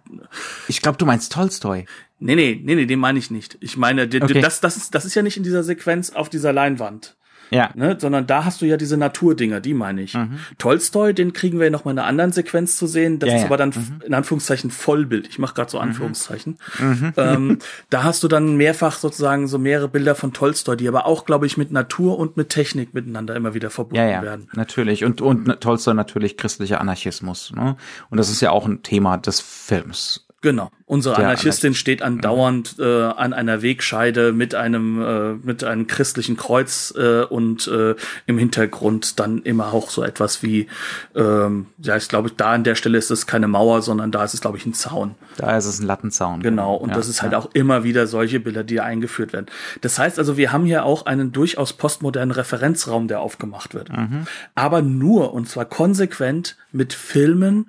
ich 0.66 0.82
glaube, 0.82 0.98
du 0.98 1.06
meinst 1.06 1.32
Tolstoi. 1.32 1.84
Nee, 2.18 2.34
nee, 2.34 2.60
nee, 2.62 2.74
nee, 2.74 2.86
den 2.86 2.98
meine 2.98 3.18
ich 3.18 3.30
nicht. 3.30 3.58
Ich 3.60 3.76
meine, 3.76 4.02
okay. 4.04 4.40
das, 4.40 4.60
das, 4.60 4.76
ist, 4.76 4.94
das 4.94 5.04
ist 5.04 5.14
ja 5.14 5.22
nicht 5.22 5.36
in 5.36 5.42
dieser 5.42 5.62
Sequenz 5.62 6.10
auf 6.10 6.28
dieser 6.28 6.52
Leinwand. 6.52 7.16
Ja. 7.50 7.70
Ne, 7.74 7.96
sondern 7.98 8.26
da 8.26 8.44
hast 8.44 8.60
du 8.60 8.66
ja 8.66 8.76
diese 8.76 8.96
Naturdinger, 8.96 9.60
die 9.60 9.74
meine 9.74 10.02
ich. 10.02 10.14
Mhm. 10.14 10.38
Tolstoi, 10.58 11.12
den 11.12 11.32
kriegen 11.32 11.58
wir 11.58 11.66
ja 11.66 11.70
noch 11.70 11.84
mal 11.84 11.92
in 11.92 11.98
einer 11.98 12.08
anderen 12.08 12.32
Sequenz 12.32 12.76
zu 12.76 12.86
sehen. 12.86 13.18
Das 13.18 13.30
ja, 13.30 13.36
ist 13.36 13.44
aber 13.44 13.56
dann 13.56 13.70
mhm. 13.70 14.02
in 14.04 14.14
Anführungszeichen 14.14 14.70
Vollbild. 14.70 15.28
Ich 15.28 15.38
mache 15.38 15.54
gerade 15.54 15.70
so 15.70 15.78
mhm. 15.78 15.84
Anführungszeichen. 15.84 16.58
Mhm. 16.78 17.12
Ähm, 17.16 17.58
da 17.90 18.02
hast 18.02 18.22
du 18.22 18.28
dann 18.28 18.56
mehrfach 18.56 18.98
sozusagen 18.98 19.46
so 19.46 19.58
mehrere 19.58 19.88
Bilder 19.88 20.14
von 20.14 20.32
Tolstoi, 20.32 20.76
die 20.76 20.88
aber 20.88 21.06
auch, 21.06 21.24
glaube 21.24 21.46
ich, 21.46 21.56
mit 21.56 21.70
Natur 21.70 22.18
und 22.18 22.36
mit 22.36 22.48
Technik 22.48 22.94
miteinander 22.94 23.36
immer 23.36 23.54
wieder 23.54 23.70
verbunden 23.70 23.96
ja, 23.96 24.08
ja. 24.10 24.22
werden. 24.22 24.48
Natürlich. 24.54 25.04
Und, 25.04 25.20
und 25.20 25.60
Tolstoi 25.60 25.94
natürlich 25.94 26.36
christlicher 26.36 26.80
Anarchismus. 26.80 27.52
Ne? 27.54 27.76
Und 28.10 28.18
das 28.18 28.30
ist 28.30 28.40
ja 28.40 28.50
auch 28.50 28.66
ein 28.66 28.82
Thema 28.82 29.18
des 29.18 29.40
Films. 29.40 30.25
Genau. 30.46 30.70
Unsere 30.84 31.16
Anarchistin 31.16 31.70
Anarch 31.70 31.80
steht 31.80 32.02
andauernd 32.02 32.76
äh, 32.78 32.84
an 32.84 33.32
einer 33.32 33.62
Wegscheide 33.62 34.32
mit 34.32 34.54
einem 34.54 35.02
äh, 35.02 35.32
mit 35.44 35.64
einem 35.64 35.88
christlichen 35.88 36.36
Kreuz 36.36 36.94
äh, 36.96 37.24
und 37.24 37.66
äh, 37.66 37.96
im 38.26 38.38
Hintergrund 38.38 39.18
dann 39.18 39.42
immer 39.42 39.72
auch 39.72 39.90
so 39.90 40.04
etwas 40.04 40.44
wie 40.44 40.68
ähm, 41.16 41.66
ja 41.78 41.96
ich 41.96 42.08
glaube 42.08 42.30
da 42.30 42.52
an 42.52 42.62
der 42.62 42.76
Stelle 42.76 42.96
ist 42.96 43.10
es 43.10 43.26
keine 43.26 43.48
Mauer 43.48 43.82
sondern 43.82 44.12
da 44.12 44.22
ist 44.22 44.34
es 44.34 44.40
glaube 44.40 44.56
ich 44.56 44.66
ein 44.66 44.74
Zaun 44.74 45.16
da 45.36 45.56
ist 45.56 45.66
es 45.66 45.80
ein 45.80 45.86
Lattenzaun 45.86 46.44
genau 46.44 46.76
und 46.76 46.90
ja, 46.90 46.94
das 46.94 47.08
ist 47.08 47.22
halt 47.22 47.32
ja. 47.32 47.38
auch 47.38 47.50
immer 47.52 47.82
wieder 47.82 48.06
solche 48.06 48.38
Bilder 48.38 48.62
die 48.62 48.80
eingeführt 48.80 49.32
werden 49.32 49.46
das 49.80 49.98
heißt 49.98 50.16
also 50.20 50.36
wir 50.36 50.52
haben 50.52 50.64
hier 50.64 50.84
auch 50.84 51.06
einen 51.06 51.32
durchaus 51.32 51.72
postmodernen 51.72 52.30
Referenzraum 52.30 53.08
der 53.08 53.20
aufgemacht 53.20 53.74
wird 53.74 53.90
mhm. 53.90 54.28
aber 54.54 54.80
nur 54.80 55.34
und 55.34 55.48
zwar 55.48 55.64
konsequent 55.64 56.56
mit 56.70 56.92
Filmen 56.92 57.68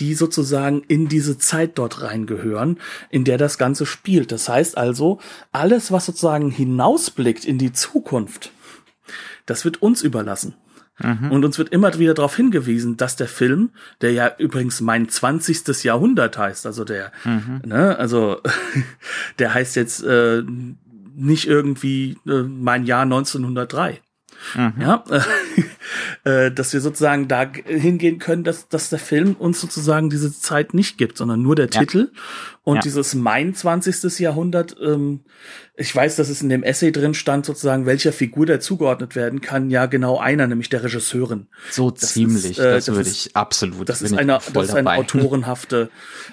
die 0.00 0.14
sozusagen 0.14 0.82
in 0.88 1.08
diese 1.08 1.38
Zeit 1.38 1.78
dort 1.78 2.02
reingehören, 2.02 2.78
in 3.10 3.24
der 3.24 3.38
das 3.38 3.58
Ganze 3.58 3.86
spielt. 3.86 4.32
Das 4.32 4.48
heißt 4.48 4.76
also, 4.76 5.18
alles, 5.52 5.92
was 5.92 6.06
sozusagen 6.06 6.50
hinausblickt 6.50 7.44
in 7.44 7.58
die 7.58 7.72
Zukunft, 7.72 8.52
das 9.46 9.64
wird 9.64 9.82
uns 9.82 10.02
überlassen. 10.02 10.54
Mhm. 10.98 11.30
Und 11.30 11.44
uns 11.44 11.58
wird 11.58 11.70
immer 11.70 11.96
wieder 11.98 12.14
darauf 12.14 12.36
hingewiesen, 12.36 12.96
dass 12.96 13.16
der 13.16 13.28
Film, 13.28 13.70
der 14.00 14.12
ja 14.12 14.32
übrigens 14.38 14.80
mein 14.80 15.08
20. 15.08 15.84
Jahrhundert 15.84 16.36
heißt, 16.36 16.66
also 16.66 16.84
der, 16.84 17.12
mhm. 17.24 17.62
ne, 17.64 17.96
also 17.98 18.40
der 19.38 19.54
heißt 19.54 19.76
jetzt 19.76 20.02
äh, 20.02 20.42
nicht 21.14 21.46
irgendwie 21.46 22.16
äh, 22.26 22.42
mein 22.42 22.84
Jahr 22.84 23.02
1903. 23.02 24.00
Mhm. 24.54 24.74
Ja, 24.80 25.04
äh, 26.24 26.50
dass 26.50 26.72
wir 26.72 26.80
sozusagen 26.80 27.28
da 27.28 27.50
hingehen 27.64 28.18
können, 28.18 28.44
dass, 28.44 28.68
dass 28.68 28.90
der 28.90 28.98
Film 28.98 29.34
uns 29.34 29.60
sozusagen 29.60 30.10
diese 30.10 30.32
Zeit 30.32 30.74
nicht 30.74 30.98
gibt, 30.98 31.18
sondern 31.18 31.42
nur 31.42 31.56
der 31.56 31.68
ja. 31.70 31.80
Titel 31.80 32.10
und 32.68 32.76
ja. 32.76 32.82
dieses 32.82 33.14
mein 33.14 33.54
20. 33.54 34.18
Jahrhundert, 34.18 34.76
ähm, 34.78 35.20
ich 35.74 35.96
weiß, 35.96 36.16
dass 36.16 36.28
es 36.28 36.42
in 36.42 36.50
dem 36.50 36.62
Essay 36.62 36.92
drin 36.92 37.14
stand, 37.14 37.46
sozusagen, 37.46 37.86
welcher 37.86 38.12
Figur 38.12 38.44
der 38.44 38.60
zugeordnet 38.60 39.16
werden 39.16 39.40
kann. 39.40 39.70
Ja, 39.70 39.86
genau 39.86 40.18
einer, 40.18 40.46
nämlich 40.46 40.68
der 40.68 40.84
Regisseurin. 40.84 41.46
So 41.70 41.90
das 41.90 42.12
ziemlich, 42.12 42.44
ist, 42.44 42.58
äh, 42.58 42.74
das, 42.74 42.84
das, 42.84 42.94
würde 42.94 43.08
ich 43.08 43.34
absolut. 43.34 43.88
Das 43.88 44.02
ist 44.02 44.12
eine, 44.12 44.38
das 44.52 44.68
ist 44.68 44.74
eine 44.74 44.90
autorenhafte, 44.98 45.88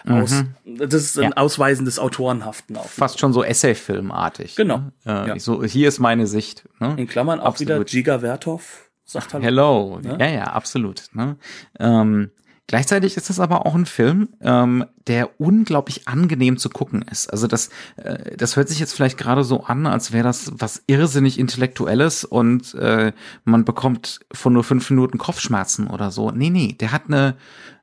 aus, 0.05 0.31
mhm. 0.31 0.77
das 0.89 1.03
ist 1.03 1.17
ein 1.17 1.23
ja. 1.23 1.37
Ausweisen 1.37 1.85
des 1.85 1.99
Autorenhaften 1.99 2.75
auch. 2.75 2.89
Fast 2.89 3.17
schon 3.17 3.31
so 3.31 3.41
Essay-filmartig. 3.41 4.57
Genau. 4.57 4.79
Ne? 4.79 4.91
Äh, 5.05 5.27
ja. 5.29 5.39
So, 5.39 5.63
hier 5.63 5.87
ist 5.87 5.99
meine 5.99 6.27
Sicht. 6.27 6.67
Ne? 6.81 6.95
In 6.97 7.07
Klammern 7.07 7.39
auch 7.39 7.45
absolut. 7.45 7.69
wieder 7.69 7.85
Giga 7.85 8.19
Vertov. 8.19 8.89
Sagt 9.05 9.33
Hallo. 9.33 9.45
Hello. 9.45 9.99
Ne? 10.01 10.17
Ja, 10.19 10.27
ja, 10.27 10.43
absolut. 10.47 11.03
Ne? 11.13 11.37
Ähm, 11.79 12.31
Gleichzeitig 12.67 13.15
ist 13.15 13.29
es 13.29 13.39
aber 13.39 13.65
auch 13.67 13.75
ein 13.75 13.85
Film, 13.85 14.29
ähm, 14.41 14.85
der 15.05 15.39
unglaublich 15.39 16.07
angenehm 16.07 16.57
zu 16.57 16.69
gucken 16.69 17.03
ist. 17.03 17.31
Also 17.31 17.45
das, 17.45 17.69
äh, 17.97 18.35
das 18.35 18.55
hört 18.55 18.69
sich 18.69 18.79
jetzt 18.79 18.93
vielleicht 18.93 19.19
gerade 19.19 19.43
so 19.43 19.65
an, 19.65 19.85
als 19.85 20.11
wäre 20.11 20.23
das 20.23 20.51
was 20.55 20.81
irrsinnig 20.87 21.37
Intellektuelles 21.37 22.23
und 22.23 22.73
äh, 22.73 23.13
man 23.43 23.65
bekommt 23.65 24.21
von 24.31 24.53
nur 24.53 24.63
fünf 24.63 24.89
Minuten 24.89 25.19
Kopfschmerzen 25.19 25.87
oder 25.87 26.09
so. 26.09 26.31
Nee, 26.31 26.49
nee, 26.49 26.73
der 26.79 26.91
hat 26.91 27.03
eine, 27.05 27.35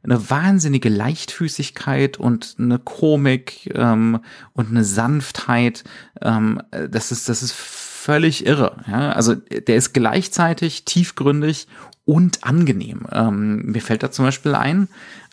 eine 0.02 0.30
wahnsinnige 0.30 0.88
Leichtfüßigkeit 0.88 2.16
und 2.16 2.56
eine 2.58 2.80
Komik 2.80 3.72
ähm, 3.74 4.18
und 4.52 4.70
eine 4.70 4.84
Sanftheit. 4.84 5.84
Ähm, 6.20 6.60
das 6.90 7.12
ist, 7.12 7.28
das 7.28 7.44
ist 7.44 7.52
völlig 7.52 8.46
irre. 8.46 8.82
Ja? 8.88 9.12
Also 9.12 9.36
der 9.36 9.76
ist 9.76 9.92
gleichzeitig 9.92 10.84
tiefgründig 10.84 11.68
und 12.04 12.44
angenehm. 12.44 13.06
Ähm, 13.12 13.62
mir 13.66 13.80
fällt 13.80 14.02
da 14.02 14.10
zum 14.10 14.24
Beispiel 14.24 14.54
ein, 14.54 14.88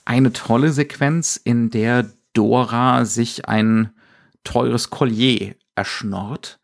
eine 0.05 0.33
tolle 0.33 0.71
Sequenz, 0.71 1.39
in 1.41 1.69
der 1.69 2.11
Dora 2.33 3.05
sich 3.05 3.47
ein 3.47 3.91
teures 4.43 4.89
Collier 4.89 5.55
erschnorrt. 5.75 6.59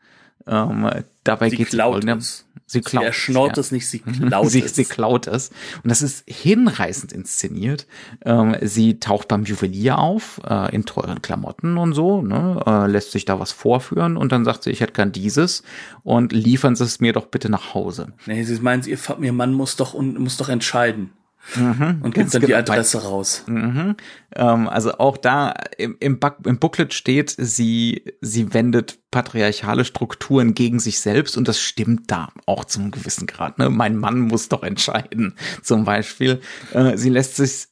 Ähm, 0.48 0.90
dabei 1.24 1.50
geht 1.50 1.74
es 1.74 1.80
folgendes. 1.80 2.45
Sie, 2.68 2.82
klaut 2.82 3.04
sie 3.04 3.06
erschnort 3.06 3.58
es, 3.60 3.70
ja. 3.70 3.76
nicht, 3.76 3.88
sie 3.88 4.00
klaut 4.00 4.50
sie, 4.50 4.64
es. 4.64 4.76
Sie 4.76 4.86
klaut 4.86 5.28
es. 5.28 5.50
Und 5.84 5.90
das 5.92 6.02
ist 6.02 6.24
hinreißend 6.28 7.12
inszeniert. 7.12 7.86
Ähm, 8.26 8.56
sie 8.62 9.00
taucht 9.00 9.28
beim 9.28 9.44
Juwelier 9.44 10.00
auf, 10.00 10.42
äh, 10.50 10.74
in 10.74 10.86
teuren 10.86 11.22
Klamotten 11.22 11.78
und 11.78 11.94
so, 11.94 12.24
ne, 12.24 12.64
äh, 12.66 12.88
lässt 12.88 13.12
sich 13.12 13.26
da 13.26 13.40
was 13.40 13.52
vorführen 13.52 14.18
und 14.18 14.32
dann 14.32 14.46
sagt 14.46 14.64
sie, 14.64 14.72
ich 14.72 14.82
hätte 14.82 14.94
gern 14.94 15.12
dieses 15.12 15.62
und 16.04 16.34
liefern 16.34 16.76
Sie 16.76 16.84
es 16.84 17.00
mir 17.00 17.14
doch 17.14 17.28
bitte 17.28 17.50
nach 17.50 17.74
Hause. 17.74 18.14
Nee, 18.26 18.44
sie 18.44 18.60
meint, 18.60 18.88
ihr, 18.88 18.98
ihr 19.22 19.34
Mann 19.34 19.54
muss 19.54 19.76
doch, 19.76 19.94
muss 20.00 20.38
doch 20.38 20.50
entscheiden. 20.50 21.12
Mhm, 21.56 22.00
und 22.02 22.14
gibt 22.14 22.34
dann 22.34 22.42
die. 22.42 22.56
Adresse 22.56 23.04
raus. 23.04 23.44
Mhm. 23.48 23.96
Ähm, 24.36 24.68
also 24.68 24.98
auch 24.98 25.18
da 25.18 25.54
im, 25.78 25.96
im, 26.00 26.20
im, 26.44 26.60
Booklet 26.60 26.94
steht, 26.94 27.36
sie, 27.38 28.04
sie 28.22 28.54
wendet 28.54 29.00
patriarchale 29.12 29.86
Strukturen 29.86 30.54
gegen 30.56 30.80
sich 30.80 31.00
selbst 31.00 31.38
und 31.38 31.48
das 31.48 31.60
stimmt 31.60 32.12
da 32.12 32.30
auch 32.46 32.66
zum 32.66 32.92
gewissen 32.92 33.28
Grad. 33.28 33.60
Ne? 33.60 33.70
Mein 33.70 33.96
Mann 33.96 34.20
muss 34.20 34.50
doch 34.50 34.64
entscheiden, 34.64 35.36
zum 35.62 35.86
Beispiel. 35.86 36.42
Äh, 36.74 36.98
sie 36.98 37.10
lässt 37.10 37.36
sich 37.36 37.68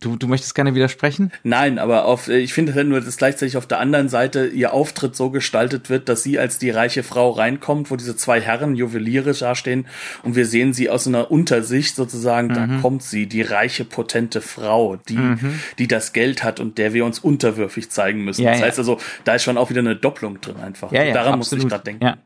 Du, 0.00 0.14
du 0.14 0.28
möchtest 0.28 0.54
gerne 0.54 0.76
widersprechen? 0.76 1.32
Nein, 1.42 1.80
aber 1.80 2.04
auf, 2.04 2.28
ich 2.28 2.54
finde 2.54 2.72
halt 2.72 2.86
nur, 2.86 3.00
dass 3.00 3.16
gleichzeitig 3.16 3.56
auf 3.56 3.66
der 3.66 3.80
anderen 3.80 4.08
Seite 4.08 4.46
ihr 4.46 4.72
Auftritt 4.72 5.16
so 5.16 5.30
gestaltet 5.30 5.90
wird, 5.90 6.08
dass 6.08 6.22
sie 6.22 6.38
als 6.38 6.58
die 6.58 6.70
reiche 6.70 7.02
Frau 7.02 7.30
reinkommt, 7.30 7.90
wo 7.90 7.96
diese 7.96 8.14
zwei 8.14 8.40
Herren 8.40 8.76
Juweliere 8.76 9.32
dastehen 9.32 9.88
und 10.22 10.36
wir 10.36 10.46
sehen 10.46 10.72
sie 10.72 10.88
aus 10.88 11.08
einer 11.08 11.32
Untersicht 11.32 11.96
sozusagen, 11.96 12.46
mhm. 12.46 12.54
da 12.54 12.80
kommt 12.80 13.02
sie, 13.02 13.26
die 13.26 13.42
reiche, 13.42 13.84
potente 13.84 14.40
Frau, 14.40 14.94
die, 14.94 15.16
mhm. 15.16 15.58
die 15.80 15.88
das 15.88 16.12
Geld 16.12 16.44
hat 16.44 16.60
und 16.60 16.78
der 16.78 16.92
wir 16.92 17.04
uns 17.04 17.18
unterwürfig 17.18 17.90
zeigen 17.90 18.22
müssen. 18.22 18.42
Ja, 18.42 18.52
das 18.52 18.62
heißt 18.62 18.78
also, 18.78 18.98
da 19.24 19.34
ist 19.34 19.42
schon 19.42 19.58
auch 19.58 19.68
wieder 19.68 19.80
eine 19.80 19.96
Doppelung 19.96 20.40
drin 20.40 20.58
einfach. 20.58 20.92
Ja, 20.92 21.02
ja, 21.02 21.12
Daran 21.12 21.38
muss 21.38 21.50
ich 21.50 21.66
gerade 21.66 21.82
denken. 21.82 22.04
Ja. 22.04 22.18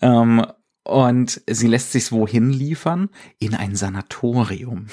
Ähm, 0.00 0.46
und 0.84 1.42
sie 1.50 1.66
lässt 1.66 1.90
sich 1.90 2.12
wohin 2.12 2.50
liefern? 2.50 3.10
In 3.40 3.56
ein 3.56 3.74
Sanatorium. 3.74 4.86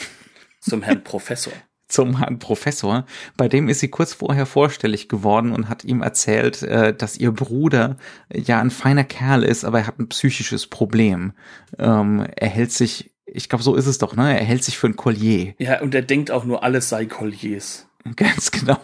Zum 0.59 0.81
Herrn 0.81 1.03
Professor 1.03 1.53
zum 1.87 2.17
Herrn 2.17 2.39
Professor. 2.39 3.05
Bei 3.37 3.47
dem 3.47 3.69
ist 3.69 3.79
sie 3.79 3.89
kurz 3.89 4.13
vorher 4.13 4.45
vorstellig 4.45 5.07
geworden 5.09 5.51
und 5.51 5.69
hat 5.69 5.83
ihm 5.83 6.01
erzählt, 6.01 6.63
äh, 6.63 6.93
dass 6.93 7.17
ihr 7.17 7.31
Bruder 7.31 7.97
ja 8.33 8.59
ein 8.59 8.71
feiner 8.71 9.03
Kerl 9.03 9.43
ist, 9.43 9.65
aber 9.65 9.79
er 9.79 9.87
hat 9.87 9.99
ein 9.99 10.09
psychisches 10.09 10.67
Problem. 10.67 11.33
Ähm, 11.77 12.25
er 12.35 12.49
hält 12.49 12.71
sich, 12.71 13.11
ich 13.25 13.49
glaube, 13.49 13.63
so 13.63 13.75
ist 13.75 13.87
es 13.87 13.97
doch, 13.97 14.15
ne? 14.15 14.37
Er 14.37 14.45
hält 14.45 14.63
sich 14.63 14.77
für 14.77 14.87
ein 14.87 14.95
Collier. 14.95 15.53
Ja, 15.59 15.81
und 15.81 15.93
er 15.93 16.01
denkt 16.01 16.31
auch 16.31 16.45
nur, 16.45 16.63
alles 16.63 16.89
sei 16.89 17.05
Colliers. 17.05 17.87
Ganz 18.15 18.51
genau. 18.51 18.79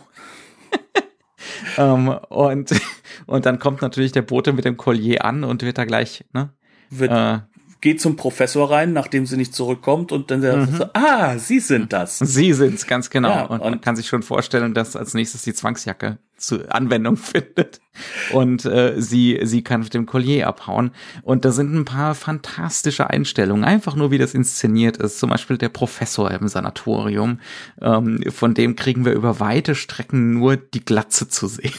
ähm, 1.78 2.10
und, 2.30 2.72
und 3.26 3.46
dann 3.46 3.60
kommt 3.60 3.82
natürlich 3.82 4.12
der 4.12 4.22
Bote 4.22 4.54
mit 4.54 4.66
dem 4.66 4.78
Collier 4.78 5.26
an 5.26 5.44
und 5.44 5.64
wird 5.64 5.78
da 5.78 5.86
gleich, 5.86 6.26
ne? 6.34 6.50
Wird, 6.90 7.12
äh, 7.12 7.40
geht 7.82 8.00
zum 8.00 8.16
Professor 8.16 8.70
rein, 8.70 8.94
nachdem 8.94 9.26
sie 9.26 9.38
nicht 9.38 9.56
zurückkommt 9.56 10.12
und 10.12 10.30
dann 10.32 10.40
mhm. 10.42 10.76
so, 10.78 10.86
ah, 10.94 11.38
Sie 11.38 11.60
sind 11.60 11.92
das. 11.92 12.20
Sie 12.20 12.54
sind's, 12.54 12.86
ganz 12.86 13.10
genau. 13.10 13.30
Ja, 13.30 13.46
und, 13.46 13.60
und 13.60 13.70
man 13.72 13.82
kann 13.82 13.96
sich 13.96 14.08
schon 14.08 14.22
vorstellen, 14.24 14.74
dass 14.74 14.96
als 14.96 15.16
nächstes 15.16 15.42
die 15.42 15.54
Zwangsjacke 15.54 16.20
zur 16.38 16.74
Anwendung 16.74 17.18
findet 17.18 17.82
und 18.32 18.66
äh, 18.66 19.02
sie 19.02 19.40
sie 19.44 19.64
kann 19.64 19.82
mit 19.82 19.94
dem 19.94 20.06
Collier 20.06 20.48
abhauen 20.48 20.92
und 21.24 21.46
da 21.46 21.52
sind 21.52 21.74
ein 21.74 21.86
paar 21.86 22.16
fantastische 22.16 23.10
Einstellungen 23.10 23.64
einfach 23.64 23.96
nur 23.96 24.12
wie 24.12 24.18
das 24.18 24.34
inszeniert 24.34 24.98
ist 24.98 25.20
zum 25.20 25.30
Beispiel 25.30 25.58
der 25.58 25.70
Professor 25.70 26.32
im 26.32 26.48
Sanatorium 26.48 27.40
ähm, 27.80 28.24
von 28.30 28.54
dem 28.54 28.76
kriegen 28.76 29.06
wir 29.06 29.14
über 29.14 29.40
weite 29.40 29.76
Strecken 29.76 30.34
nur 30.34 30.58
die 30.58 30.84
Glatze 30.84 31.28
zu 31.28 31.48
sehen 31.48 31.74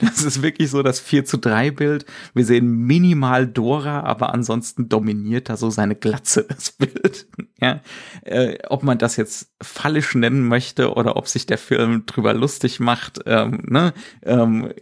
das 0.00 0.22
ist 0.22 0.42
wirklich 0.42 0.70
so 0.70 0.82
das 0.82 1.00
4 1.00 1.24
zu 1.24 1.38
3 1.38 1.70
Bild. 1.70 2.06
Wir 2.34 2.44
sehen 2.44 2.68
minimal 2.68 3.46
Dora, 3.46 4.00
aber 4.00 4.32
ansonsten 4.32 4.88
dominiert 4.88 5.48
da 5.48 5.56
so 5.56 5.70
seine 5.70 5.94
Glatze 5.96 6.44
das 6.48 6.72
Bild. 6.72 7.26
Ja, 7.60 7.80
äh, 8.22 8.58
ob 8.68 8.82
man 8.82 8.98
das 8.98 9.16
jetzt 9.16 9.52
fallisch 9.62 10.14
nennen 10.14 10.46
möchte 10.48 10.92
oder 10.94 11.16
ob 11.16 11.28
sich 11.28 11.46
der 11.46 11.58
Film 11.58 12.06
drüber 12.06 12.34
lustig 12.34 12.80
macht, 12.80 13.20
ähm, 13.26 13.62
ne? 13.68 13.92
Ähm, 14.22 14.72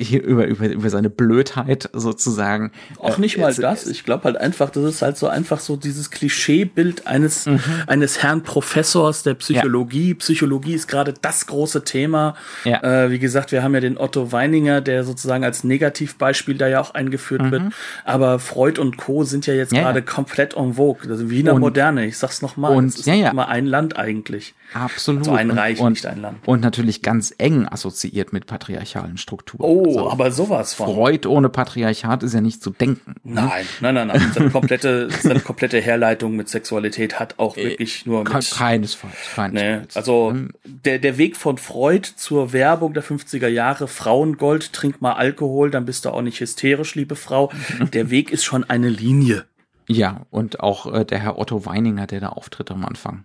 hier 0.00 0.22
über, 0.22 0.46
über, 0.46 0.68
über 0.68 0.90
seine 0.90 1.10
Blödheit 1.10 1.88
sozusagen. 1.92 2.72
Auch 2.98 3.18
nicht 3.18 3.38
mal 3.38 3.52
äh, 3.52 3.60
das. 3.60 3.86
Ich 3.86 4.04
glaube 4.04 4.24
halt 4.24 4.36
einfach, 4.36 4.70
das 4.70 4.84
ist 4.84 5.02
halt 5.02 5.16
so 5.16 5.28
einfach 5.28 5.60
so 5.60 5.76
dieses 5.76 6.10
Klischeebild 6.10 7.06
eines, 7.06 7.46
mhm. 7.46 7.60
eines 7.86 8.22
Herrn 8.22 8.42
Professors 8.42 9.22
der 9.22 9.34
Psychologie. 9.34 10.10
Ja. 10.10 10.14
Psychologie 10.16 10.74
ist 10.74 10.88
gerade 10.88 11.14
das 11.20 11.46
große 11.46 11.84
Thema. 11.84 12.34
Ja. 12.64 12.82
Äh, 12.82 13.10
wie 13.10 13.18
gesagt, 13.18 13.52
wir 13.52 13.62
haben 13.62 13.74
ja 13.74 13.80
den 13.80 13.98
Otto 13.98 14.32
Weininger, 14.32 14.80
der 14.80 15.04
sozusagen 15.04 15.44
als 15.44 15.64
Negativbeispiel 15.64 16.56
da 16.56 16.68
ja 16.68 16.80
auch 16.80 16.94
eingeführt 16.94 17.42
mhm. 17.42 17.50
wird. 17.50 17.62
Aber 18.04 18.38
Freud 18.38 18.80
und 18.80 18.96
Co. 18.96 19.24
sind 19.24 19.46
ja 19.46 19.54
jetzt 19.54 19.72
ja, 19.72 19.82
gerade 19.82 20.02
komplett 20.02 20.54
en 20.54 20.74
vogue. 20.74 21.10
Also 21.10 21.30
Wiener 21.30 21.54
und, 21.54 21.60
Moderne, 21.60 22.06
ich 22.06 22.18
sag's 22.18 22.42
nochmal. 22.42 22.74
Und 22.76 22.86
es 22.86 23.00
ist 23.00 23.06
ja, 23.06 23.14
ja. 23.14 23.30
immer 23.30 23.48
ein 23.48 23.66
Land 23.66 23.96
eigentlich. 23.96 24.54
Absolut. 24.72 25.20
Also 25.22 25.32
ein 25.32 25.50
Reich, 25.50 25.80
und, 25.80 25.92
nicht 25.92 26.06
ein 26.06 26.20
Land. 26.20 26.46
Und 26.46 26.60
natürlich 26.60 27.02
ganz 27.02 27.34
eng 27.38 27.66
assoziiert 27.66 28.32
mit 28.32 28.46
patriarchalen 28.46 29.16
Strukturen. 29.16 29.62
Oh, 29.62 29.86
also 29.86 30.10
aber 30.10 30.30
sowas 30.30 30.74
von. 30.74 30.94
Freud 30.94 31.26
ohne 31.26 31.48
Patriarchat 31.48 32.22
ist 32.22 32.34
ja 32.34 32.40
nicht 32.40 32.62
zu 32.62 32.70
denken. 32.70 33.14
Ne? 33.24 33.34
Nein, 33.34 33.66
nein, 33.80 33.94
nein, 33.94 34.06
nein. 34.08 34.32
Seine 34.34 34.50
komplette, 34.50 35.08
seine 35.22 35.40
komplette 35.40 35.80
Herleitung 35.80 36.36
mit 36.36 36.48
Sexualität 36.48 37.18
hat 37.18 37.38
auch 37.38 37.56
äh, 37.56 37.70
wirklich 37.70 38.06
nur 38.06 38.20
mit. 38.20 38.28
Keinesfalls, 38.28 38.98
keinesfalls. 39.34 39.52
Nee, 39.52 39.80
also 39.94 40.30
hm. 40.30 40.52
der, 40.64 40.98
der 40.98 41.18
Weg 41.18 41.36
von 41.36 41.58
Freud 41.58 42.08
zur 42.16 42.52
Werbung 42.52 42.94
der 42.94 43.02
50er 43.02 43.48
Jahre, 43.48 43.88
Frauengold, 43.88 44.72
trink 44.72 45.00
mal 45.00 45.14
Alkohol, 45.14 45.70
dann 45.70 45.84
bist 45.84 46.04
du 46.04 46.10
auch 46.10 46.22
nicht 46.22 46.40
hysterisch, 46.40 46.94
liebe 46.94 47.16
Frau. 47.16 47.50
Der 47.92 48.10
Weg 48.10 48.30
ist 48.30 48.44
schon 48.44 48.64
eine 48.64 48.88
Linie. 48.88 49.44
Ja, 49.88 50.26
und 50.30 50.60
auch 50.60 50.92
äh, 50.92 51.04
der 51.04 51.18
Herr 51.18 51.38
Otto 51.38 51.66
Weininger, 51.66 52.06
der 52.06 52.20
da 52.20 52.28
auftritt 52.28 52.70
am 52.70 52.84
Anfang. 52.84 53.24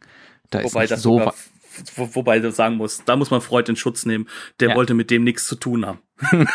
Da 0.57 0.63
Wobei 0.63 0.87
das 0.87 1.01
so 1.01 1.19
sogar, 1.19 1.33
wo, 1.95 2.09
wobei 2.15 2.39
du 2.39 2.51
sagen 2.51 2.77
muss, 2.77 3.03
da 3.05 3.15
muss 3.15 3.31
man 3.31 3.41
Freud 3.41 3.69
in 3.69 3.75
Schutz 3.75 4.05
nehmen. 4.05 4.27
Der 4.59 4.69
ja. 4.69 4.75
wollte 4.75 4.93
mit 4.93 5.11
dem 5.11 5.23
nichts 5.23 5.47
zu 5.47 5.55
tun 5.55 5.85
haben. 5.85 5.99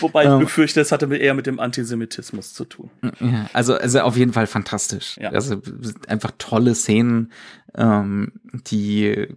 Wobei 0.00 0.24
ich 0.24 0.38
befürchte, 0.38 0.80
es 0.80 0.92
hatte 0.92 1.14
eher 1.14 1.34
mit 1.34 1.46
dem 1.46 1.60
Antisemitismus 1.60 2.52
zu 2.54 2.64
tun. 2.64 2.90
Ja, 3.20 3.48
also, 3.52 3.74
also 3.74 4.00
auf 4.00 4.16
jeden 4.16 4.32
Fall 4.32 4.46
fantastisch. 4.46 5.16
Ja. 5.18 5.30
Also 5.30 5.60
einfach 6.06 6.32
tolle 6.38 6.74
Szenen, 6.74 7.32
ähm, 7.74 8.32
die 8.52 9.28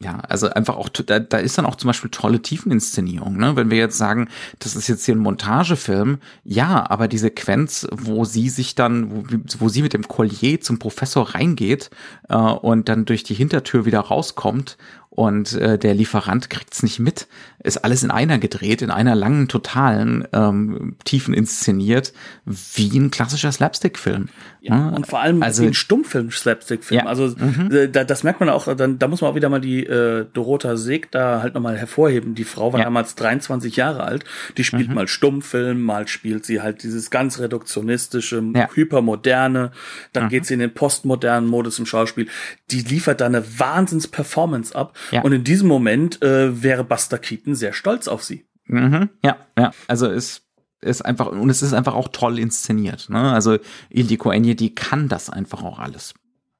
Ja, 0.00 0.18
also 0.28 0.50
einfach 0.50 0.76
auch, 0.76 0.88
da, 0.88 1.20
da 1.20 1.38
ist 1.38 1.56
dann 1.56 1.66
auch 1.66 1.76
zum 1.76 1.86
Beispiel 1.86 2.10
tolle 2.10 2.42
Tiefeninszenierung, 2.42 3.36
ne? 3.36 3.54
Wenn 3.54 3.70
wir 3.70 3.78
jetzt 3.78 3.96
sagen, 3.96 4.28
das 4.58 4.74
ist 4.74 4.88
jetzt 4.88 5.04
hier 5.04 5.14
ein 5.14 5.20
Montagefilm, 5.20 6.18
ja, 6.42 6.90
aber 6.90 7.06
die 7.06 7.16
Sequenz, 7.16 7.86
wo 7.92 8.24
sie 8.24 8.48
sich 8.48 8.74
dann, 8.74 9.10
wo, 9.12 9.24
wo 9.60 9.68
sie 9.68 9.82
mit 9.82 9.92
dem 9.92 10.08
Collier 10.08 10.60
zum 10.60 10.80
Professor 10.80 11.36
reingeht 11.36 11.90
äh, 12.28 12.34
und 12.36 12.88
dann 12.88 13.04
durch 13.04 13.22
die 13.22 13.34
Hintertür 13.34 13.86
wieder 13.86 14.00
rauskommt 14.00 14.78
und 15.14 15.52
äh, 15.52 15.78
der 15.78 15.94
Lieferant 15.94 16.50
kriegt's 16.50 16.82
nicht 16.82 16.98
mit. 16.98 17.28
Ist 17.62 17.84
alles 17.84 18.02
in 18.02 18.10
einer 18.10 18.38
gedreht, 18.38 18.82
in 18.82 18.90
einer 18.90 19.14
langen, 19.14 19.46
totalen, 19.46 20.26
ähm, 20.32 20.96
tiefen 21.04 21.34
inszeniert, 21.34 22.12
wie 22.44 22.98
ein 22.98 23.12
klassischer 23.12 23.52
Slapstick-Film. 23.52 24.28
Ja, 24.60 24.88
und 24.88 25.06
vor 25.06 25.20
allem 25.20 25.42
also, 25.42 25.62
wie 25.62 25.68
ein 25.68 25.74
Stummfilm-Slapstick-Film. 25.74 27.02
Ja. 27.02 27.06
Also 27.06 27.28
mhm. 27.36 27.70
äh, 27.70 27.88
da, 27.88 28.02
das 28.02 28.24
merkt 28.24 28.40
man 28.40 28.48
auch, 28.48 28.74
dann, 28.74 28.98
da 28.98 29.06
muss 29.06 29.20
man 29.20 29.30
auch 29.30 29.34
wieder 29.36 29.48
mal 29.50 29.60
die 29.60 29.86
äh, 29.86 30.26
Dorota 30.32 30.76
Seeg 30.76 31.12
da 31.12 31.42
halt 31.42 31.54
nochmal 31.54 31.76
hervorheben. 31.76 32.34
Die 32.34 32.44
Frau 32.44 32.72
war 32.72 32.80
ja. 32.80 32.84
damals 32.84 33.14
23 33.14 33.76
Jahre 33.76 34.02
alt, 34.02 34.24
die 34.56 34.64
spielt 34.64 34.88
mhm. 34.88 34.94
mal 34.94 35.06
Stummfilm, 35.06 35.80
mal 35.80 36.08
spielt 36.08 36.44
sie 36.44 36.60
halt 36.60 36.82
dieses 36.82 37.10
ganz 37.10 37.38
reduktionistische, 37.38 38.42
ja. 38.54 38.68
hypermoderne, 38.72 39.70
dann 40.12 40.24
mhm. 40.24 40.28
geht 40.28 40.46
sie 40.46 40.54
in 40.54 40.60
den 40.60 40.74
postmodernen 40.74 41.48
Modus 41.48 41.78
im 41.78 41.86
Schauspiel. 41.86 42.26
Die 42.70 42.80
liefert 42.80 43.20
da 43.20 43.26
eine 43.26 43.44
Wahnsinns-Performance 43.58 44.74
ab 44.74 44.94
ja. 45.10 45.22
Und 45.22 45.32
in 45.32 45.44
diesem 45.44 45.68
Moment 45.68 46.22
äh, 46.22 46.62
wäre 46.62 46.84
Buster 46.84 47.18
Keaton 47.18 47.54
sehr 47.54 47.72
stolz 47.72 48.08
auf 48.08 48.22
sie. 48.22 48.46
Mhm. 48.66 49.10
Ja, 49.22 49.36
ja. 49.58 49.72
Also 49.88 50.06
es 50.06 50.42
ist 50.80 51.04
einfach, 51.04 51.28
und 51.28 51.50
es 51.50 51.62
ist 51.62 51.72
einfach 51.72 51.94
auch 51.94 52.08
toll 52.08 52.38
inszeniert. 52.38 53.08
Ne? 53.08 53.32
Also 53.32 53.58
Ildiko 53.90 54.30
Enje, 54.30 54.54
die 54.54 54.74
kann 54.74 55.08
das 55.08 55.30
einfach 55.30 55.62
auch 55.62 55.78
alles. 55.78 56.14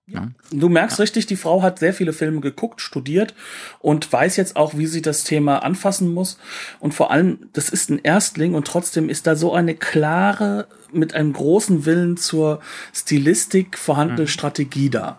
Ja. 0.06 0.28
Du 0.50 0.68
merkst 0.68 0.98
ja. 0.98 1.02
richtig, 1.02 1.24
die 1.26 1.36
Frau 1.36 1.62
hat 1.62 1.78
sehr 1.78 1.94
viele 1.94 2.12
Filme 2.12 2.40
geguckt, 2.40 2.82
studiert 2.82 3.34
und 3.78 4.12
weiß 4.12 4.36
jetzt 4.36 4.54
auch, 4.54 4.76
wie 4.76 4.86
sie 4.86 5.00
das 5.00 5.24
Thema 5.24 5.62
anfassen 5.62 6.12
muss. 6.12 6.38
Und 6.78 6.92
vor 6.92 7.10
allem, 7.10 7.48
das 7.54 7.70
ist 7.70 7.88
ein 7.88 8.00
Erstling 8.02 8.54
und 8.54 8.66
trotzdem 8.66 9.08
ist 9.08 9.26
da 9.26 9.34
so 9.34 9.54
eine 9.54 9.74
klare, 9.74 10.68
mit 10.92 11.14
einem 11.14 11.32
großen 11.32 11.86
Willen 11.86 12.18
zur 12.18 12.60
Stilistik 12.92 13.78
vorhandene 13.78 14.22
mhm. 14.22 14.28
Strategie 14.28 14.90
da. 14.90 15.18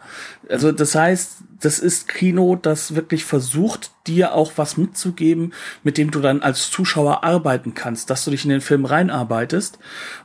Also 0.50 0.72
das 0.72 0.94
heißt, 0.94 1.38
das 1.60 1.80
ist 1.80 2.08
Kino, 2.08 2.56
das 2.56 2.96
wirklich 2.96 3.26
versucht, 3.26 3.92
dir 4.08 4.34
auch 4.34 4.54
was 4.56 4.78
mitzugeben, 4.78 5.54
mit 5.84 5.98
dem 5.98 6.12
du 6.12 6.20
dann 6.20 6.42
als 6.42 6.70
Zuschauer 6.70 7.24
arbeiten 7.24 7.74
kannst, 7.74 8.10
dass 8.10 8.26
du 8.26 8.32
dich 8.32 8.44
in 8.44 8.50
den 8.50 8.62
Film 8.62 8.86
reinarbeitest 8.86 9.80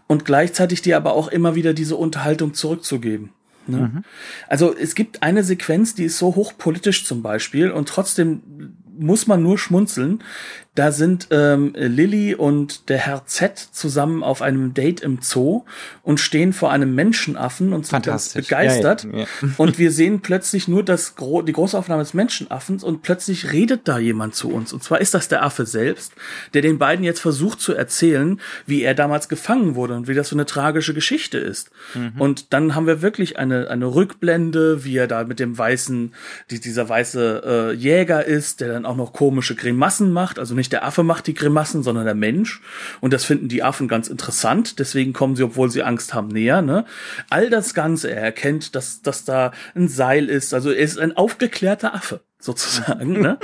und 0.06 0.24
gleichzeitig 0.24 0.82
dir 0.82 0.96
aber 0.96 1.12
auch 1.12 1.28
immer 1.28 1.54
wieder 1.54 1.72
diese 1.72 1.96
Unterhaltung 1.96 2.54
zurückzugeben. 2.54 3.30
Ne? 3.66 3.90
Mhm. 3.92 4.04
Also 4.48 4.74
es 4.74 4.94
gibt 4.94 5.22
eine 5.22 5.44
Sequenz, 5.44 5.94
die 5.94 6.04
ist 6.04 6.18
so 6.18 6.34
hochpolitisch 6.34 7.04
zum 7.04 7.22
Beispiel 7.22 7.70
und 7.70 7.88
trotzdem 7.88 8.42
muss 8.98 9.26
man 9.26 9.42
nur 9.42 9.58
schmunzeln. 9.58 10.22
Da 10.76 10.92
sind 10.92 11.26
ähm, 11.32 11.72
Lilly 11.74 12.36
und 12.36 12.88
der 12.88 12.98
Herr 12.98 13.26
Z 13.26 13.58
zusammen 13.58 14.22
auf 14.22 14.40
einem 14.40 14.72
Date 14.72 15.00
im 15.00 15.18
Zoo 15.20 15.64
und 16.02 16.20
stehen 16.20 16.52
vor 16.52 16.70
einem 16.70 16.94
Menschenaffen 16.94 17.72
und 17.72 17.86
sind 17.86 18.06
ganz 18.06 18.34
begeistert. 18.34 19.02
Ja, 19.04 19.10
ja, 19.10 19.18
ja. 19.42 19.48
Und 19.56 19.78
wir 19.78 19.90
sehen 19.90 20.20
plötzlich 20.20 20.68
nur 20.68 20.84
das 20.84 21.16
Gro 21.16 21.42
die 21.42 21.52
Großaufnahme 21.52 22.04
des 22.04 22.14
Menschenaffens 22.14 22.84
und 22.84 23.02
plötzlich 23.02 23.50
redet 23.50 23.88
da 23.88 23.98
jemand 23.98 24.36
zu 24.36 24.48
uns. 24.48 24.72
Und 24.72 24.84
zwar 24.84 25.00
ist 25.00 25.12
das 25.12 25.26
der 25.26 25.42
Affe 25.42 25.66
selbst, 25.66 26.12
der 26.54 26.62
den 26.62 26.78
beiden 26.78 27.04
jetzt 27.04 27.20
versucht 27.20 27.60
zu 27.60 27.74
erzählen, 27.74 28.40
wie 28.64 28.82
er 28.82 28.94
damals 28.94 29.28
gefangen 29.28 29.74
wurde 29.74 29.96
und 29.96 30.06
wie 30.06 30.14
das 30.14 30.28
so 30.28 30.36
eine 30.36 30.46
tragische 30.46 30.94
Geschichte 30.94 31.38
ist. 31.38 31.72
Mhm. 31.94 32.20
Und 32.20 32.52
dann 32.52 32.76
haben 32.76 32.86
wir 32.86 33.02
wirklich 33.02 33.38
eine, 33.40 33.68
eine 33.70 33.86
Rückblende, 33.86 34.84
wie 34.84 34.96
er 34.96 35.08
da 35.08 35.24
mit 35.24 35.40
dem 35.40 35.58
weißen, 35.58 36.14
die, 36.50 36.60
dieser 36.60 36.88
weiße 36.88 37.42
äh, 37.44 37.72
Jäger 37.74 38.24
ist, 38.24 38.60
der 38.60 38.68
dann 38.72 38.86
auch 38.86 38.96
noch 38.96 39.12
komische 39.12 39.56
Grimassen 39.56 40.12
macht. 40.12 40.38
Also 40.38 40.59
nicht 40.60 40.72
der 40.72 40.84
Affe 40.84 41.02
macht 41.02 41.26
die 41.26 41.34
Grimassen, 41.34 41.82
sondern 41.82 42.04
der 42.04 42.14
Mensch. 42.14 42.60
Und 43.00 43.12
das 43.12 43.24
finden 43.24 43.48
die 43.48 43.62
Affen 43.62 43.88
ganz 43.88 44.08
interessant. 44.08 44.78
Deswegen 44.78 45.12
kommen 45.12 45.34
sie, 45.34 45.42
obwohl 45.42 45.70
sie 45.70 45.82
Angst 45.82 46.14
haben, 46.14 46.28
näher. 46.28 46.62
Ne? 46.62 46.84
All 47.30 47.50
das 47.50 47.74
Ganze, 47.74 48.10
er 48.10 48.22
erkennt, 48.22 48.74
dass, 48.74 49.02
dass 49.02 49.24
da 49.24 49.52
ein 49.74 49.88
Seil 49.88 50.28
ist. 50.28 50.54
Also 50.54 50.70
er 50.70 50.84
ist 50.84 50.98
ein 50.98 51.16
aufgeklärter 51.16 51.94
Affe 51.94 52.20
sozusagen. 52.40 53.20
ne? 53.20 53.38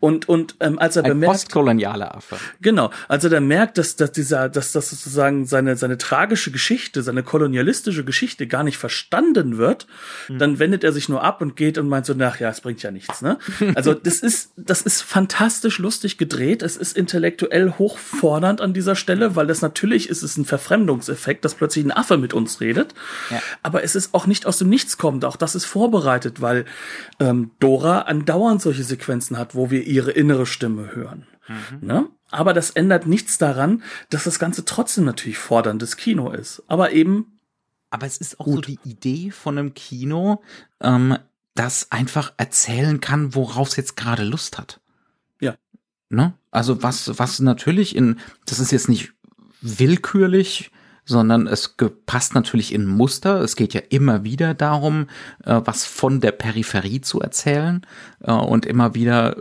Und 0.00 0.28
und 0.28 0.56
ähm, 0.60 0.78
als 0.78 0.96
er 0.96 1.04
Ein 1.04 1.10
bemerkt, 1.10 1.32
postkolonialer 1.32 2.14
Affe. 2.14 2.36
Genau, 2.60 2.90
als 3.08 3.24
er 3.24 3.30
dann 3.30 3.46
merkt, 3.46 3.78
dass 3.78 3.96
dass 3.96 4.12
dieser, 4.12 4.48
dass 4.48 4.72
das 4.72 4.90
sozusagen 4.90 5.46
seine 5.46 5.76
seine 5.76 5.98
tragische 5.98 6.50
Geschichte, 6.50 7.02
seine 7.02 7.22
kolonialistische 7.22 8.04
Geschichte 8.04 8.46
gar 8.46 8.62
nicht 8.62 8.76
verstanden 8.76 9.58
wird, 9.58 9.86
mhm. 10.28 10.38
dann 10.38 10.58
wendet 10.58 10.84
er 10.84 10.92
sich 10.92 11.08
nur 11.08 11.22
ab 11.22 11.40
und 11.40 11.56
geht 11.56 11.78
und 11.78 11.88
meint 11.88 12.06
so, 12.06 12.14
nach 12.14 12.40
ja, 12.40 12.50
es 12.50 12.60
bringt 12.60 12.82
ja 12.82 12.90
nichts. 12.90 13.22
Ne? 13.22 13.38
Also 13.74 13.94
das 13.94 14.20
ist 14.20 14.52
das 14.56 14.82
ist 14.82 15.02
fantastisch 15.02 15.78
lustig 15.78 16.18
gedreht. 16.18 16.62
Es 16.62 16.76
ist 16.76 16.96
intellektuell 16.96 17.74
hochfordernd 17.78 18.60
an 18.60 18.74
dieser 18.74 18.96
Stelle, 18.96 19.34
weil 19.34 19.46
das 19.46 19.62
natürlich 19.62 20.08
ist 20.08 20.22
es 20.22 20.36
ein 20.36 20.44
Verfremdungseffekt, 20.44 21.44
dass 21.44 21.54
plötzlich 21.54 21.84
ein 21.84 21.92
Affe 21.92 22.18
mit 22.18 22.34
uns 22.34 22.60
redet. 22.60 22.94
Ja. 23.30 23.40
Aber 23.62 23.82
es 23.82 23.94
ist 23.94 24.14
auch 24.14 24.26
nicht 24.26 24.46
aus 24.46 24.58
dem 24.58 24.68
Nichts 24.68 24.98
kommend. 24.98 25.24
Auch 25.24 25.36
das 25.36 25.54
ist 25.54 25.64
vorbereitet, 25.64 26.40
weil 26.40 26.64
ähm, 27.20 27.50
Dora 27.58 28.02
andauernd 28.02 28.41
dauernd 28.42 28.60
solche 28.60 28.84
Sequenzen 28.84 29.38
hat, 29.38 29.54
wo 29.54 29.70
wir 29.70 29.86
ihre 29.86 30.10
innere 30.10 30.46
Stimme 30.46 30.94
hören. 30.94 31.26
Mhm. 31.48 31.86
Ne? 31.86 32.08
Aber 32.30 32.54
das 32.54 32.70
ändert 32.70 33.06
nichts 33.06 33.38
daran, 33.38 33.82
dass 34.10 34.24
das 34.24 34.38
Ganze 34.38 34.64
trotzdem 34.64 35.04
natürlich 35.04 35.38
forderndes 35.38 35.96
Kino 35.96 36.30
ist. 36.30 36.62
Aber 36.66 36.92
eben. 36.92 37.38
Aber 37.90 38.06
es 38.06 38.16
ist 38.16 38.40
auch 38.40 38.46
gut. 38.46 38.54
so 38.54 38.60
die 38.62 38.78
Idee 38.84 39.30
von 39.30 39.58
einem 39.58 39.74
Kino, 39.74 40.42
ähm, 40.80 41.18
das 41.54 41.92
einfach 41.92 42.32
erzählen 42.38 43.00
kann, 43.00 43.34
worauf 43.34 43.68
es 43.68 43.76
jetzt 43.76 43.96
gerade 43.96 44.24
Lust 44.24 44.56
hat. 44.56 44.80
Ja. 45.40 45.56
Ne? 46.08 46.32
Also 46.50 46.82
was, 46.82 47.18
was 47.18 47.38
natürlich 47.40 47.94
in, 47.94 48.18
das 48.46 48.60
ist 48.60 48.72
jetzt 48.72 48.88
nicht 48.88 49.12
willkürlich 49.60 50.70
sondern 51.04 51.46
es 51.46 51.76
passt 52.06 52.34
natürlich 52.34 52.72
in 52.72 52.86
Muster. 52.86 53.40
Es 53.40 53.56
geht 53.56 53.74
ja 53.74 53.82
immer 53.88 54.24
wieder 54.24 54.54
darum, 54.54 55.08
äh, 55.44 55.60
was 55.64 55.84
von 55.84 56.20
der 56.20 56.32
Peripherie 56.32 57.00
zu 57.00 57.20
erzählen 57.20 57.86
äh, 58.20 58.32
und 58.32 58.66
immer 58.66 58.94
wieder 58.94 59.36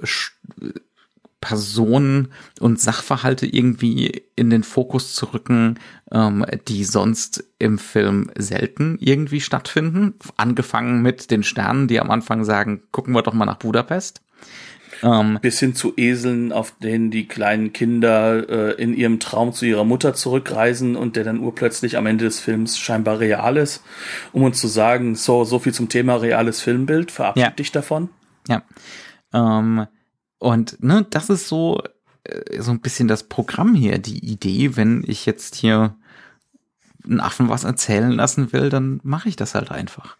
Personen 1.42 2.32
und 2.60 2.80
Sachverhalte 2.80 3.48
irgendwie 3.48 4.24
in 4.36 4.52
den 4.52 4.64
Fokus 4.64 5.16
zu 5.16 5.34
rücken, 5.34 5.80
ähm, 6.12 6.46
die 6.68 6.84
sonst 6.84 7.44
im 7.58 7.80
Film 7.80 8.30
selten 8.38 8.98
irgendwie 9.00 9.42
stattfinden. 9.42 10.14
Angefangen 10.38 11.02
mit 11.02 11.32
den 11.32 11.44
Sternen, 11.44 11.88
die 11.88 12.00
am 12.00 12.12
Anfang 12.12 12.46
sagen, 12.46 12.84
gucken 12.92 13.16
wir 13.16 13.24
doch 13.24 13.34
mal 13.34 13.46
nach 13.46 13.58
Budapest. 13.58 14.22
Ähm, 15.04 15.40
Bis 15.42 15.60
hin 15.60 15.74
zu 15.74 15.94
Eseln, 15.98 16.52
auf 16.52 16.76
denen 16.80 17.10
die 17.10 17.28
kleinen 17.28 17.74
Kinder 17.74 18.50
äh, 18.50 18.82
in 18.82 18.94
ihrem 18.94 19.20
Traum 19.20 19.52
zu 19.54 19.66
ihrer 19.66 19.84
Mutter 19.84 20.14
zurückreisen 20.14 20.96
und 20.96 21.16
der 21.16 21.24
dann 21.24 21.40
urplötzlich 21.40 21.98
am 21.98 22.06
Ende 22.06 22.26
des 22.26 22.40
Films 22.40 22.78
scheinbar 22.78 23.20
real 23.20 23.58
ist, 23.58 23.84
um 24.32 24.44
uns 24.44 24.60
zu 24.60 24.68
sagen, 24.68 25.16
so, 25.16 25.44
so 25.44 25.60
viel 25.60 25.74
zum 25.74 25.90
Thema 25.90 26.16
reales 26.16 26.62
Filmbild, 26.62 27.12
verabschied 27.12 27.44
ja. 27.44 27.50
dich 27.52 27.72
davon. 27.72 28.10
Ja. 28.48 28.64
Ähm, 29.34 29.88
und 30.38 30.84
ne, 30.84 31.06
das 31.10 31.30
ist 31.30 31.48
so, 31.48 31.82
äh, 32.24 32.62
so 32.62 32.72
ein 32.72 32.82
bisschen 32.82 33.08
das 33.08 33.24
Programm 33.24 33.74
hier, 33.74 33.98
die 33.98 34.20
Idee, 34.26 34.76
wenn 34.76 35.04
ich 35.08 35.26
jetzt 35.26 35.56
hier 35.56 35.96
einen 37.04 37.20
Affen 37.20 37.50
was 37.50 37.64
erzählen 37.64 38.12
lassen 38.12 38.54
will, 38.54 38.70
dann 38.70 39.00
mache 39.04 39.30
ich 39.30 39.36
das 39.36 39.56
halt 39.56 39.72
einfach. 39.72 40.18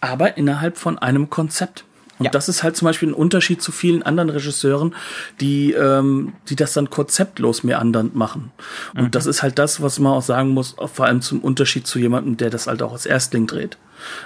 Aber 0.00 0.36
innerhalb 0.36 0.76
von 0.76 0.98
einem 0.98 1.30
Konzept. 1.30 1.84
Und 2.18 2.26
ja. 2.26 2.30
das 2.30 2.48
ist 2.48 2.62
halt 2.62 2.76
zum 2.76 2.86
Beispiel 2.86 3.10
ein 3.10 3.14
Unterschied 3.14 3.60
zu 3.60 3.72
vielen 3.72 4.02
anderen 4.02 4.30
Regisseuren, 4.30 4.94
die, 5.40 5.72
ähm, 5.72 6.32
die 6.48 6.56
das 6.56 6.72
dann 6.72 6.90
konzeptlos 6.90 7.62
meandernd 7.62 8.14
machen. 8.14 8.52
Und 8.94 9.04
mhm. 9.04 9.10
das 9.10 9.26
ist 9.26 9.42
halt 9.42 9.58
das, 9.58 9.82
was 9.82 9.98
man 9.98 10.12
auch 10.12 10.22
sagen 10.22 10.50
muss, 10.50 10.76
vor 10.92 11.06
allem 11.06 11.20
zum 11.20 11.40
Unterschied 11.40 11.86
zu 11.86 11.98
jemandem, 11.98 12.36
der 12.36 12.50
das 12.50 12.66
halt 12.66 12.82
auch 12.82 12.92
als 12.92 13.06
Erstling 13.06 13.46
dreht. 13.46 13.78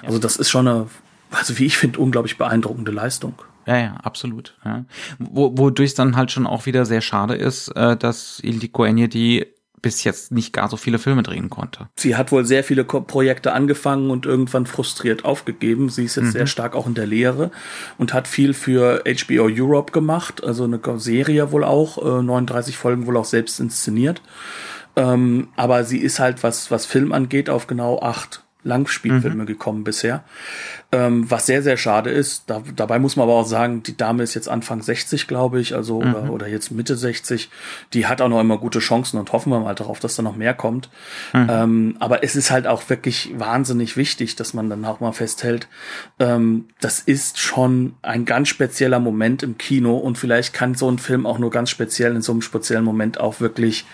Ja. 0.03 0.09
Also 0.09 0.19
das 0.19 0.37
ist 0.37 0.51
schon 0.51 0.69
eine, 0.69 0.87
also 1.31 1.59
wie 1.59 1.67
ich 1.67 1.79
finde, 1.79 1.99
unglaublich 1.99 2.39
beeindruckende 2.39 2.93
Leistung. 2.93 3.35
Ja, 3.67 3.77
ja, 3.79 3.95
absolut. 4.03 4.57
Ja. 4.65 4.85
Wo, 5.19 5.57
wodurch 5.57 5.95
dann 5.95 6.17
halt 6.17 6.31
schon 6.31 6.47
auch 6.47 6.67
wieder 6.67 6.87
sehr 6.87 7.01
schade 7.01 7.35
ist, 7.35 7.69
äh, 7.69 7.97
dass 7.97 8.41
Ildiko 8.41 8.85
Enje 8.85 9.09
die 9.09 9.47
bis 9.83 10.05
jetzt 10.05 10.33
nicht 10.33 10.53
gar 10.53 10.69
so 10.69 10.77
viele 10.77 10.99
Filme 10.99 11.23
drehen 11.23 11.51
konnte. 11.51 11.89
Sie 11.97 12.17
hat 12.17 12.33
wohl 12.33 12.45
sehr 12.45 12.65
viele 12.65 12.85
Projekte 12.85 13.53
angefangen 13.53 14.11
und 14.11 14.27
irgendwann 14.27 14.67
frustriert 14.67 15.25
aufgegeben. 15.25 15.89
Sie 15.89 16.05
ist 16.05 16.17
jetzt 16.17 16.27
mhm. 16.27 16.33
sehr 16.33 16.47
stark 16.47 16.75
auch 16.75 16.87
in 16.87 16.95
der 16.95 17.07
Lehre 17.07 17.51
und 17.99 18.13
hat 18.13 18.29
viel 18.29 18.55
für 18.55 19.03
HBO 19.05 19.49
Europe 19.51 19.93
gemacht, 19.93 20.45
also 20.45 20.65
eine 20.65 20.81
Serie 20.97 21.53
wohl 21.53 21.65
auch, 21.65 21.99
äh, 21.99 22.23
39 22.23 22.77
Folgen 22.77 23.07
wohl 23.07 23.17
auch 23.17 23.25
selbst 23.25 23.61
inszeniert. 23.61 24.23
Ähm, 24.97 25.49
aber 25.57 25.85
sie 25.85 25.99
ist 25.99 26.19
halt, 26.19 26.43
was, 26.43 26.71
was 26.71 26.87
Film 26.87 27.13
angeht, 27.13 27.49
auf 27.49 27.67
genau 27.67 28.01
acht 28.01 28.45
Langspielfilme 28.63 29.43
mhm. 29.43 29.47
gekommen 29.47 29.85
bisher. 29.85 30.25
Ähm, 30.93 31.31
was 31.31 31.47
sehr, 31.47 31.63
sehr 31.63 31.77
schade 31.77 32.11
ist. 32.11 32.45
Da, 32.49 32.63
dabei 32.75 32.99
muss 32.99 33.17
man 33.17 33.25
aber 33.25 33.35
auch 33.35 33.47
sagen, 33.47 33.83
die 33.83 33.97
Dame 33.97 34.23
ist 34.23 34.35
jetzt 34.35 34.49
Anfang 34.49 34.83
60, 34.83 35.29
glaube 35.29 35.61
ich, 35.61 35.75
also 35.75 36.01
mhm. 36.01 36.15
oder, 36.15 36.33
oder 36.33 36.49
jetzt 36.49 36.73
Mitte 36.73 36.97
60. 36.97 37.49
Die 37.93 38.07
hat 38.07 38.21
auch 38.21 38.29
noch 38.29 38.41
immer 38.41 38.59
gute 38.59 38.81
Chancen 38.81 39.19
und 39.19 39.33
hoffen 39.33 39.51
wir 39.51 39.61
mal 39.61 39.75
darauf, 39.75 40.01
dass 40.01 40.17
da 40.17 40.23
noch 40.23 40.37
mehr 40.37 40.53
kommt. 40.53 40.91
Mhm. 41.33 41.47
Ähm, 41.49 41.97
aber 42.01 42.25
es 42.25 42.35
ist 42.35 42.51
halt 42.51 42.67
auch 42.67 42.89
wirklich 42.91 43.33
wahnsinnig 43.37 43.97
wichtig, 43.97 44.37
dass 44.37 44.53
man 44.53 44.69
dann 44.69 44.85
auch 44.85 45.01
mal 45.01 45.13
festhält, 45.13 45.69
ähm, 46.19 46.67
das 46.81 46.99
ist 46.99 47.39
schon 47.39 47.95
ein 48.03 48.25
ganz 48.25 48.49
spezieller 48.49 48.99
Moment 48.99 49.43
im 49.43 49.59
Kino 49.59 49.97
und 49.97 50.19
vielleicht 50.19 50.53
kann 50.53 50.75
so 50.75 50.91
ein 50.91 50.99
Film 50.99 51.25
auch 51.25 51.39
nur 51.39 51.51
ganz 51.51 51.71
speziell 51.71 52.17
in 52.17 52.23
so 52.23 52.33
einem 52.33 52.43
speziellen 52.43 52.85
Moment 52.85 53.21
auch 53.21 53.41
wirklich 53.41 53.87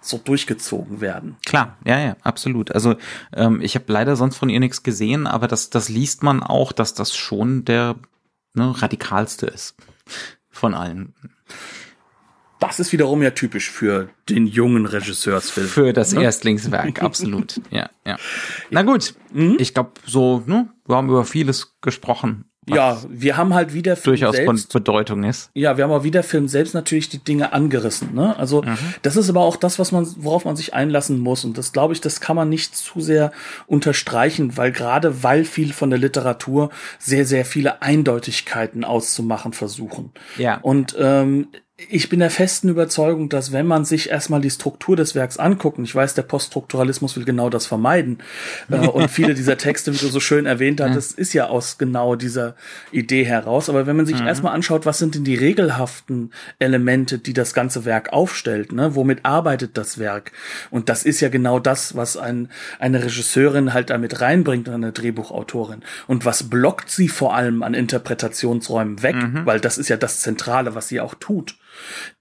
so 0.00 0.18
durchgezogen 0.18 1.00
werden. 1.00 1.36
Klar, 1.46 1.76
ja, 1.84 1.98
ja, 1.98 2.16
absolut. 2.22 2.72
Also 2.72 2.96
ähm, 3.34 3.60
ich 3.60 3.74
habe 3.74 3.86
leider 3.88 4.13
sonst 4.16 4.36
von 4.36 4.48
ihr 4.48 4.60
nichts 4.60 4.82
gesehen, 4.82 5.26
aber 5.26 5.48
das, 5.48 5.70
das 5.70 5.88
liest 5.88 6.22
man 6.22 6.42
auch, 6.42 6.72
dass 6.72 6.94
das 6.94 7.14
schon 7.14 7.64
der 7.64 7.96
ne, 8.54 8.74
radikalste 8.82 9.46
ist 9.46 9.76
von 10.50 10.74
allen. 10.74 11.14
Das 12.60 12.80
ist 12.80 12.92
wiederum 12.92 13.22
ja 13.22 13.30
typisch 13.30 13.70
für 13.70 14.08
den 14.28 14.46
jungen 14.46 14.86
Regisseursfilm. 14.86 15.66
Für 15.66 15.92
das 15.92 16.12
ne? 16.12 16.22
Erstlingswerk, 16.22 17.02
absolut. 17.02 17.60
Ja, 17.70 17.90
ja. 18.06 18.16
Na 18.70 18.82
gut, 18.82 19.14
mhm. 19.32 19.56
ich 19.58 19.74
glaube, 19.74 19.92
so, 20.06 20.42
ne, 20.46 20.70
wir 20.86 20.96
haben 20.96 21.08
über 21.08 21.24
vieles 21.24 21.76
gesprochen. 21.82 22.46
Ja, 22.68 22.98
wir 23.08 23.36
haben 23.36 23.54
halt 23.54 23.74
wieder 23.74 23.96
Film 23.96 24.16
durchaus 24.16 24.36
selbst, 24.36 24.72
von 24.72 24.82
Bedeutung 24.82 25.24
ist. 25.24 25.50
Ja, 25.54 25.76
wir 25.76 25.84
haben 25.84 25.90
auch 25.90 26.04
wieder 26.04 26.22
Film 26.22 26.48
selbst 26.48 26.74
natürlich 26.74 27.08
die 27.08 27.18
Dinge 27.18 27.52
angerissen. 27.52 28.14
Ne? 28.14 28.36
Also 28.38 28.62
mhm. 28.62 28.78
das 29.02 29.16
ist 29.16 29.28
aber 29.28 29.40
auch 29.40 29.56
das, 29.56 29.78
was 29.78 29.92
man, 29.92 30.06
worauf 30.18 30.44
man 30.44 30.56
sich 30.56 30.74
einlassen 30.74 31.18
muss. 31.18 31.44
Und 31.44 31.58
das 31.58 31.72
glaube 31.72 31.92
ich, 31.92 32.00
das 32.00 32.20
kann 32.20 32.36
man 32.36 32.48
nicht 32.48 32.76
zu 32.76 33.00
sehr 33.00 33.32
unterstreichen, 33.66 34.56
weil 34.56 34.72
gerade 34.72 35.22
weil 35.22 35.44
viel 35.44 35.72
von 35.72 35.90
der 35.90 35.98
Literatur 35.98 36.70
sehr, 36.98 37.26
sehr 37.26 37.44
viele 37.44 37.82
Eindeutigkeiten 37.82 38.84
auszumachen 38.84 39.52
versuchen. 39.52 40.12
Ja. 40.38 40.58
Und 40.62 40.96
ähm, 40.98 41.48
ich 41.76 42.08
bin 42.08 42.20
der 42.20 42.30
festen 42.30 42.68
Überzeugung, 42.68 43.28
dass 43.28 43.50
wenn 43.50 43.66
man 43.66 43.84
sich 43.84 44.08
erstmal 44.08 44.40
die 44.40 44.50
Struktur 44.50 44.94
des 44.94 45.16
Werks 45.16 45.38
anguckt, 45.38 45.76
und 45.76 45.84
ich 45.84 45.94
weiß, 45.94 46.14
der 46.14 46.22
Poststrukturalismus 46.22 47.16
will 47.16 47.24
genau 47.24 47.50
das 47.50 47.66
vermeiden, 47.66 48.18
äh, 48.70 48.76
und 48.86 49.10
viele 49.10 49.34
dieser 49.34 49.58
Texte, 49.58 49.92
wie 49.92 49.98
du 49.98 50.06
so 50.06 50.20
schön 50.20 50.46
erwähnt 50.46 50.80
hattest, 50.80 51.18
ist 51.18 51.32
ja 51.32 51.48
aus 51.48 51.76
genau 51.76 52.14
dieser 52.14 52.54
Idee 52.92 53.24
heraus. 53.24 53.68
Aber 53.68 53.88
wenn 53.88 53.96
man 53.96 54.06
sich 54.06 54.20
mhm. 54.20 54.26
erstmal 54.28 54.54
anschaut, 54.54 54.86
was 54.86 54.98
sind 54.98 55.16
denn 55.16 55.24
die 55.24 55.34
regelhaften 55.34 56.32
Elemente, 56.60 57.18
die 57.18 57.32
das 57.32 57.54
ganze 57.54 57.84
Werk 57.84 58.12
aufstellt, 58.12 58.70
ne? 58.70 58.94
womit 58.94 59.24
arbeitet 59.24 59.76
das 59.76 59.98
Werk? 59.98 60.30
Und 60.70 60.88
das 60.88 61.02
ist 61.02 61.20
ja 61.20 61.28
genau 61.28 61.58
das, 61.58 61.96
was 61.96 62.16
ein, 62.16 62.50
eine 62.78 63.02
Regisseurin 63.02 63.74
halt 63.74 63.90
damit 63.90 64.20
reinbringt, 64.20 64.68
eine 64.68 64.92
Drehbuchautorin. 64.92 65.82
Und 66.06 66.24
was 66.24 66.48
blockt 66.48 66.88
sie 66.88 67.08
vor 67.08 67.34
allem 67.34 67.64
an 67.64 67.74
Interpretationsräumen 67.74 69.02
weg? 69.02 69.16
Mhm. 69.16 69.44
Weil 69.44 69.58
das 69.58 69.76
ist 69.76 69.88
ja 69.88 69.96
das 69.96 70.20
Zentrale, 70.20 70.76
was 70.76 70.86
sie 70.86 71.00
auch 71.00 71.14
tut 71.14 71.56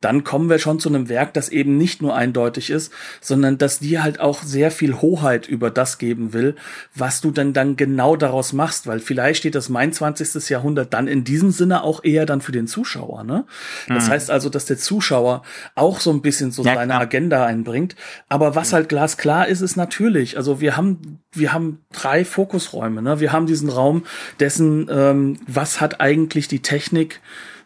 dann 0.02 0.24
kommen 0.24 0.50
wir 0.50 0.60
schon 0.60 0.80
zu 0.80 0.90
einem 0.90 1.10
Werk, 1.10 1.34
das 1.34 1.50
eben 1.50 1.78
nicht 1.78 2.02
nur 2.02 2.16
eindeutig 2.16 2.70
ist, 2.70 2.92
sondern 3.22 3.58
dass 3.58 3.80
dir 3.80 4.04
halt 4.04 4.20
auch 4.20 4.44
sehr 4.44 4.72
viel 4.72 5.02
Hoheit 5.02 5.48
über 5.48 5.70
das 5.70 5.98
geben 5.98 6.34
will, 6.34 6.56
was 6.96 7.22
du 7.22 7.32
denn 7.32 7.54
dann 7.54 7.76
genau 7.76 8.16
daraus 8.16 8.54
machst, 8.54 8.88
weil 8.88 9.00
vielleicht 9.00 9.40
steht 9.40 9.56
das 9.56 9.70
mein 9.70 9.94
20. 9.94 10.50
Jahrhundert 10.50 10.94
dann 10.94 11.08
in 11.08 11.24
diesem 11.24 11.52
Sinne 11.52 11.84
auch 11.84 12.04
eher 12.04 12.26
dann 12.26 12.42
für 12.42 12.52
den 12.52 12.68
Zuschauer, 12.68 13.24
ne? 13.24 13.46
Das 13.88 14.08
mhm. 14.08 14.12
heißt 14.12 14.32
also, 14.32 14.50
dass 14.50 14.66
der 14.66 14.78
Zuschauer 14.78 15.44
auch 15.76 16.00
so 16.00 16.12
ein 16.12 16.22
bisschen 16.22 16.52
so 16.52 16.64
ja, 16.64 16.76
seine 16.76 16.94
klar. 16.94 17.02
Agenda 17.02 17.46
einbringt, 17.46 17.96
aber 18.30 18.56
was 18.56 18.74
halt 18.74 18.90
glasklar 18.90 19.48
ist, 19.48 19.62
ist 19.62 19.76
natürlich, 19.76 20.38
also 20.38 20.60
wir 20.62 20.78
haben 20.78 21.20
wir 21.32 21.54
haben 21.54 21.80
drei 21.92 22.26
Fokusräume, 22.26 23.02
ne? 23.02 23.20
Wir 23.20 23.32
haben 23.32 23.48
diesen 23.48 23.70
Raum 23.70 24.04
dessen 24.40 24.88
ähm, 24.90 25.40
was 25.48 25.82
hat 25.82 26.02
eigentlich 26.02 26.48
die 26.48 26.62
Technik 26.62 27.22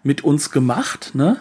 mit 0.08 0.24
uns 0.24 0.50
gemacht, 0.50 1.12
ne? 1.14 1.38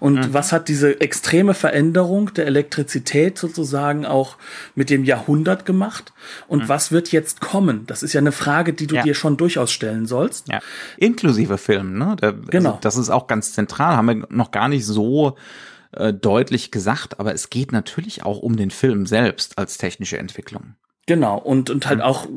Und 0.00 0.14
mhm. 0.14 0.34
was 0.34 0.50
hat 0.50 0.66
diese 0.66 1.00
extreme 1.00 1.54
Veränderung 1.54 2.34
der 2.34 2.46
Elektrizität 2.46 3.38
sozusagen 3.38 4.04
auch 4.04 4.36
mit 4.74 4.90
dem 4.90 5.04
Jahrhundert 5.04 5.64
gemacht? 5.64 6.12
Und 6.48 6.64
mhm. 6.64 6.68
was 6.68 6.90
wird 6.90 7.12
jetzt 7.12 7.40
kommen? 7.40 7.86
Das 7.86 8.02
ist 8.02 8.12
ja 8.12 8.20
eine 8.20 8.32
Frage, 8.32 8.72
die 8.72 8.88
du 8.88 8.96
ja. 8.96 9.02
dir 9.02 9.14
schon 9.14 9.36
durchaus 9.36 9.70
stellen 9.70 10.06
sollst. 10.06 10.48
Ja. 10.48 10.58
Inklusive 10.96 11.56
Film, 11.56 11.96
ne? 11.98 12.16
Der, 12.20 12.32
genau. 12.32 12.70
Also 12.70 12.80
das 12.80 12.96
ist 12.96 13.10
auch 13.10 13.28
ganz 13.28 13.52
zentral, 13.52 13.96
haben 13.96 14.06
wir 14.06 14.26
noch 14.28 14.50
gar 14.50 14.68
nicht 14.68 14.84
so 14.84 15.36
äh, 15.92 16.12
deutlich 16.12 16.72
gesagt, 16.72 17.20
aber 17.20 17.32
es 17.32 17.50
geht 17.50 17.70
natürlich 17.70 18.24
auch 18.24 18.38
um 18.38 18.56
den 18.56 18.72
Film 18.72 19.06
selbst 19.06 19.56
als 19.56 19.78
technische 19.78 20.18
Entwicklung. 20.18 20.74
Genau, 21.10 21.38
und, 21.38 21.70
und 21.70 21.88
halt 21.88 22.00
auch 22.02 22.28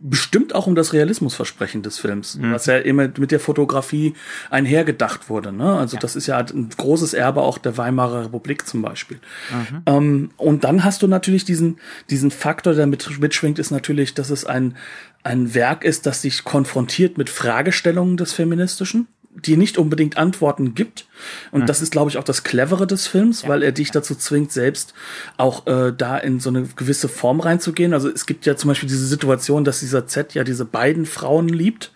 bestimmt 0.00 0.52
auch 0.52 0.66
um 0.66 0.74
das 0.74 0.92
Realismusversprechen 0.92 1.82
des 1.82 2.00
Films, 2.00 2.34
mhm. 2.34 2.54
was 2.54 2.66
ja 2.66 2.76
immer 2.78 3.06
mit 3.16 3.30
der 3.30 3.38
Fotografie 3.38 4.14
einhergedacht 4.50 5.30
wurde. 5.30 5.52
Ne? 5.52 5.76
Also 5.76 5.94
ja. 5.94 6.00
das 6.00 6.16
ist 6.16 6.26
ja 6.26 6.36
ein 6.36 6.70
großes 6.76 7.14
Erbe 7.14 7.42
auch 7.42 7.58
der 7.58 7.78
Weimarer 7.78 8.24
Republik 8.24 8.66
zum 8.66 8.82
Beispiel. 8.82 9.20
Mhm. 9.52 9.82
Ähm, 9.86 10.30
und 10.38 10.64
dann 10.64 10.82
hast 10.82 11.02
du 11.02 11.06
natürlich 11.06 11.44
diesen, 11.44 11.78
diesen 12.10 12.32
Faktor, 12.32 12.74
der 12.74 12.88
mit, 12.88 13.20
mitschwingt, 13.20 13.60
ist 13.60 13.70
natürlich, 13.70 14.12
dass 14.12 14.30
es 14.30 14.44
ein, 14.44 14.74
ein 15.22 15.54
Werk 15.54 15.84
ist, 15.84 16.06
das 16.06 16.20
sich 16.20 16.42
konfrontiert 16.42 17.18
mit 17.18 17.30
Fragestellungen 17.30 18.16
des 18.16 18.32
Feministischen 18.32 19.06
die 19.44 19.56
nicht 19.56 19.78
unbedingt 19.78 20.16
Antworten 20.16 20.74
gibt. 20.74 21.06
Und 21.50 21.62
mhm. 21.62 21.66
das 21.66 21.82
ist, 21.82 21.92
glaube 21.92 22.10
ich, 22.10 22.18
auch 22.18 22.24
das 22.24 22.42
Clevere 22.42 22.86
des 22.86 23.06
Films, 23.06 23.42
ja. 23.42 23.48
weil 23.48 23.62
er 23.62 23.72
dich 23.72 23.90
dazu 23.90 24.14
zwingt, 24.14 24.52
selbst 24.52 24.94
auch 25.36 25.66
äh, 25.66 25.92
da 25.96 26.16
in 26.18 26.40
so 26.40 26.50
eine 26.50 26.64
gewisse 26.76 27.08
Form 27.08 27.40
reinzugehen. 27.40 27.94
Also 27.94 28.08
es 28.08 28.26
gibt 28.26 28.46
ja 28.46 28.56
zum 28.56 28.68
Beispiel 28.68 28.88
diese 28.88 29.06
Situation, 29.06 29.64
dass 29.64 29.80
dieser 29.80 30.06
Z 30.06 30.34
ja 30.34 30.44
diese 30.44 30.64
beiden 30.64 31.06
Frauen 31.06 31.48
liebt. 31.48 31.92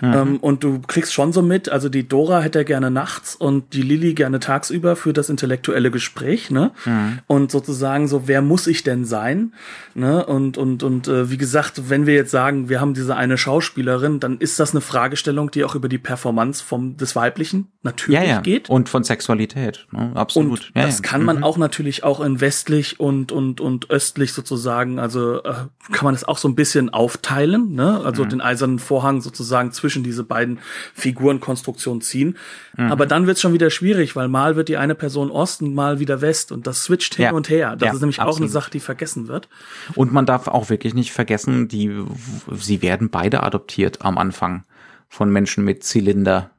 Mhm. 0.00 0.12
Ähm, 0.12 0.36
und 0.38 0.64
du 0.64 0.80
kriegst 0.80 1.12
schon 1.12 1.32
so 1.32 1.42
mit, 1.42 1.68
also 1.68 1.88
die 1.88 2.06
Dora 2.06 2.40
hätte 2.40 2.58
er 2.58 2.64
gerne 2.64 2.90
nachts 2.90 3.34
und 3.34 3.72
die 3.72 3.82
Lilly 3.82 4.14
gerne 4.14 4.40
tagsüber 4.40 4.96
für 4.96 5.12
das 5.12 5.28
intellektuelle 5.28 5.90
Gespräch, 5.90 6.50
ne? 6.50 6.72
Mhm. 6.84 7.18
Und 7.26 7.50
sozusagen 7.50 8.08
so, 8.08 8.26
wer 8.26 8.42
muss 8.42 8.66
ich 8.66 8.82
denn 8.82 9.04
sein? 9.04 9.52
Ne? 9.94 10.24
Und, 10.24 10.58
und, 10.58 10.82
und 10.82 11.08
äh, 11.08 11.30
wie 11.30 11.38
gesagt, 11.38 11.88
wenn 11.88 12.06
wir 12.06 12.14
jetzt 12.14 12.30
sagen, 12.30 12.68
wir 12.68 12.80
haben 12.80 12.94
diese 12.94 13.16
eine 13.16 13.38
Schauspielerin, 13.38 14.20
dann 14.20 14.38
ist 14.38 14.58
das 14.58 14.72
eine 14.72 14.80
Fragestellung, 14.80 15.50
die 15.50 15.64
auch 15.64 15.74
über 15.74 15.88
die 15.88 15.98
Performance 15.98 16.62
vom 16.62 16.96
des 16.96 17.14
Weiblichen 17.16 17.68
natürlich 17.82 18.20
ja, 18.20 18.26
ja. 18.26 18.40
geht. 18.40 18.68
Und 18.68 18.88
von 18.88 19.04
Sexualität, 19.04 19.86
ne? 19.92 20.12
absolut. 20.14 20.60
Und 20.60 20.72
ja, 20.74 20.86
das 20.86 21.02
kann 21.02 21.22
man 21.22 21.38
mhm. 21.38 21.44
auch 21.44 21.56
natürlich 21.56 22.04
auch 22.04 22.20
in 22.20 22.40
westlich 22.40 22.98
und, 22.98 23.32
und, 23.32 23.60
und 23.60 23.90
östlich 23.90 24.32
sozusagen, 24.32 24.98
also 24.98 25.42
äh, 25.42 25.52
kann 25.92 26.04
man 26.04 26.14
es 26.14 26.24
auch 26.24 26.38
so 26.38 26.48
ein 26.48 26.54
bisschen 26.54 26.90
aufteilen, 26.90 27.74
ne? 27.74 28.00
Also 28.04 28.24
mhm. 28.24 28.28
den 28.30 28.40
eisernen 28.40 28.78
Vorhang 28.78 29.20
sozusagen 29.20 29.53
zwischen 29.72 30.02
diese 30.02 30.24
beiden 30.24 30.58
Figurenkonstruktionen 30.94 32.00
ziehen. 32.00 32.36
Mhm. 32.76 32.90
Aber 32.92 33.06
dann 33.06 33.26
wird 33.26 33.36
es 33.36 33.40
schon 33.40 33.52
wieder 33.52 33.70
schwierig, 33.70 34.16
weil 34.16 34.28
mal 34.28 34.56
wird 34.56 34.68
die 34.68 34.76
eine 34.76 34.94
Person 34.94 35.30
Ost 35.30 35.62
und 35.62 35.74
mal 35.74 36.00
wieder 36.00 36.20
West 36.20 36.52
und 36.52 36.66
das 36.66 36.84
switcht 36.84 37.14
hin 37.14 37.32
und 37.32 37.48
her. 37.48 37.76
Das 37.76 37.94
ist 37.94 38.00
nämlich 38.00 38.20
absolut. 38.20 38.36
auch 38.36 38.40
eine 38.40 38.50
Sache, 38.50 38.70
die 38.70 38.80
vergessen 38.80 39.28
wird. 39.28 39.48
Und 39.94 40.12
man 40.12 40.26
darf 40.26 40.48
auch 40.48 40.70
wirklich 40.70 40.94
nicht 40.94 41.12
vergessen, 41.12 41.68
die, 41.68 42.04
sie 42.52 42.82
werden 42.82 43.10
beide 43.10 43.42
adoptiert 43.42 44.02
am 44.02 44.18
Anfang 44.18 44.64
von 45.08 45.30
Menschen 45.30 45.64
mit 45.64 45.84
Zylinder 45.84 46.50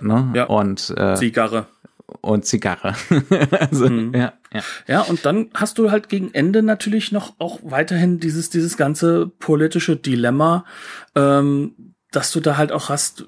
Ne? 0.00 0.32
Ja. 0.34 0.44
Und 0.44 0.92
äh, 0.96 1.14
Zigarre. 1.14 1.66
Und 2.20 2.44
Zigarre. 2.44 2.94
also, 3.50 3.88
mhm. 3.88 4.14
ja, 4.14 4.32
ja. 4.52 4.60
ja, 4.86 5.00
und 5.02 5.26
dann 5.26 5.50
hast 5.54 5.78
du 5.78 5.90
halt 5.90 6.08
gegen 6.08 6.32
Ende 6.34 6.62
natürlich 6.62 7.12
noch 7.12 7.34
auch 7.38 7.58
weiterhin 7.62 8.20
dieses, 8.20 8.50
dieses 8.50 8.76
ganze 8.76 9.26
politische 9.26 9.96
Dilemma, 9.96 10.64
ähm, 11.14 11.94
dass 12.10 12.32
du 12.32 12.40
da 12.40 12.56
halt 12.56 12.72
auch 12.72 12.88
hast, 12.88 13.24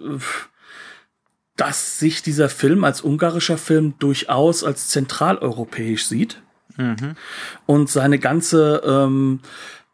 dass 1.57 1.99
sich 1.99 2.22
dieser 2.22 2.49
Film 2.49 2.85
als 2.85 3.01
ungarischer 3.01 3.59
Film 3.59 3.95
durchaus 3.99 4.64
als 4.64 4.89
zentraleuropäisch 4.89 6.07
sieht. 6.07 6.43
Mhm. 6.76 7.16
Und 7.66 7.91
seine 7.91 8.18
ganze 8.18 8.83
ähm, 8.87 9.41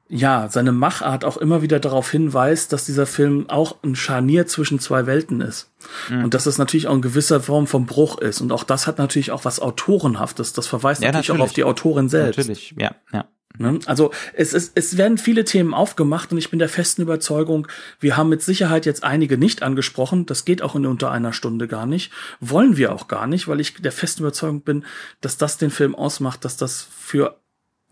ja, 0.08 0.48
seine 0.50 0.72
Machart 0.72 1.24
auch 1.24 1.38
immer 1.38 1.62
wieder 1.62 1.80
darauf 1.80 2.10
hinweist, 2.10 2.72
dass 2.72 2.84
dieser 2.84 3.06
Film 3.06 3.48
auch 3.48 3.76
ein 3.82 3.96
Scharnier 3.96 4.46
zwischen 4.46 4.78
zwei 4.78 5.06
Welten 5.06 5.40
ist. 5.40 5.70
Mhm. 6.10 6.24
Und 6.24 6.34
dass 6.34 6.44
das 6.44 6.58
natürlich 6.58 6.88
auch 6.88 6.92
eine 6.92 7.00
gewisse 7.00 7.40
Form 7.40 7.66
von 7.66 7.86
Bruch 7.86 8.18
ist. 8.18 8.40
Und 8.40 8.52
auch 8.52 8.64
das 8.64 8.86
hat 8.86 8.98
natürlich 8.98 9.32
auch 9.32 9.44
was 9.44 9.60
Autorenhaftes. 9.60 10.52
Das 10.52 10.66
verweist 10.66 11.02
ja, 11.02 11.08
natürlich, 11.08 11.28
natürlich, 11.28 11.40
auch 11.40 11.44
auf 11.44 11.52
die 11.52 11.64
Autorin 11.64 12.08
selbst. 12.08 12.36
Natürlich, 12.36 12.74
ja, 12.78 12.94
ja. 13.12 13.24
Ne? 13.58 13.78
Also 13.86 14.10
es, 14.32 14.52
es, 14.52 14.72
es 14.74 14.96
werden 14.96 15.16
viele 15.16 15.44
Themen 15.44 15.74
aufgemacht 15.74 16.32
und 16.32 16.38
ich 16.38 16.50
bin 16.50 16.58
der 16.58 16.68
festen 16.68 17.02
Überzeugung, 17.02 17.68
wir 18.00 18.16
haben 18.16 18.28
mit 18.28 18.42
Sicherheit 18.42 18.84
jetzt 18.84 19.04
einige 19.04 19.38
nicht 19.38 19.62
angesprochen. 19.62 20.26
Das 20.26 20.44
geht 20.44 20.62
auch 20.62 20.74
in 20.74 20.86
unter 20.86 21.10
einer 21.12 21.32
Stunde 21.32 21.68
gar 21.68 21.86
nicht. 21.86 22.12
Wollen 22.40 22.76
wir 22.76 22.92
auch 22.92 23.06
gar 23.06 23.26
nicht, 23.26 23.46
weil 23.46 23.60
ich 23.60 23.74
der 23.74 23.92
festen 23.92 24.22
Überzeugung 24.22 24.62
bin, 24.62 24.84
dass 25.20 25.36
das 25.36 25.56
den 25.56 25.70
Film 25.70 25.94
ausmacht, 25.94 26.44
dass 26.44 26.56
das 26.56 26.86
für 26.98 27.38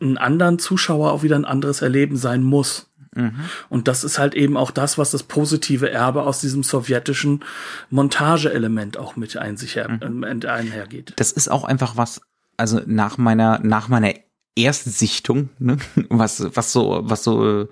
einen 0.01 0.19
anderen 0.19 0.59
Zuschauer 0.59 1.13
auch 1.13 1.23
wieder 1.23 1.37
ein 1.37 1.45
anderes 1.45 1.81
Erleben 1.81 2.17
sein 2.17 2.43
muss. 2.43 2.91
Mhm. 3.15 3.35
Und 3.69 3.87
das 3.87 4.03
ist 4.03 4.19
halt 4.19 4.35
eben 4.35 4.57
auch 4.57 4.73
das, 4.73 4.99
was 4.99 5.13
das 5.13 5.23
positive 5.23 5.91
Erbe 5.91 6.23
aus 6.25 6.41
diesem 6.41 6.65
sowjetischen 6.65 7.45
Montageelement 7.91 8.97
auch 8.97 9.15
mit 9.15 9.37
ein 9.37 9.57
sich 9.57 9.77
her, 9.77 9.89
mhm. 9.89 10.25
einhergeht. 10.25 11.13
Das 11.17 11.31
ist 11.31 11.49
auch 11.49 11.63
einfach 11.63 11.97
was, 11.97 12.23
also 12.57 12.81
nach 12.85 13.19
meiner, 13.19 13.61
nach 13.61 13.89
meiner 13.89 14.15
Erstsichtung, 14.55 15.51
ne? 15.59 15.79
was, 16.09 16.45
was 16.55 16.73
so, 16.73 17.01
was 17.05 17.25
so 17.25 17.69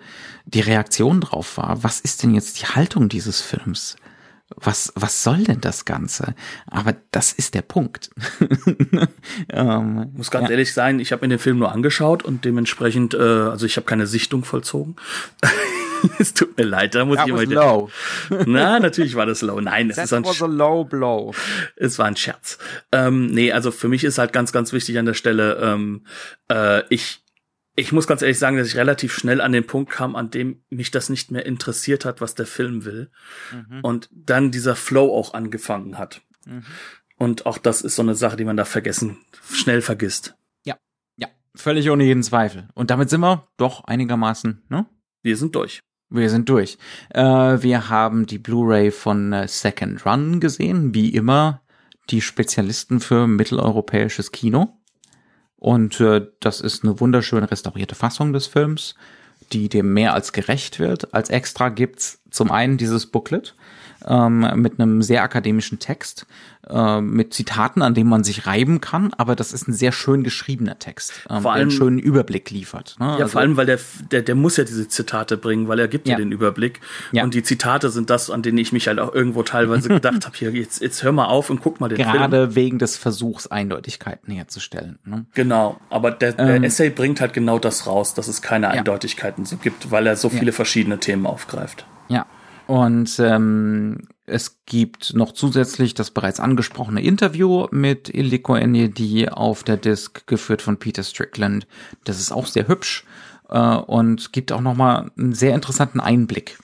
die 0.47 0.61
Reaktion 0.61 1.21
drauf 1.21 1.57
war. 1.57 1.83
Was 1.83 2.01
ist 2.01 2.23
denn 2.23 2.35
jetzt 2.35 2.61
die 2.61 2.67
Haltung 2.67 3.09
dieses 3.09 3.41
Films? 3.41 3.97
Was, 4.57 4.93
was 4.97 5.23
soll 5.23 5.45
denn 5.45 5.61
das 5.61 5.85
Ganze? 5.85 6.35
Aber 6.67 6.97
das 7.13 7.33
ist 7.33 7.55
der 7.55 7.63
Punkt. 7.63 8.11
ähm, 9.49 10.11
Muss 10.17 10.31
ganz 10.33 10.47
ja. 10.47 10.51
ehrlich 10.51 10.73
sein, 10.73 10.99
ich 10.99 11.13
habe 11.13 11.25
mir 11.25 11.29
den 11.29 11.39
Film 11.39 11.59
nur 11.59 11.71
angeschaut 11.71 12.25
und 12.25 12.45
dementsprechend, 12.45 13.15
äh, 13.15 13.19
also 13.19 13.65
ich 13.65 13.77
habe 13.77 13.87
keine 13.87 14.09
Sichtung 14.09 14.45
vollzogen. 14.45 14.97
es 16.19 16.35
tut 16.35 16.57
mir 16.57 16.65
leid, 16.65 16.95
da 16.95 17.05
muss 17.05 17.17
That 17.17 17.29
ich 17.29 17.33
immer 17.33 17.45
low. 17.45 17.91
Na, 18.47 18.79
natürlich 18.81 19.15
war 19.15 19.27
das 19.27 19.43
low. 19.43 19.61
Nein, 19.61 19.91
es 19.91 19.99
ist 19.99 20.13
ein 20.13 20.25
was 20.25 20.43
a 20.43 20.47
low 20.47 20.85
blow. 20.85 21.35
Es 21.77 21.99
war 21.99 22.07
ein 22.07 22.17
Scherz. 22.17 22.59
Ähm, 22.93 23.27
nee, 23.27 23.53
also 23.53 23.71
für 23.71 23.89
mich 23.89 24.05
ist 24.05 24.19
halt 24.19 24.33
ganz, 24.33 24.53
ganz 24.53 24.73
wichtig 24.73 24.99
an 24.99 25.07
der 25.07 25.15
Stelle, 25.15 25.57
ähm, 25.63 26.05
äh, 26.51 26.83
ich 26.89 27.23
ich 27.77 27.93
muss 27.93 28.07
ganz 28.07 28.21
ehrlich 28.21 28.39
sagen, 28.39 28.57
dass 28.57 28.69
ich 28.69 28.77
relativ 28.77 29.15
schnell 29.15 29.41
an 29.41 29.53
den 29.53 29.67
Punkt 29.67 29.91
kam, 29.91 30.15
an 30.17 30.31
dem 30.31 30.63
mich 30.69 30.91
das 30.91 31.09
nicht 31.09 31.31
mehr 31.31 31.47
interessiert 31.47 32.05
hat, 32.05 32.21
was 32.21 32.35
der 32.35 32.47
Film 32.47 32.85
will. 32.85 33.11
Mhm. 33.53 33.81
Und 33.81 34.09
dann 34.13 34.51
dieser 34.51 34.77
Flow 34.77 35.17
auch 35.17 35.35
angefangen 35.35 35.97
hat. 35.97 36.21
Mhm. 36.47 36.65
Und 37.17 37.47
auch 37.47 37.59
das 37.59 37.83
ist 37.83 37.97
so 37.97 38.03
eine 38.03 38.15
Sache, 38.15 38.37
die 38.37 38.45
man 38.45 38.57
da 38.57 38.65
vergessen, 38.65 39.19
schnell 39.51 39.83
vergisst. 39.83 40.35
Ja, 40.65 40.77
ja, 41.17 41.29
völlig 41.55 41.91
ohne 41.91 42.05
jeden 42.05 42.23
Zweifel. 42.23 42.69
Und 42.75 42.91
damit 42.91 43.11
sind 43.11 43.21
wir 43.21 43.49
doch 43.57 43.85
einigermaßen, 43.85 44.63
ne? 44.69 44.87
Wir 45.23 45.37
sind 45.37 45.55
durch. 45.55 45.83
Wir 46.11 46.29
sind 46.29 46.49
durch. 46.49 46.77
Äh, 47.11 47.23
wir 47.23 47.89
haben 47.89 48.27
die 48.27 48.39
Blu-ray 48.39 48.91
von 48.91 49.33
äh, 49.33 49.47
Second 49.47 50.05
Run 50.05 50.41
gesehen, 50.41 50.93
wie 50.93 51.11
immer 51.11 51.63
die 52.11 52.21
Spezialisten 52.21 52.99
für 52.99 53.29
mitteleuropäisches 53.29 54.33
Kino. 54.33 54.77
Und 55.57 56.01
äh, 56.01 56.27
das 56.41 56.61
ist 56.61 56.83
eine 56.83 56.99
wunderschön 56.99 57.45
restaurierte 57.45 57.95
Fassung 57.95 58.33
des 58.33 58.49
Films, 58.49 58.97
die 59.53 59.69
dem 59.69 59.93
mehr 59.93 60.15
als 60.15 60.33
gerecht 60.33 60.81
wird. 60.81 61.15
Als 61.15 61.31
extra 61.31 61.69
gibt's 61.69 62.20
zum 62.31 62.51
einen 62.51 62.77
dieses 62.77 63.07
Booklet 63.07 63.55
ähm, 64.07 64.47
mit 64.57 64.81
einem 64.81 65.03
sehr 65.03 65.23
akademischen 65.23 65.79
Text, 65.79 66.27
äh, 66.69 67.01
mit 67.01 67.35
Zitaten, 67.35 67.83
an 67.83 67.95
denen 67.95 68.09
man 68.09 68.25
sich 68.25 68.47
reiben 68.47 68.81
kann, 68.81 69.13
aber 69.17 69.37
das 69.37 69.53
ist 69.53 69.69
ein 69.69 69.73
sehr 69.73 69.93
schön 69.93 70.23
geschriebener 70.23 70.79
Text, 70.79 71.13
ähm, 71.29 71.43
vor 71.43 71.53
allem, 71.53 71.59
der 71.59 71.63
einen 71.63 71.71
schönen 71.71 71.99
Überblick 71.99 72.51
liefert. 72.51 72.97
Ne? 72.99 73.07
Ja, 73.07 73.13
also, 73.13 73.29
vor 73.29 73.41
allem, 73.41 73.57
weil 73.57 73.67
der, 73.67 73.79
der, 74.11 74.23
der 74.23 74.35
muss 74.35 74.57
ja 74.57 74.65
diese 74.65 74.89
Zitate 74.89 75.37
bringen, 75.37 75.69
weil 75.69 75.79
er 75.79 75.89
gibt 75.89 76.07
ja, 76.07 76.13
ja 76.13 76.19
den 76.19 76.33
Überblick. 76.33 76.81
Ja. 77.13 77.25
Und 77.25 77.35
die 77.35 77.43
Zitate 77.43 77.91
sind 77.91 78.11
das, 78.11 78.31
an 78.31 78.43
denen 78.43 78.59
ich 78.59 78.73
mich 78.73 78.89
halt 78.89 78.99
auch 78.99 79.15
irgendwo 79.15 79.43
teilweise 79.43 79.89
gedacht 79.91 80.27
habe, 80.27 80.37
hier, 80.37 80.51
jetzt, 80.53 80.81
jetzt 80.81 81.03
hör 81.03 81.13
mal 81.13 81.27
auf 81.27 81.51
und 81.51 81.61
guck 81.63 81.81
mal 81.81 81.89
den 81.89 81.99
Gerade 81.99 82.11
Film. 82.11 82.31
Gerade 82.31 82.55
wegen 82.55 82.79
des 82.79 82.97
Versuchs, 82.97 83.47
Eindeutigkeiten 83.47 84.33
herzustellen. 84.33 84.99
Ne? 85.05 85.27
Genau, 85.35 85.79
aber 85.91 86.11
der, 86.11 86.33
der 86.33 86.57
ähm, 86.57 86.65
Essay 86.65 86.91
bringt 86.91 87.21
halt 87.21 87.33
genau 87.33 87.59
das 87.59 87.87
raus, 87.87 88.15
dass 88.15 88.29
es 88.29 88.43
keine 88.43 88.69
Eindeutigkeiten 88.69 89.45
so 89.45 89.57
gibt, 89.57 89.91
weil 89.91 90.07
er 90.07 90.17
so 90.17 90.29
viele 90.29 90.53
verschiedene 90.53 90.99
Themen 90.99 91.27
aufgreift. 91.27 91.87
Ja, 92.11 92.27
und 92.67 93.19
ähm, 93.19 93.99
es 94.27 94.61
gibt 94.65 95.15
noch 95.15 95.33
zusätzlich 95.33 95.95
das 95.95 96.13
bereits 96.13 96.39
angesprochene 96.39 97.03
Interview 97.03 97.67
mit 97.73 98.09
Illiko 98.15 98.55
Enyedi 98.55 99.29
auf 99.29 99.65
der 99.65 99.77
Disc, 99.77 100.27
geführt 100.27 100.63
von 100.63 100.77
Peter 100.77 101.03
Strickland. 101.03 101.67
Das 102.05 102.21
ist 102.21 102.31
auch 102.31 102.47
sehr 102.47 102.69
hübsch 102.69 103.05
äh, 103.49 103.59
und 103.59 104.33
gibt 104.33 104.53
auch 104.53 104.61
noch 104.61 104.77
mal 104.77 105.11
einen 105.19 105.33
sehr 105.33 105.55
interessanten 105.55 105.99
Einblick 105.99 106.59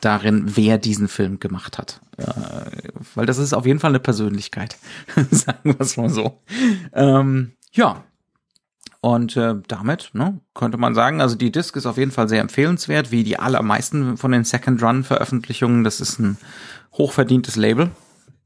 darin, 0.00 0.56
wer 0.56 0.78
diesen 0.78 1.08
Film 1.08 1.38
gemacht 1.38 1.76
hat. 1.78 2.00
Äh, 2.16 2.88
weil 3.14 3.26
das 3.26 3.38
ist 3.38 3.52
auf 3.52 3.66
jeden 3.66 3.78
Fall 3.78 3.90
eine 3.90 4.00
Persönlichkeit, 4.00 4.76
sagen 5.30 5.58
wir 5.64 5.80
es 5.80 5.96
mal 5.98 6.08
so. 6.08 6.40
Ähm, 6.94 7.52
ja, 7.72 8.04
und 9.02 9.36
äh, 9.36 9.56
damit 9.66 10.10
ne, 10.12 10.40
könnte 10.54 10.78
man 10.78 10.94
sagen, 10.94 11.20
also 11.20 11.34
die 11.34 11.50
Disc 11.50 11.74
ist 11.74 11.86
auf 11.86 11.98
jeden 11.98 12.12
Fall 12.12 12.28
sehr 12.28 12.40
empfehlenswert, 12.40 13.10
wie 13.10 13.24
die 13.24 13.36
allermeisten 13.36 14.16
von 14.16 14.30
den 14.30 14.44
Second 14.44 14.80
Run 14.80 15.02
Veröffentlichungen. 15.02 15.82
Das 15.82 16.00
ist 16.00 16.20
ein 16.20 16.38
hochverdientes 16.92 17.56
Label. 17.56 17.90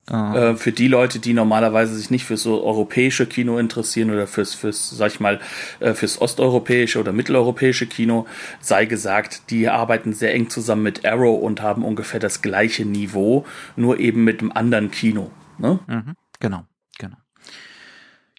Äh, 0.08 0.54
für 0.54 0.72
die 0.72 0.88
Leute, 0.88 1.18
die 1.18 1.34
normalerweise 1.34 1.94
sich 1.94 2.10
nicht 2.10 2.24
für 2.24 2.38
so 2.38 2.64
europäische 2.64 3.26
Kino 3.26 3.58
interessieren 3.58 4.10
oder 4.10 4.26
fürs, 4.26 4.54
fürs, 4.54 4.88
sag 4.88 5.12
ich 5.12 5.20
mal, 5.20 5.40
äh, 5.80 5.92
fürs 5.92 6.22
osteuropäische 6.22 7.00
oder 7.00 7.12
mitteleuropäische 7.12 7.86
Kino, 7.86 8.26
sei 8.58 8.86
gesagt, 8.86 9.50
die 9.50 9.68
arbeiten 9.68 10.14
sehr 10.14 10.32
eng 10.32 10.48
zusammen 10.48 10.84
mit 10.84 11.04
Arrow 11.04 11.42
und 11.42 11.60
haben 11.60 11.84
ungefähr 11.84 12.20
das 12.20 12.40
gleiche 12.40 12.86
Niveau, 12.86 13.44
nur 13.76 14.00
eben 14.00 14.24
mit 14.24 14.40
einem 14.40 14.52
anderen 14.52 14.90
Kino. 14.90 15.30
Ne? 15.58 15.80
Mhm, 15.86 16.14
genau, 16.40 16.62
genau. 16.98 17.16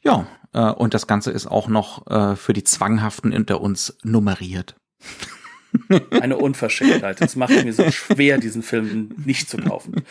Ja, 0.04 0.26
äh, 0.58 0.72
und 0.72 0.94
das 0.94 1.06
Ganze 1.06 1.32
ist 1.32 1.46
auch 1.46 1.68
noch 1.68 2.08
äh, 2.08 2.36
für 2.36 2.54
die 2.54 2.64
Zwanghaften 2.64 3.32
unter 3.32 3.62
uns 3.62 3.98
nummeriert. 4.04 4.76
Eine 6.10 6.38
Unverschämtheit. 6.38 7.22
Es 7.22 7.36
macht 7.36 7.64
mir 7.64 7.74
so 7.74 7.90
schwer, 7.92 8.40
diesen 8.40 8.64
Film 8.64 9.14
nicht 9.24 9.50
zu 9.50 9.58
kaufen. 9.58 10.04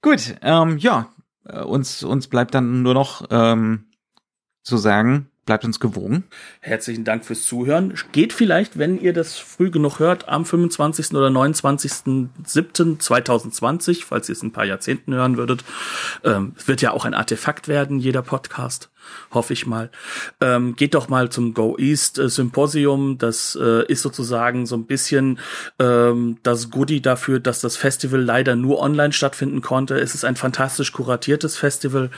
Gut, 0.00 0.34
ähm, 0.42 0.78
ja, 0.78 1.10
äh, 1.44 1.60
uns, 1.60 2.02
uns 2.02 2.26
bleibt 2.26 2.54
dann 2.54 2.82
nur 2.82 2.94
noch 2.94 3.26
ähm, 3.30 3.92
zu 4.64 4.76
sagen, 4.76 5.28
bleibt 5.44 5.64
uns 5.64 5.80
gewogen. 5.80 6.22
Herzlichen 6.60 7.02
Dank 7.04 7.24
fürs 7.24 7.42
Zuhören. 7.42 7.94
Geht 8.12 8.32
vielleicht, 8.32 8.78
wenn 8.78 9.00
ihr 9.00 9.12
das 9.12 9.38
früh 9.38 9.70
genug 9.70 9.98
hört, 9.98 10.28
am 10.28 10.44
25. 10.44 11.14
oder 11.14 11.26
29.07.2020, 11.28 14.04
falls 14.04 14.28
ihr 14.28 14.34
es 14.34 14.42
in 14.42 14.48
ein 14.48 14.52
paar 14.52 14.66
Jahrzehnten 14.66 15.14
hören 15.14 15.36
würdet. 15.36 15.64
Ähm, 16.24 16.54
wird 16.64 16.82
ja 16.82 16.92
auch 16.92 17.04
ein 17.04 17.14
Artefakt 17.14 17.66
werden, 17.68 17.98
jeder 17.98 18.22
Podcast 18.22 18.92
hoffe 19.30 19.52
ich 19.52 19.66
mal. 19.66 19.90
Ähm, 20.40 20.76
geht 20.76 20.94
doch 20.94 21.08
mal 21.08 21.30
zum 21.30 21.54
Go 21.54 21.76
East 21.78 22.18
äh, 22.18 22.28
Symposium. 22.28 23.18
Das 23.18 23.58
äh, 23.60 23.84
ist 23.86 24.02
sozusagen 24.02 24.66
so 24.66 24.76
ein 24.76 24.86
bisschen 24.86 25.38
ähm, 25.78 26.38
das 26.42 26.70
Goodie 26.70 27.00
dafür, 27.00 27.40
dass 27.40 27.60
das 27.60 27.76
Festival 27.76 28.20
leider 28.20 28.56
nur 28.56 28.80
online 28.80 29.12
stattfinden 29.12 29.60
konnte. 29.60 29.98
Es 29.98 30.14
ist 30.14 30.24
ein 30.24 30.36
fantastisch 30.36 30.92
kuratiertes 30.92 31.56
Festival 31.56 32.10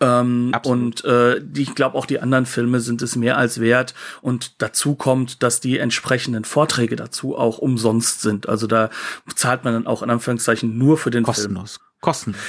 ähm, 0.00 0.52
und 0.64 1.04
äh, 1.04 1.40
ich 1.56 1.74
glaube 1.74 1.96
auch 1.96 2.06
die 2.06 2.20
anderen 2.20 2.46
Filme 2.46 2.67
sind 2.76 3.02
es 3.02 3.16
mehr 3.16 3.36
als 3.36 3.60
wert. 3.60 3.94
Und 4.22 4.62
dazu 4.62 4.94
kommt, 4.94 5.42
dass 5.42 5.60
die 5.60 5.78
entsprechenden 5.78 6.44
Vorträge 6.44 6.96
dazu 6.96 7.36
auch 7.36 7.58
umsonst 7.58 8.20
sind. 8.22 8.48
Also 8.48 8.66
da 8.66 8.90
zahlt 9.34 9.64
man 9.64 9.74
dann 9.74 9.86
auch 9.86 10.02
in 10.02 10.10
Anführungszeichen 10.10 10.78
nur 10.78 10.98
für 10.98 11.10
den 11.10 11.24
Kostenlos. 11.24 11.76
Film. 11.76 11.84
Kostenlos. 12.00 12.40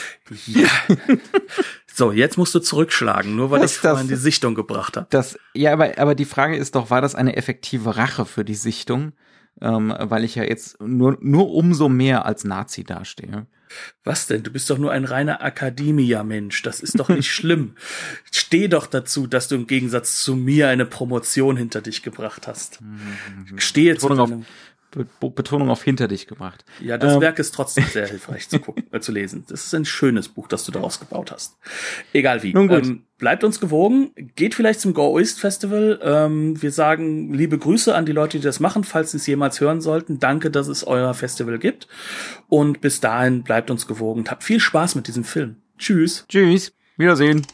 Ja. 0.45 0.69
So, 1.99 2.13
jetzt 2.13 2.37
musst 2.37 2.55
du 2.55 2.59
zurückschlagen, 2.59 3.35
nur 3.35 3.51
weil 3.51 3.59
Was 3.59 3.73
ich 3.73 3.77
vorhin 3.79 4.07
die 4.07 4.15
Sichtung 4.15 4.55
gebracht 4.55 4.95
habe. 4.95 5.07
Das, 5.09 5.37
ja, 5.53 5.73
aber, 5.73 5.97
aber 5.97 6.15
die 6.15 6.23
Frage 6.23 6.55
ist 6.55 6.75
doch, 6.75 6.89
war 6.89 7.01
das 7.01 7.13
eine 7.13 7.35
effektive 7.35 7.97
Rache 7.97 8.23
für 8.25 8.45
die 8.45 8.55
Sichtung? 8.55 9.11
Ähm, 9.59 9.93
weil 9.99 10.23
ich 10.23 10.35
ja 10.35 10.43
jetzt 10.43 10.79
nur, 10.79 11.17
nur 11.19 11.51
umso 11.51 11.89
mehr 11.89 12.25
als 12.25 12.45
Nazi 12.45 12.85
dastehe. 12.85 13.47
Was 14.03 14.27
denn? 14.27 14.43
Du 14.43 14.51
bist 14.51 14.69
doch 14.69 14.77
nur 14.77 14.91
ein 14.91 15.05
reiner 15.05 15.41
Akademia-Mensch. 15.43 16.61
Das 16.63 16.79
ist 16.79 16.99
doch 16.99 17.09
nicht 17.09 17.31
schlimm. 17.31 17.75
Steh 18.31 18.67
doch 18.67 18.87
dazu, 18.87 19.27
dass 19.27 19.47
du 19.47 19.55
im 19.55 19.67
Gegensatz 19.67 20.23
zu 20.23 20.35
mir 20.35 20.69
eine 20.69 20.85
Promotion 20.85 21.57
hinter 21.57 21.81
dich 21.81 22.03
gebracht 22.03 22.47
hast. 22.47 22.81
Mhm. 22.81 23.59
Stehe 23.59 23.97
zu 23.97 24.09
deinem, 24.09 24.45
Betonung 24.91 25.69
auf 25.69 25.83
hinter 25.83 26.07
dich 26.07 26.27
gemacht. 26.27 26.65
Ja, 26.81 26.97
das 26.97 27.15
ähm. 27.15 27.21
Werk 27.21 27.39
ist 27.39 27.53
trotzdem 27.53 27.85
sehr 27.85 28.07
hilfreich 28.07 28.49
zu 28.49 28.59
gucken, 28.59 28.85
äh, 28.91 28.99
zu 28.99 29.11
lesen. 29.11 29.45
Das 29.47 29.65
ist 29.65 29.73
ein 29.75 29.85
schönes 29.85 30.29
Buch, 30.29 30.47
das 30.47 30.65
du 30.65 30.71
daraus 30.71 30.99
gebaut 30.99 31.31
hast. 31.31 31.57
Egal 32.13 32.43
wie. 32.43 32.53
Nun 32.53 32.67
gut. 32.67 32.85
Ähm, 32.85 33.03
bleibt 33.17 33.43
uns 33.43 33.59
gewogen. 33.59 34.11
Geht 34.35 34.55
vielleicht 34.55 34.79
zum 34.79 34.93
Go 34.93 35.19
East 35.19 35.39
Festival. 35.39 35.99
Ähm, 36.01 36.61
wir 36.61 36.71
sagen 36.71 37.33
liebe 37.33 37.57
Grüße 37.57 37.93
an 37.93 38.05
die 38.05 38.11
Leute, 38.11 38.39
die 38.39 38.43
das 38.43 38.59
machen, 38.59 38.83
falls 38.83 39.11
sie 39.11 39.17
es 39.17 39.27
jemals 39.27 39.61
hören 39.61 39.81
sollten. 39.81 40.19
Danke, 40.19 40.49
dass 40.49 40.67
es 40.67 40.85
euer 40.85 41.13
Festival 41.13 41.59
gibt. 41.59 41.87
Und 42.47 42.81
bis 42.81 42.99
dahin 42.99 43.43
bleibt 43.43 43.69
uns 43.69 43.87
gewogen. 43.87 44.25
Habt 44.29 44.43
viel 44.43 44.59
Spaß 44.59 44.95
mit 44.95 45.07
diesem 45.07 45.23
Film. 45.23 45.57
Tschüss. 45.77 46.25
Tschüss. 46.27 46.73
Wiedersehen. 46.97 47.45